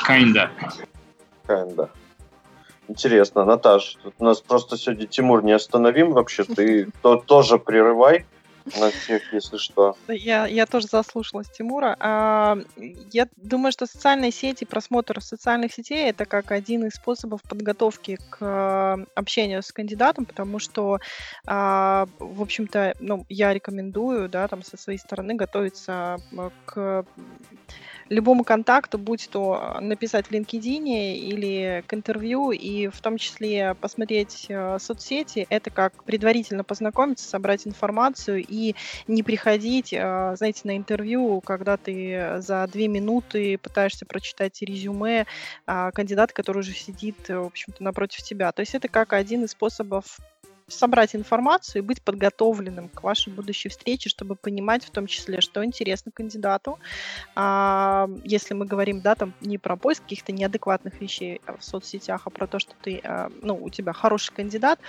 [0.08, 0.50] Kinda.
[1.46, 1.90] Kinda.
[2.88, 8.26] Интересно, Наташ, тут у нас просто сегодня Тимур не остановим вообще, ты то, тоже прерывай
[8.76, 9.96] на всех, если что.
[10.08, 11.96] Я, я тоже заслушалась Тимура.
[12.00, 12.58] А,
[13.12, 18.38] я думаю, что социальные сети, просмотр социальных сетей это как один из способов подготовки к
[18.42, 21.00] а, общению с кандидатом, потому что,
[21.46, 26.18] а, в общем-то, ну, я рекомендую, да, там со своей стороны готовиться
[26.66, 27.06] к
[28.10, 34.46] любому контакту, будь то написать в LinkedIn или к интервью, и в том числе посмотреть
[34.50, 38.76] э, соцсети, это как предварительно познакомиться, собрать информацию и
[39.08, 45.26] не приходить, э, знаете, на интервью, когда ты за две минуты пытаешься прочитать резюме
[45.66, 48.52] э, кандидата, который уже сидит, в общем-то, напротив тебя.
[48.52, 50.18] То есть это как один из способов
[50.68, 55.64] собрать информацию и быть подготовленным к вашей будущей встрече, чтобы понимать в том числе, что
[55.64, 56.78] интересно кандидату.
[57.36, 62.30] А, если мы говорим, да, там не про поиск каких-то неадекватных вещей в соцсетях, а
[62.30, 64.80] про то, что ты, а, ну, у тебя хороший кандидат,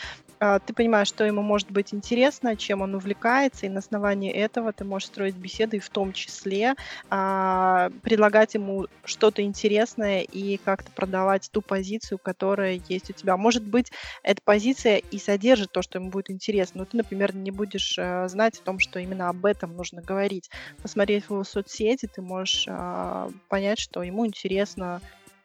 [0.40, 4.72] а, ты понимаешь, что ему может быть интересно, чем он увлекается, и на основании этого
[4.72, 6.74] ты можешь строить беседы, и в том числе
[7.08, 13.36] а, предлагать ему что-то интересное и как-то продавать ту позицию, которая есть у тебя.
[13.36, 16.80] Может быть, эта позиция и содержит то, что ему будет интересно.
[16.80, 20.50] Но ты, например, не будешь э, знать о том, что именно об этом нужно говорить.
[20.82, 25.00] Посмотреть его соцсети, ты можешь э, понять, что ему интересно,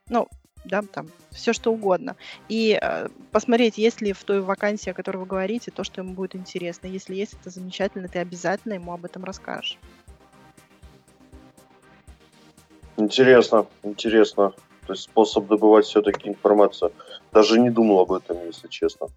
[0.10, 0.28] ну,
[0.66, 2.16] да, там, все что угодно.
[2.48, 6.14] И э, посмотреть, есть ли в той вакансии, о которой вы говорите, то, что ему
[6.14, 6.88] будет интересно.
[6.88, 9.78] Если есть, это замечательно, ты обязательно ему об этом расскажешь.
[12.98, 14.54] Интересно, интересно.
[14.86, 16.92] То есть способ добывать все-таки информацию.
[17.32, 19.08] Даже не думал об этом, если честно.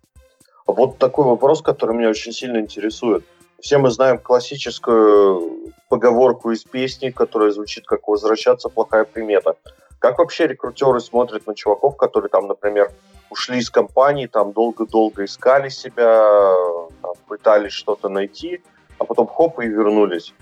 [0.67, 3.25] Вот такой вопрос, который меня очень сильно интересует.
[3.61, 9.57] Все мы знаем классическую поговорку из песни, которая звучит как «возвращаться плохая примета».
[9.99, 12.91] Как вообще рекрутеры смотрят на чуваков, которые там, например,
[13.31, 16.53] ушли из компании, там долго-долго искали себя,
[17.01, 18.61] там, пытались что-то найти,
[18.99, 20.35] а потом хоп и вернулись.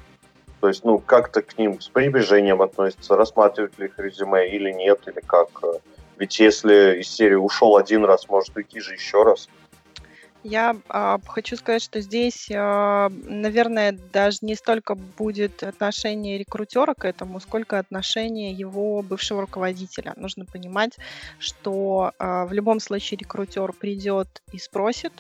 [0.61, 5.01] То есть, ну, как-то к ним с пренебрежением относятся, рассматривают ли их резюме или нет,
[5.07, 5.49] или как.
[6.17, 9.49] Ведь если из серии ушел один раз, может уйти же еще раз.
[10.45, 17.07] Я а, хочу сказать, что здесь, а, наверное, даже не столько будет отношение рекрутера к
[17.07, 20.13] этому, сколько отношение его бывшего руководителя.
[20.17, 20.99] Нужно понимать,
[21.39, 25.15] что а, в любом случае рекрутер придет и спросит,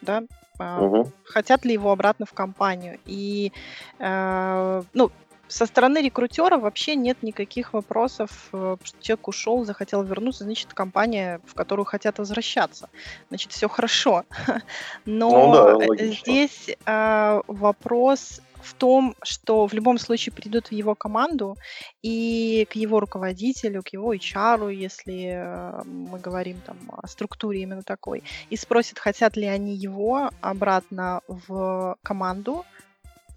[0.00, 0.22] да,
[0.60, 1.10] угу.
[1.24, 3.00] хотят ли его обратно в компанию.
[3.04, 3.52] И,
[3.98, 5.10] э, ну,
[5.48, 11.54] со стороны рекрутера вообще нет никаких вопросов, э, человек ушел, захотел вернуться, значит, компания, в
[11.54, 12.88] которую хотят возвращаться.
[13.28, 14.24] Значит, все хорошо.
[15.06, 20.94] Но ну, да, здесь э, вопрос в том, что в любом случае придут в его
[20.94, 21.56] команду
[22.02, 27.82] и к его руководителю, к его HR, если э, мы говорим там о структуре именно
[27.82, 32.64] такой, и спросят, хотят ли они его обратно в команду,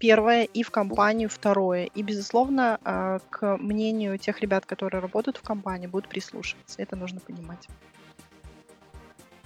[0.02, 1.84] первое, и в компанию второе.
[1.84, 6.82] И, безусловно, э, к мнению тех ребят, которые работают в компании, будут прислушиваться.
[6.82, 7.68] Это нужно понимать.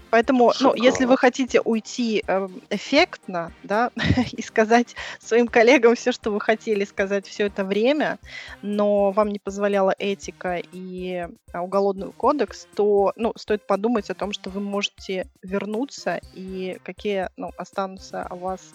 [0.09, 3.91] Поэтому, ну, если вы хотите уйти э, эффектно, да,
[4.33, 8.19] и сказать своим коллегам все, что вы хотели сказать все это время,
[8.63, 14.33] но вам не позволяла этика и э, уголовный кодекс, то, ну, стоит подумать о том,
[14.33, 18.73] что вы можете вернуться и какие, ну, останутся у вас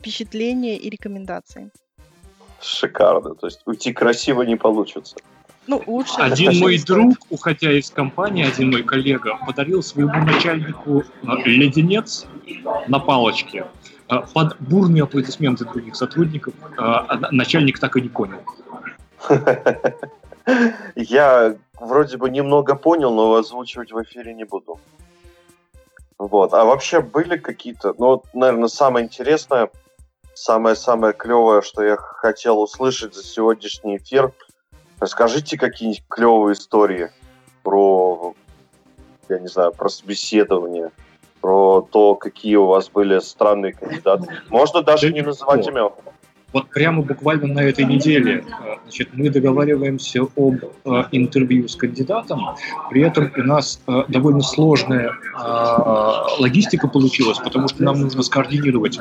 [0.00, 1.70] впечатления и рекомендации.
[2.60, 3.34] Шикарно.
[3.34, 5.16] То есть уйти красиво не получится.
[5.66, 11.36] Ну, лучше один мой друг, уходя из компании, один мой коллега, подарил своему начальнику а,
[11.44, 12.26] леденец
[12.88, 13.66] на палочке.
[14.08, 18.40] А, под бурные аплодисменты других сотрудников а, начальник так и не понял.
[20.96, 24.80] Я вроде бы немного понял, но озвучивать в эфире не буду.
[26.16, 26.54] Вот.
[26.54, 29.68] А вообще были какие-то, ну, наверное, самое интересное,
[30.42, 34.32] самое-самое клевое, что я хотел услышать за сегодняшний эфир–
[35.00, 37.10] Расскажите какие-нибудь клевые истории
[37.62, 38.34] про,
[39.28, 40.90] я не знаю, про собеседование,
[41.40, 44.26] про то, какие у вас были странные кандидаты.
[44.48, 45.92] Можно даже не называть имя.
[46.52, 52.40] Вот прямо буквально на этой неделе э, значит, мы договариваемся об э, интервью с кандидатом,
[52.88, 55.12] при этом у нас э, довольно сложная
[56.38, 58.98] логистика получилась, потому что нам нужно скоординировать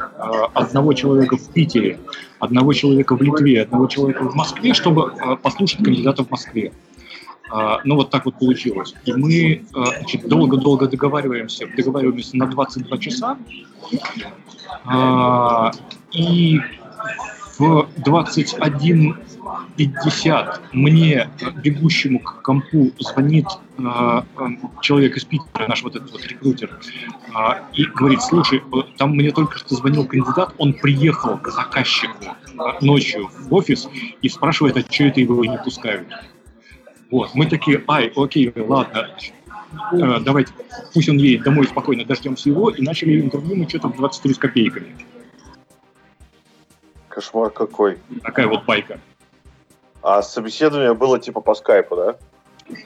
[0.53, 1.97] одного человека в Питере,
[2.39, 5.11] одного человека в Литве, одного человека в Москве, чтобы
[5.41, 6.71] послушать кандидата в Москве.
[7.85, 8.93] Ну, вот так вот получилось.
[9.05, 9.63] И мы
[10.25, 13.37] долго-долго договариваемся, договариваемся на 22 часа.
[16.11, 16.59] И
[17.57, 21.29] в 21.50 мне,
[21.63, 23.45] бегущему к компу, звонит
[23.77, 24.21] э, э,
[24.81, 26.77] человек из Питера, наш вот этот вот рекрутер, э,
[27.73, 28.61] и говорит, слушай, э,
[28.97, 32.31] там мне только что звонил кандидат, он приехал к заказчику э,
[32.81, 33.87] ночью в офис
[34.21, 36.07] и спрашивает, а что это его не пускают.
[37.09, 39.07] Вот, мы такие, ай, окей, ладно,
[39.93, 40.51] э, давайте,
[40.93, 44.37] пусть он едет домой спокойно, дождемся его, и начали интервью мы что-то в 23 с
[44.37, 44.95] копейками.
[47.17, 47.97] Кошмар какой.
[48.21, 48.99] Такая вот байка.
[50.03, 52.15] А собеседование было типа по скайпу, да?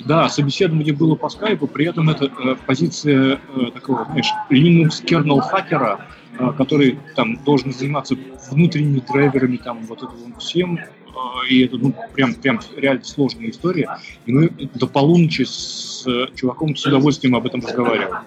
[0.05, 5.41] Да, собеседование было по скайпу, при этом это э, позиция э, такого, знаешь, Linux kernel
[5.41, 6.07] хакера,
[6.39, 8.15] э, который там должен заниматься
[8.49, 13.99] внутренними драйверами, там вот этим всем, э, и это ну прям прям реально сложная история.
[14.25, 18.21] И мы до полуночи с э, чуваком с удовольствием об этом разговаривали.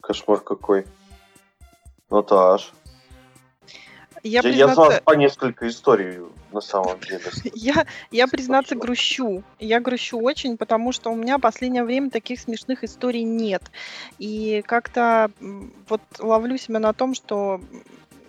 [0.00, 0.86] Кошмар какой.
[2.08, 2.72] Наташ.
[4.24, 4.80] Я, я, признаться...
[4.80, 6.20] я знал по несколько историй
[6.50, 7.20] на самом деле.
[7.54, 9.44] я, я признаться грущу.
[9.60, 13.62] Я грущу очень, потому что у меня в последнее время таких смешных историй нет.
[14.18, 15.30] И как-то
[15.88, 17.60] вот ловлю себя на том, что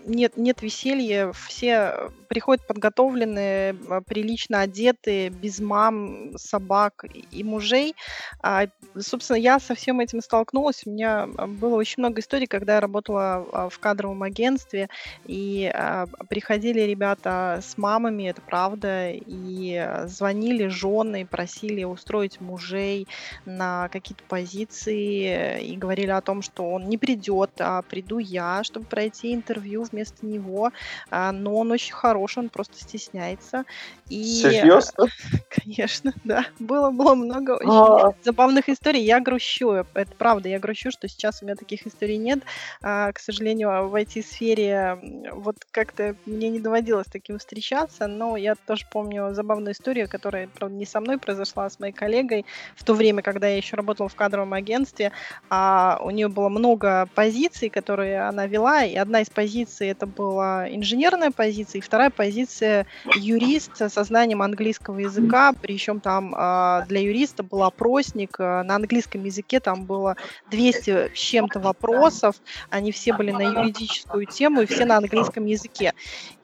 [0.05, 7.95] нет, нет веселья, все приходят подготовленные, а, прилично одетые, без мам, собак и мужей.
[8.41, 8.65] А,
[8.97, 10.83] собственно, я со всем этим столкнулась.
[10.85, 14.89] У меня а, было очень много историй, когда я работала а, в кадровом агентстве,
[15.25, 23.07] и а, приходили ребята с мамами, это правда, и звонили жены, просили устроить мужей
[23.45, 28.85] на какие-то позиции и говорили о том, что он не придет, а приду я, чтобы
[28.85, 30.71] пройти интервью вместо него,
[31.11, 33.65] но он очень хороший хорош, он просто стесняется.
[34.09, 35.07] И, Серьезно?
[35.49, 36.45] Конечно, да.
[36.59, 38.13] Было, было много очень А-а-а.
[38.23, 39.03] забавных историй.
[39.03, 42.39] Я грущу, это правда, я грущу, что сейчас у меня таких историй нет.
[42.81, 44.99] А, к сожалению, в IT-сфере
[45.33, 50.75] вот как-то мне не доводилось таким встречаться, но я тоже помню забавную историю, которая, правда,
[50.75, 52.45] не со мной произошла, а с моей коллегой
[52.75, 55.11] в то время, когда я еще работала в кадровом агентстве.
[55.49, 60.05] А у нее было много позиций, которые она вела, и одна из позиций позиции это
[60.05, 62.85] была инженерная позиция, и вторая позиция
[63.15, 69.23] юрист со знанием английского языка, причем там а, для юриста был опросник, а, на английском
[69.23, 70.15] языке там было
[70.51, 72.35] 200 с чем-то вопросов,
[72.69, 75.93] они все были на юридическую тему и все на английском языке.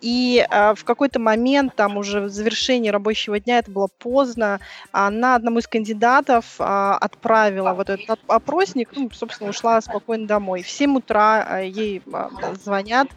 [0.01, 4.59] И э, в какой-то момент, там уже в завершении рабочего дня, это было поздно,
[4.91, 10.63] она одному из кандидатов отправила вот этот опросник, ну, собственно, ушла спокойно домой.
[10.63, 12.01] В 7 утра ей
[12.63, 13.07] звонят,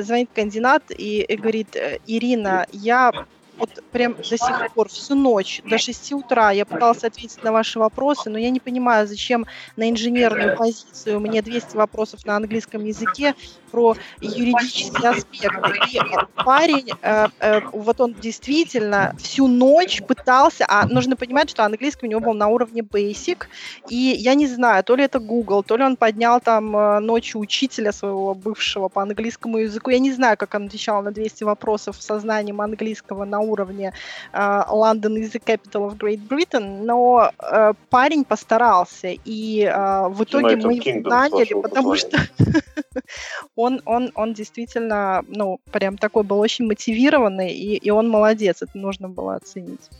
[0.00, 3.12] звонит кандидат и, и говорит, Ирина, я
[3.58, 7.78] вот прям до сих пор, всю ночь, до 6 утра я пыталась ответить на ваши
[7.78, 9.46] вопросы, но я не понимаю, зачем
[9.76, 13.34] на инженерную позицию мне 200 вопросов на английском языке
[13.70, 15.72] про юридические аспекты.
[15.92, 16.00] И
[16.44, 22.10] парень, э, э, вот он действительно всю ночь пытался, а нужно понимать, что английский у
[22.10, 23.44] него был на уровне basic,
[23.88, 27.40] и я не знаю, то ли это Google, то ли он поднял там э, ночью
[27.40, 31.96] учителя своего бывшего по английскому языку, я не знаю, как он отвечал на 200 вопросов
[32.00, 33.92] со знанием английского на уровне
[34.32, 40.22] uh, London is the capital of Great Britain, но uh, парень постарался, и uh, в
[40.24, 42.18] итоге United мы его наняли, потому что
[43.58, 48.78] он, он, он действительно, ну, прям такой был очень мотивированный, и, и он молодец, это
[48.78, 49.90] нужно было оценить.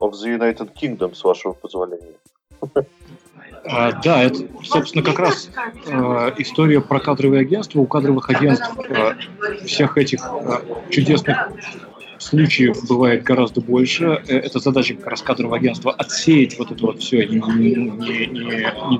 [0.00, 2.16] Of the United Kingdom, с вашего позволения.
[3.64, 5.50] А, да, это, собственно, как раз
[5.86, 5.92] э,
[6.38, 7.78] история про кадровые агентства.
[7.78, 9.14] У кадровых агентств э,
[9.64, 11.48] всех этих э, чудесных
[12.22, 14.22] случаев бывает гораздо больше.
[14.28, 18.98] Э, это задача как раз кадрового агентства отсеять вот это вот все не, не, не,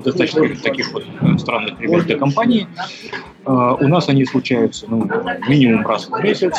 [0.61, 2.67] таких вот э, странных примеров для компании.
[3.45, 5.05] Uh, у нас они случаются ну,
[5.49, 6.53] минимум раз в месяц.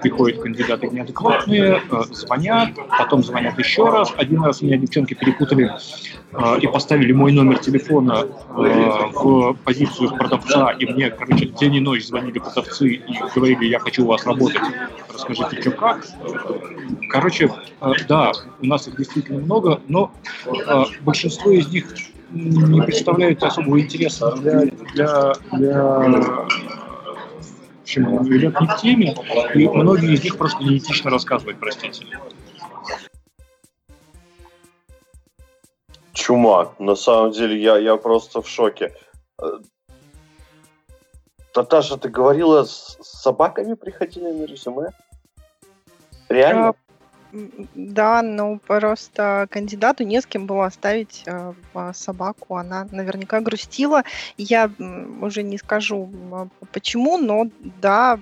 [0.00, 4.14] Приходят кандидаты неадекватные, звонят, потом звонят еще раз.
[4.16, 5.70] Один раз меня девчонки перепутали
[6.60, 12.38] и поставили мой номер телефона в позицию продавца, и мне, короче, день и ночь звонили
[12.38, 14.62] продавцы и говорили, я хочу у вас работать,
[15.12, 16.06] расскажите, что как.
[17.10, 17.50] Короче,
[18.08, 20.10] да, у нас их действительно много, но
[21.02, 21.86] большинство из них
[22.30, 24.64] не представляют особого интереса для,
[24.94, 26.46] для, для
[27.82, 29.14] общем, в теме,
[29.54, 32.06] и многие из них просто неэтично рассказывают, простите.
[36.12, 36.74] Чума.
[36.78, 38.94] На самом деле я, я просто в шоке.
[41.52, 44.90] Таташа, ты говорила, с собаками приходили на резюме?
[46.28, 46.68] Реально?
[46.68, 46.74] А,
[47.74, 51.52] да, ну просто кандидату не с кем было оставить э,
[51.94, 52.56] собаку.
[52.56, 54.02] Она наверняка грустила.
[54.36, 54.70] Я
[55.20, 56.10] уже не скажу
[56.72, 57.48] почему, но
[57.80, 58.18] да,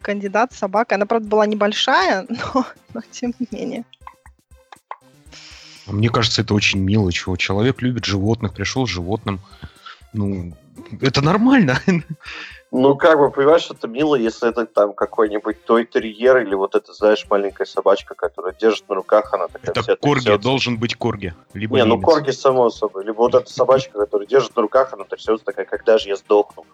[0.00, 0.96] кандидат собака.
[0.96, 3.84] Она, правда, была небольшая, но, но тем не менее.
[5.86, 9.40] Мне кажется, это очень мило, чего человек любит животных, пришел с животным.
[10.12, 10.52] Ну,
[11.00, 11.78] это нормально.
[12.72, 16.92] Ну, как бы, понимаешь, это мило, если это там какой-нибудь той терьер или вот это,
[16.92, 20.38] знаешь, маленькая собачка, которая держит на руках, она такая Это корги, трясется.
[20.38, 21.34] должен быть корги.
[21.52, 22.06] Либо Не, ну, немец.
[22.06, 23.04] ну корги само собой.
[23.04, 26.64] Либо вот эта собачка, которая держит на руках, она трясется такая, когда же я сдохну.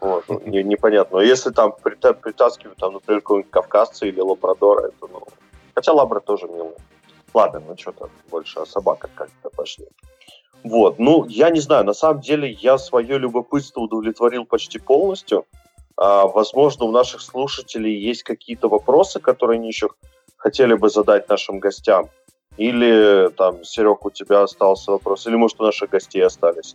[0.00, 1.16] Вот, ну, не, непонятно.
[1.16, 5.26] Но если там притаскивают, там, например, какого-нибудь кавказца или лабрадора, это, ну...
[5.74, 6.74] Хотя лабра тоже милый.
[7.34, 9.86] Ладно, ну что-то больше о собаках как-то пошли.
[10.64, 15.46] Вот, ну, я не знаю, на самом деле я свое любопытство удовлетворил почти полностью.
[15.96, 19.88] А, возможно, у наших слушателей есть какие-то вопросы, которые они еще
[20.36, 22.08] хотели бы задать нашим гостям.
[22.56, 26.74] Или там, Серег, у тебя остался вопрос, или может у наших гостей остались.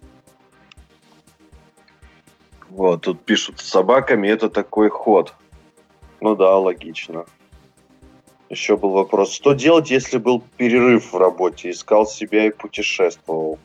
[2.70, 5.34] Вот, тут пишут, с собаками это такой ход.
[6.22, 7.26] Ну да, логично.
[8.54, 13.58] Еще был вопрос, что делать, если был перерыв в работе, искал себя и путешествовал?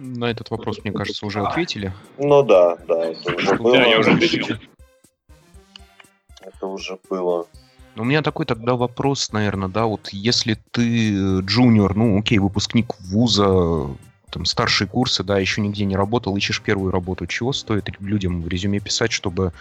[0.00, 1.92] На этот вопрос, мне кажется, уже ответили.
[2.18, 3.76] Ну да, да, это уже было.
[3.76, 4.56] Да, я уже ответил.
[6.40, 7.46] Это уже было.
[7.94, 12.98] У меня такой тогда вопрос, наверное, да, вот если ты э, джуниор, ну, окей, выпускник
[12.98, 13.86] вуза,
[14.30, 18.48] там, старшие курсы, да, еще нигде не работал, ищешь первую работу, чего стоит людям в
[18.48, 19.52] резюме писать, чтобы,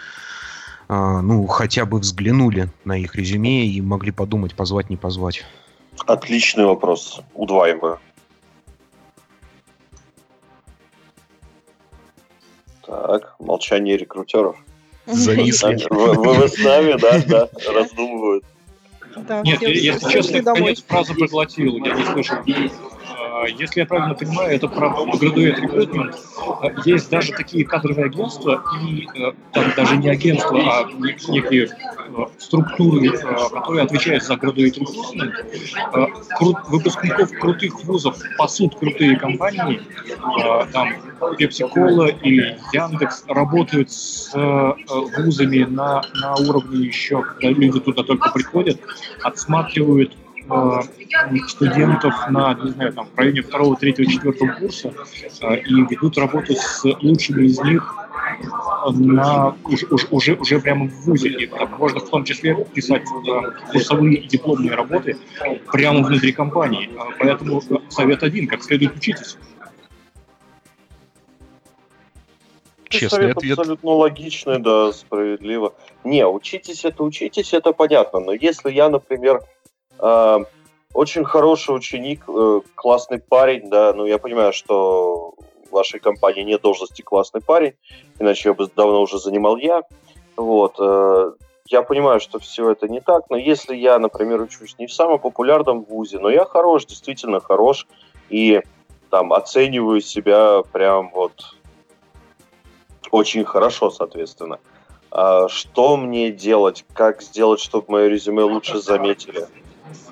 [0.90, 5.46] ну, хотя бы взглянули на их резюме и могли подумать, позвать, не позвать?
[6.08, 8.00] Отличный вопрос, удваиваю.
[12.86, 14.56] Так, молчание рекрутеров.
[15.06, 15.86] Зависли.
[15.90, 18.44] Вы, вы с нами, да, да, раздумывают.
[19.16, 22.38] Да, Нет, если честно, конец фразы проглотил, я не слышал.
[23.40, 26.16] А, если я правильно понимаю, это про graduate recruitment.
[26.62, 32.26] А, есть даже такие кадровые агентства, и э, там даже не агентства, а некие э,
[32.38, 35.32] структуры, э, которые отвечают за graduate recruitment.
[36.68, 39.82] Выпускников крутых вузов пасут крутые компании,
[40.74, 40.90] там
[41.20, 44.34] Pepsi-Cola или Яндекс работают с
[45.18, 48.80] вузами на, на уровне еще, когда люди туда только приходят,
[49.24, 50.16] отсматривают
[51.48, 54.94] студентов на, не знаю, там, в районе второго, третьего, четвертого курса
[55.42, 57.96] э, и ведут работу с лучшими из них
[58.92, 61.30] на, уже, уже, уже прямо в ВУЗе.
[61.30, 65.18] И там можно в том числе писать э, курсовые и дипломные работы
[65.72, 66.90] прямо внутри компании.
[67.20, 69.38] Поэтому совет один, как следует учитесь.
[72.90, 73.60] Честный Совет ответ.
[73.60, 75.76] абсолютно логичный, да, справедливо.
[76.04, 78.20] Не, учитесь это, учитесь, это понятно.
[78.20, 79.42] Но если я, например,
[80.00, 80.40] Э,
[80.94, 85.36] очень хороший ученик, э, классный парень, да, ну я понимаю, что
[85.70, 87.74] в вашей компании нет должности классный парень,
[88.20, 89.84] иначе я бы давно уже занимал я.
[90.36, 90.76] Вот.
[90.80, 91.34] Э,
[91.68, 95.20] я понимаю, что все это не так, но если я, например, учусь не в самом
[95.20, 97.86] популярном вузе, но я хорош, действительно хорош,
[98.30, 98.62] и
[99.12, 101.56] там оцениваю себя прям вот
[103.12, 104.60] очень хорошо, соответственно.
[105.12, 106.86] А что мне делать?
[106.94, 109.48] Как сделать, чтобы мое резюме лучше заметили?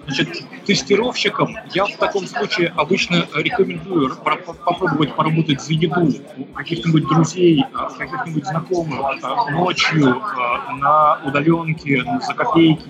[0.07, 7.65] Значит, тестировщикам я в таком случае обычно рекомендую попробовать поработать за еду у каких-нибудь друзей,
[7.73, 12.89] а, каких-нибудь знакомых а, ночью а, на удаленке за копейки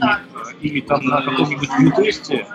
[0.61, 2.45] или там на каком-нибудь ю-тесте,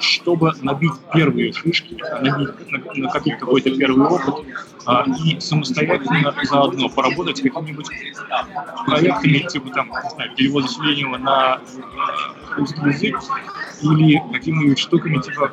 [0.00, 4.44] чтобы набить первые шишки, набить, накопить какой-то первый опыт
[5.24, 7.88] и самостоятельно заодно поработать какими-нибудь
[8.86, 11.60] проектами, типа там, не знаю, перевода Селениева на
[12.56, 13.20] русский язык,
[13.82, 15.52] или какими-нибудь штуками типа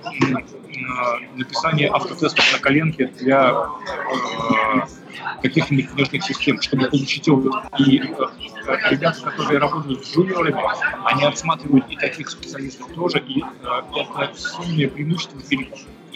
[1.35, 7.53] написания автотестов на коленке для э, каких-нибудь внешних систем, чтобы получить опыт.
[7.79, 10.61] И э, ребята, которые работают с джуниорами,
[11.05, 13.81] они отсматривают и таких специалистов тоже, и э,
[14.19, 15.73] это сильное преимущество перед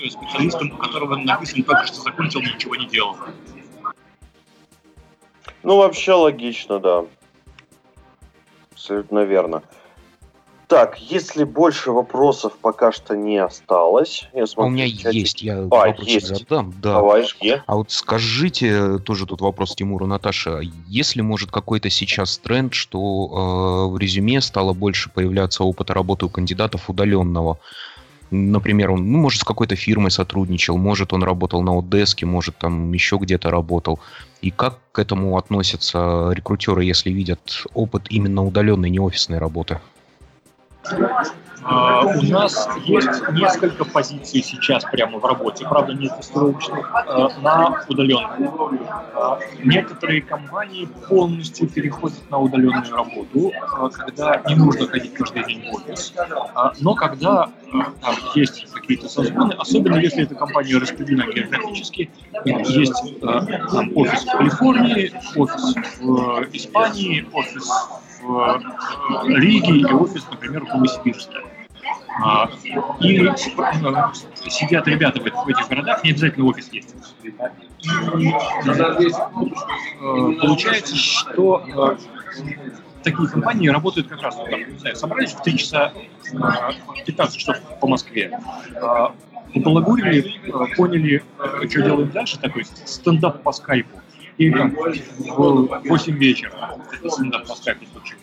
[0.10, 3.18] специалистом, у которого написано только что закончил, ничего не делал.
[5.64, 7.06] Ну, вообще логично, да.
[8.72, 9.64] Абсолютно верно.
[10.68, 15.14] Так, если больше вопросов пока что не осталось, я смотрю, а у меня чатик.
[15.14, 16.28] есть, я а, вопрос есть.
[16.28, 16.74] задам.
[16.82, 16.94] Да.
[16.94, 17.62] Давай, жги.
[17.68, 22.98] А вот скажите, тоже тут вопрос Тимуру, Наташа, если может какой-то сейчас тренд, что
[23.88, 27.60] э, в резюме стало больше появляться опыта работы у кандидатов удаленного,
[28.34, 32.92] например, он, ну, может, с какой-то фирмой сотрудничал, может, он работал на Одеске, может, там
[32.92, 34.00] еще где-то работал.
[34.42, 39.80] И как к этому относятся рекрутеры, если видят опыт именно удаленной, не офисной работы?
[41.66, 47.84] А, у нас есть несколько позиций сейчас прямо в работе, правда, не тестировочных, а, на
[47.88, 48.72] удаленку.
[49.16, 53.52] А, некоторые компании полностью переходят на удаленную работу,
[53.94, 56.14] когда не нужно ходить каждый день в офис.
[56.80, 57.50] Но когда
[58.02, 62.12] там есть какие-то созвоны, особенно если эта компания распределена географически,
[62.46, 67.70] есть там, офис в Калифорнии, офис в Испании, офис
[68.22, 71.38] в Риге и офис, например, в Новосибирске.
[72.22, 72.50] А,
[73.00, 73.36] и а,
[74.48, 76.96] сидят ребята в этих городах, не обязательно офис есть.
[77.40, 77.52] А,
[80.42, 81.98] получается, что
[83.04, 85.92] такие компании работают как раз, там, не знаю, собрались в 3 часа
[87.06, 88.40] 15 часов по Москве,
[89.54, 90.40] побалагурили,
[90.76, 91.24] поняли,
[91.70, 94.00] что делаем дальше, такой стендап по скайпу.
[94.38, 98.23] И там в 8 вечера стендап по скайпу случился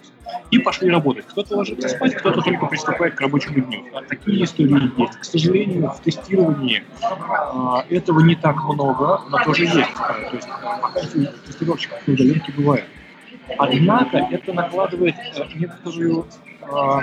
[0.51, 1.27] и пошли работать.
[1.27, 3.85] Кто-то ложится спать, кто-то только приступает к рабочему дню.
[3.95, 5.17] А такие истории есть.
[5.19, 9.95] К сожалению, в тестировании а, этого не так много, но тоже есть.
[9.95, 10.49] То есть
[10.83, 12.85] пока тестировщиков на удаленке бывает.
[13.59, 16.27] Однако это накладывает э, некоторую,
[16.63, 17.01] а,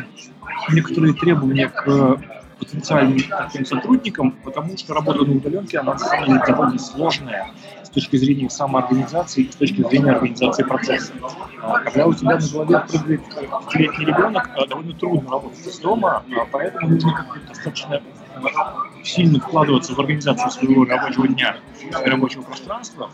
[0.72, 2.20] некоторые требования к
[2.58, 7.52] потенциальным таким сотрудникам, потому что работа на удаленке, она на самом довольно сложная
[7.98, 11.14] точки зрения самоорганизации и с точки зрения организации процесса.
[11.64, 16.24] А, когда у тебя на голове прыгает пятилетний ребенок, а, довольно трудно работать из дома,
[16.32, 18.02] а, поэтому нужно как-то достаточно
[19.04, 21.56] сильно вкладываться в организацию своего рабочего дня
[22.06, 23.10] рабочего пространства.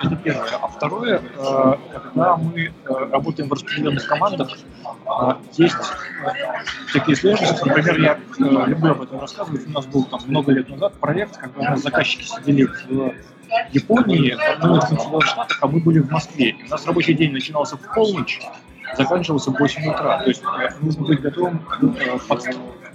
[0.00, 0.48] Это первое.
[0.62, 1.20] А второе,
[1.92, 4.50] когда мы работаем в распределенных командах,
[5.56, 5.76] есть
[6.92, 7.66] такие сложности.
[7.66, 9.66] Например, я люблю об этом рассказывать.
[9.66, 13.14] У нас был там много лет назад проект, когда у нас заказчики сидели в
[13.72, 16.50] Японии, одного из национальных штатов, а мы были в Москве.
[16.50, 18.40] И у нас рабочий день начинался в полночь,
[18.96, 20.18] заканчивался в 8 утра.
[20.18, 22.18] То есть э, нужно быть готовым к э,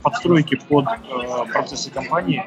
[0.02, 2.44] подстройке под э, процессы компании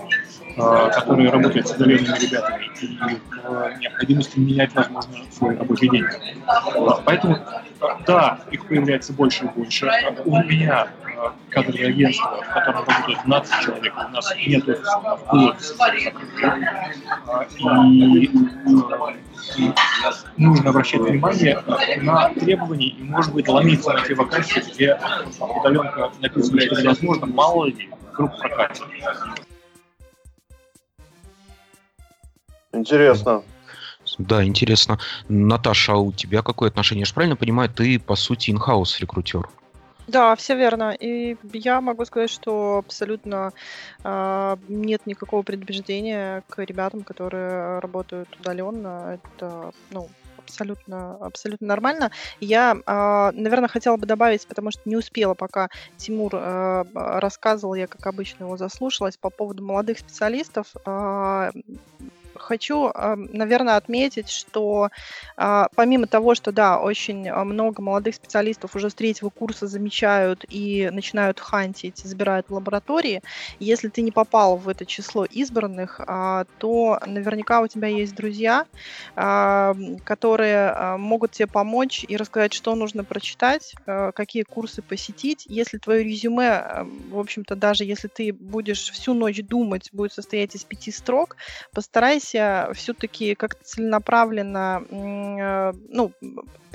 [0.57, 2.99] которые работают с удаленными ребятами, и
[3.81, 6.05] необходимости менять, возможно, свой рабочий день.
[7.05, 7.39] Поэтому,
[8.07, 9.91] да, их появляется больше и больше.
[10.25, 10.89] У меня
[11.51, 15.75] кадровое агентство, в котором работает 12 человек, у нас нет офиса, у нас был офис.
[19.57, 19.73] И
[20.37, 21.63] нужно обращать внимание
[22.03, 24.99] на требования и, может быть, ломиться на те вакансии, где
[25.39, 28.85] удаленка написана, невозможно, мало ли, вдруг прокатит.
[32.77, 33.43] Интересно.
[34.19, 34.99] Да, интересно.
[35.29, 37.01] Наташа, а у тебя какое отношение?
[37.01, 39.49] Я же правильно понимаю, ты, по сути, инхаус рекрутер?
[40.07, 40.93] Да, все верно.
[40.93, 43.53] И я могу сказать, что абсолютно
[44.05, 49.19] э, нет никакого предубеждения к ребятам, которые работают удаленно.
[49.19, 50.09] Это, ну,
[50.39, 52.13] абсолютно, абсолютно нормально.
[52.39, 57.89] Я, э, наверное, хотела бы добавить, потому что не успела, пока Тимур э, рассказывал, я,
[57.89, 60.73] как обычно, его заслушалась по поводу молодых специалистов.
[62.39, 64.91] Хочу, наверное, отметить, что
[65.37, 70.45] а, помимо того, что, да, очень а, много молодых специалистов уже с третьего курса замечают
[70.49, 73.23] и начинают хантить, забирают в лаборатории,
[73.59, 78.67] если ты не попал в это число избранных, а, то наверняка у тебя есть друзья,
[79.15, 83.75] которые могут тебе помочь и рассказать, что нужно прочитать,
[84.15, 85.47] какие курсы посетить.
[85.49, 90.65] Если твое резюме, в общем-то, даже если ты будешь всю ночь думать, будет состоять из
[90.65, 91.37] пяти строк,
[91.73, 96.13] постарайся старайся все-таки как-то целенаправленно, э, ну,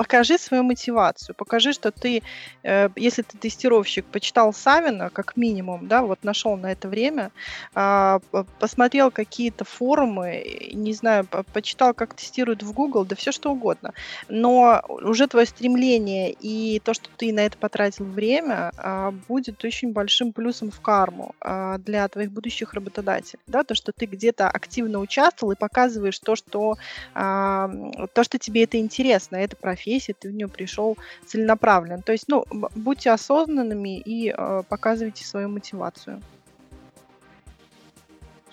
[0.02, 2.24] покажи свою мотивацию, покажи, что ты,
[2.64, 7.32] э, если ты тестировщик, почитал Савина, как минимум, да, вот нашел на это время,
[7.76, 8.20] а,
[8.60, 13.94] посмотрел какие-то форумы, не знаю, почитал, как тестируют в Google, да все что угодно.
[14.30, 19.92] Но уже твое стремление и то, что ты на это потратил время, а, будет очень
[19.94, 25.00] большим плюсом в карму а, для твоих будущих работодателей, да, то, что ты где-то активно
[25.42, 26.78] участвовал и показываешь то, что,
[27.14, 32.02] то, что тебе это интересно, это профессия, ты в нее пришел целенаправленно.
[32.02, 32.46] То есть, ну,
[32.76, 36.22] будьте осознанными и э, показывайте свою мотивацию.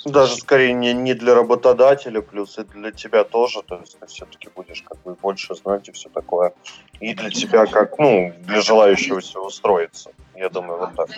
[0.04, 3.62] Даже скорее не, не для работодателя, плюс и для тебя тоже.
[3.62, 6.52] То есть ты все-таки будешь как бы больше знать и все такое.
[7.00, 10.10] И для тебя как, ну, для желающего все устроиться.
[10.36, 11.08] Я думаю, вот так.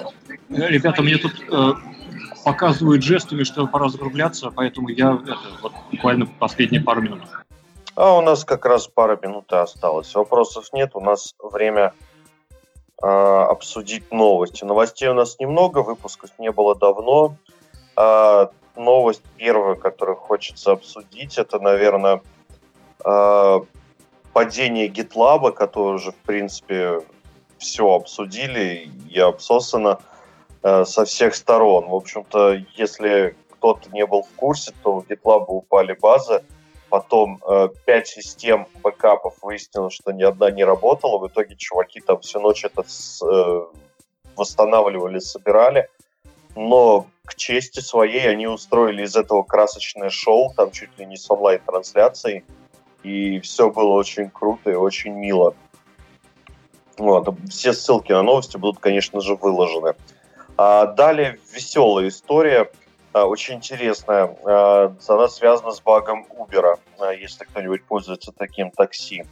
[0.49, 1.73] Ребята, мне тут э,
[2.45, 7.21] показывают жестами, что пора закругляться, поэтому я это, вот, буквально последние пару минут.
[7.97, 10.15] А у нас как раз пара минут осталось.
[10.15, 11.93] Вопросов нет, у нас время
[13.03, 14.65] э, обсудить новости.
[14.65, 17.37] Новостей у нас немного, выпусков не было давно.
[17.97, 18.47] Э,
[18.81, 22.21] новость первая, которую хочется обсудить, это, наверное,
[23.05, 23.61] э,
[24.33, 27.01] падение GitLab, которое уже, в принципе,
[27.59, 30.01] все обсудили и обсосано
[30.63, 31.89] э, со всех сторон.
[31.89, 36.43] В общем-то, если кто-то не был в курсе, то у GitLab упали базы,
[36.91, 41.19] Потом э, пять систем бэкапов выяснилось, что ни одна не работала.
[41.19, 43.61] В итоге чуваки там всю ночь это с, э,
[44.35, 45.89] восстанавливали, собирали.
[46.55, 51.31] Но к чести своей они устроили из этого красочное шоу, там чуть ли не с
[51.31, 52.45] онлайн-трансляцией.
[53.03, 55.55] И все было очень круто и очень мило.
[56.99, 57.35] Вот.
[57.49, 59.95] Все ссылки на новости будут, конечно же, выложены.
[60.57, 62.71] А далее веселая история.
[63.13, 64.37] А, очень интересная.
[64.45, 69.25] А, она связана с багом Uber, а, если кто-нибудь пользуется таким такси.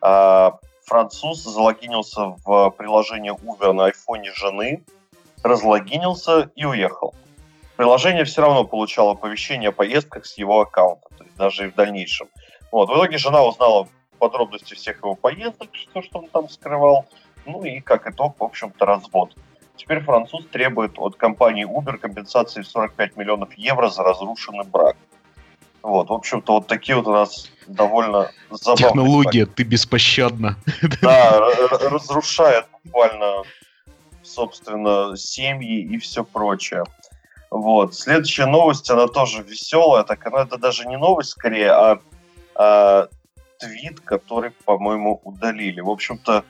[0.00, 4.84] Француз залогинился в приложение Uber на айфоне жены,
[5.44, 7.14] разлогинился и уехал.
[7.76, 11.74] Приложение все равно получало оповещение о поездках с его аккаунта, то есть даже и в
[11.74, 12.28] дальнейшем.
[12.72, 12.88] Вот.
[12.88, 13.88] В итоге жена узнала
[14.18, 17.06] подробности всех его поездок, что, что он там скрывал,
[17.46, 19.34] ну и как итог, в общем-то, развод.
[19.76, 24.96] Теперь француз требует от компании Uber компенсации в 45 миллионов евро за разрушенный брак.
[25.82, 28.88] Вот, в общем-то, вот такие вот у нас довольно забавные...
[28.88, 30.56] Технология, ты беспощадна.
[31.02, 31.38] Да,
[31.90, 33.42] разрушает буквально,
[34.24, 36.84] собственно, семьи и все прочее.
[37.50, 37.94] Вот.
[37.94, 42.00] Следующая новость, она тоже веселая, так она это даже не новость скорее, а,
[42.54, 43.08] а
[43.58, 45.80] твит, который, по-моему, удалили.
[45.80, 46.44] В общем-то,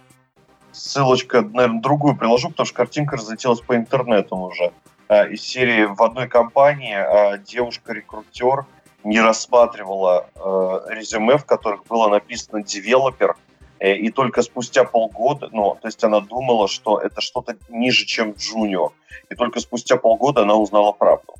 [0.72, 4.72] ссылочка, наверное, другую приложу, потому что картинка разлетелась по интернету уже.
[5.08, 8.66] А, из серии в одной компании а, девушка-рекрутер
[9.04, 13.36] не рассматривала а, резюме, в которых было написано «девелопер»,
[13.80, 18.92] и только спустя полгода, ну, то есть она думала, что это что-то ниже, чем джуниор,
[19.30, 21.34] и только спустя полгода она узнала правду.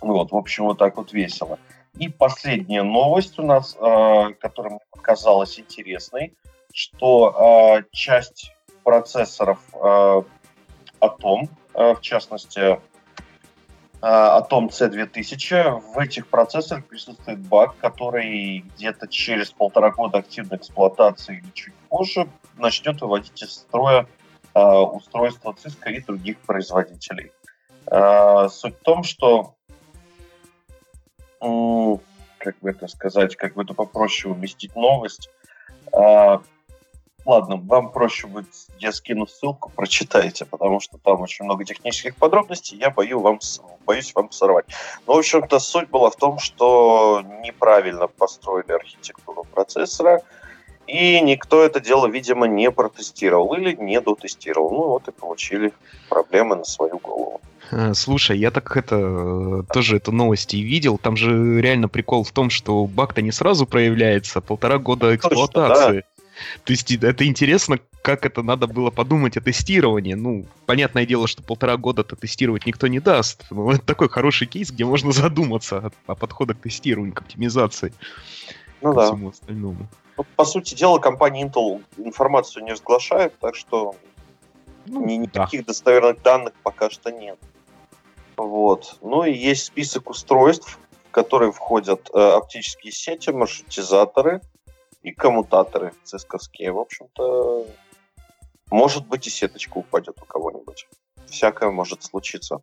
[0.00, 1.58] Вот, в общем, вот так вот весело.
[1.98, 6.34] И последняя новость у нас, которая мне показалась интересной–
[6.72, 8.52] что э, часть
[8.84, 10.22] процессоров э,
[11.00, 12.80] Atom, э, в частности
[14.00, 15.80] о том C2000.
[15.94, 22.28] В этих процессорах присутствует баг, который где-то через полтора года активной эксплуатации или чуть позже
[22.56, 24.06] начнет выводить из строя
[24.54, 27.32] э, устройства Cisco и других производителей.
[27.90, 29.54] Э, суть в том, что
[31.40, 31.96] э,
[32.38, 35.30] как бы это сказать, как бы это попроще уместить новость.
[35.92, 36.38] Э,
[37.28, 38.48] ладно, вам проще будет,
[38.78, 43.38] я скину ссылку, прочитайте, потому что там очень много технических подробностей, я боюсь вам,
[43.86, 44.64] боюсь вам сорвать.
[45.06, 50.22] Но, в общем-то, суть была в том, что неправильно построили архитектуру процессора,
[50.86, 54.70] и никто это дело, видимо, не протестировал или не дотестировал.
[54.70, 55.74] Ну вот и получили
[56.08, 57.42] проблемы на свою голову.
[57.70, 60.96] Э, слушай, я так это тоже эту новость и видел.
[60.96, 65.86] Там же реально прикол в том, что баг-то не сразу проявляется, полтора года эксплуатации.
[65.86, 66.17] Точно, да.
[66.64, 70.14] То есть это интересно, как это надо было подумать о тестировании.
[70.14, 73.44] Ну, понятное дело, что полтора года-то тестировать никто не даст.
[73.50, 77.92] Но это такой хороший кейс, где можно задуматься о, о подходах к тестированию, к оптимизации.
[78.80, 79.06] Ну да.
[79.06, 79.88] Всему остальному.
[80.16, 83.94] Ну, по сути дела, компания Intel информацию не разглашает, так что
[84.86, 85.66] ну, ни, никаких да.
[85.68, 87.38] достоверных данных пока что нет.
[88.36, 88.98] Вот.
[89.02, 90.78] Ну и есть список устройств,
[91.08, 94.40] в которые входят э, оптические сети, маршрутизаторы,
[95.02, 96.72] и коммутаторы цисковские.
[96.72, 97.66] В общем-то,
[98.70, 100.88] может быть и сеточка упадет у кого-нибудь.
[101.26, 102.60] Всякое может случиться.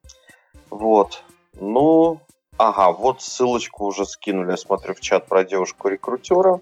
[0.69, 1.23] Вот.
[1.53, 2.19] Ну,
[2.57, 6.59] ага, вот ссылочку уже скинули, я смотрю, в чат про девушку-рекрутера.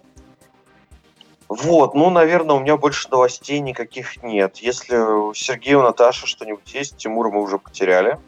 [1.50, 4.58] Вот, ну, наверное, у меня больше новостей никаких нет.
[4.58, 8.20] Если у Сергея, у Наташи что-нибудь есть, Тимура мы уже потеряли.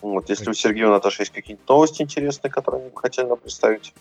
[0.00, 3.36] Вот, если у Сергея, у Наташи есть какие-то новости интересные, которые они бы хотели нам
[3.36, 3.94] представить.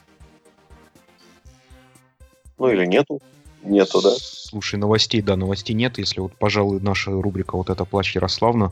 [2.58, 3.22] Ну или нету.
[3.64, 4.12] Нету, да?
[4.20, 5.98] Слушай, новостей, да, новостей нет.
[5.98, 8.72] Если вот, пожалуй, наша рубрика вот эта «Плач Ярославна».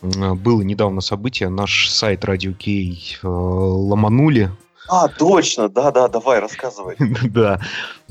[0.00, 1.48] Было недавно событие.
[1.48, 4.50] Наш сайт Radio Кей э, ломанули.
[4.88, 6.96] А, точно, да-да, давай, рассказывай.
[7.30, 7.60] да.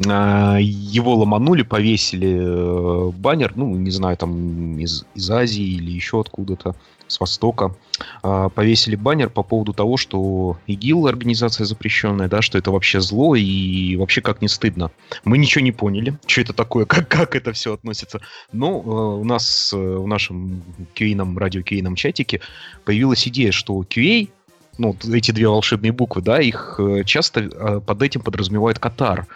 [0.08, 6.22] А, его ломанули, повесили э, баннер, ну, не знаю, там из, из Азии или еще
[6.22, 6.76] откуда-то
[7.12, 7.76] с Востока,
[8.24, 13.36] а, повесили баннер по поводу того, что ИГИЛ организация запрещенная, да, что это вообще зло
[13.36, 14.92] и вообще как не стыдно.
[15.24, 18.22] Мы ничего не поняли, что это такое, как, как это все относится.
[18.52, 20.64] Но э, у нас э, в нашем
[20.96, 22.42] QA, радио QA чатике
[22.86, 24.30] появилась идея, что QA
[24.78, 29.28] ну, эти две волшебные буквы, да, их э, часто под этим подразумевает Катар.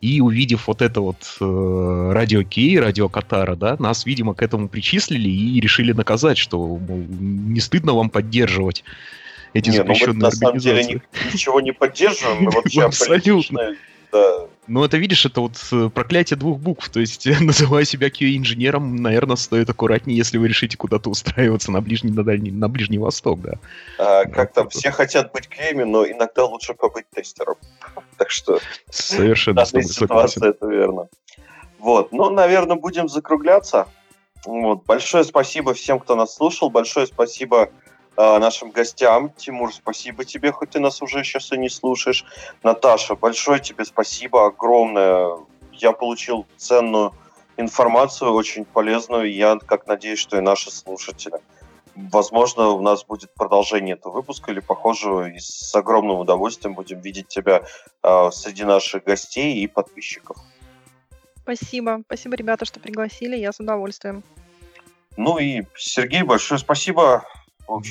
[0.00, 4.68] И увидев вот это вот э, радио Кей, радио Катара, да, нас, видимо, к этому
[4.68, 8.84] причислили и решили наказать, что, мол, не стыдно вам поддерживать
[9.54, 11.00] эти не, запрещенные ну мы, на самом деле
[11.32, 13.76] ничего не поддерживаем, мы вообще Абсолютно
[14.16, 14.46] да.
[14.66, 16.88] Ну, это, видишь, это вот э, проклятие двух букв.
[16.88, 22.10] То есть, называя себя QA-инженером, наверное, стоит аккуратнее, если вы решите куда-то устраиваться на Ближний,
[22.10, 23.54] на Дальний, на Ближний Восток, да.
[23.98, 27.56] А, как там, все хотят быть QA, но иногда лучше побыть тестером.
[28.16, 28.60] Так что...
[28.88, 29.64] Совершенно.
[29.64, 31.08] В ситуации это верно.
[31.78, 33.86] Вот, ну, наверное, будем закругляться.
[34.46, 34.84] Вот.
[34.86, 36.70] Большое спасибо всем, кто нас слушал.
[36.70, 37.70] Большое спасибо
[38.16, 39.30] нашим гостям.
[39.30, 42.24] Тимур, спасибо тебе, хоть ты нас уже сейчас и не слушаешь.
[42.62, 45.36] Наташа, большое тебе спасибо, огромное.
[45.72, 47.12] Я получил ценную
[47.56, 49.32] информацию, очень полезную.
[49.32, 51.40] Я как надеюсь, что и наши слушатели.
[51.94, 57.28] Возможно, у нас будет продолжение этого выпуска или похожего, и с огромным удовольствием будем видеть
[57.28, 57.62] тебя
[58.02, 60.36] э, среди наших гостей и подписчиков.
[61.42, 62.02] Спасибо.
[62.06, 63.36] Спасибо, ребята, что пригласили.
[63.36, 64.22] Я с удовольствием.
[65.16, 67.24] Ну и Сергей, большое спасибо.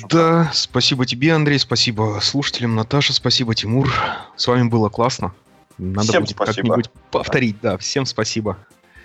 [0.08, 3.92] Да, спасибо тебе, Андрей, спасибо слушателям, Наташа, спасибо, Тимур.
[4.36, 5.34] С вами было классно.
[5.78, 7.76] Надо Всем будет как-нибудь повторить, да.
[7.76, 8.56] Всем спасибо.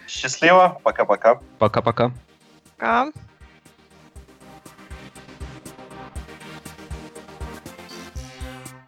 [0.08, 1.40] Счастливо, пока-пока.
[1.60, 2.10] Пока-пока.
[2.10, 2.14] Пока.
[2.78, 3.12] -пока.
[3.12, 3.31] пока.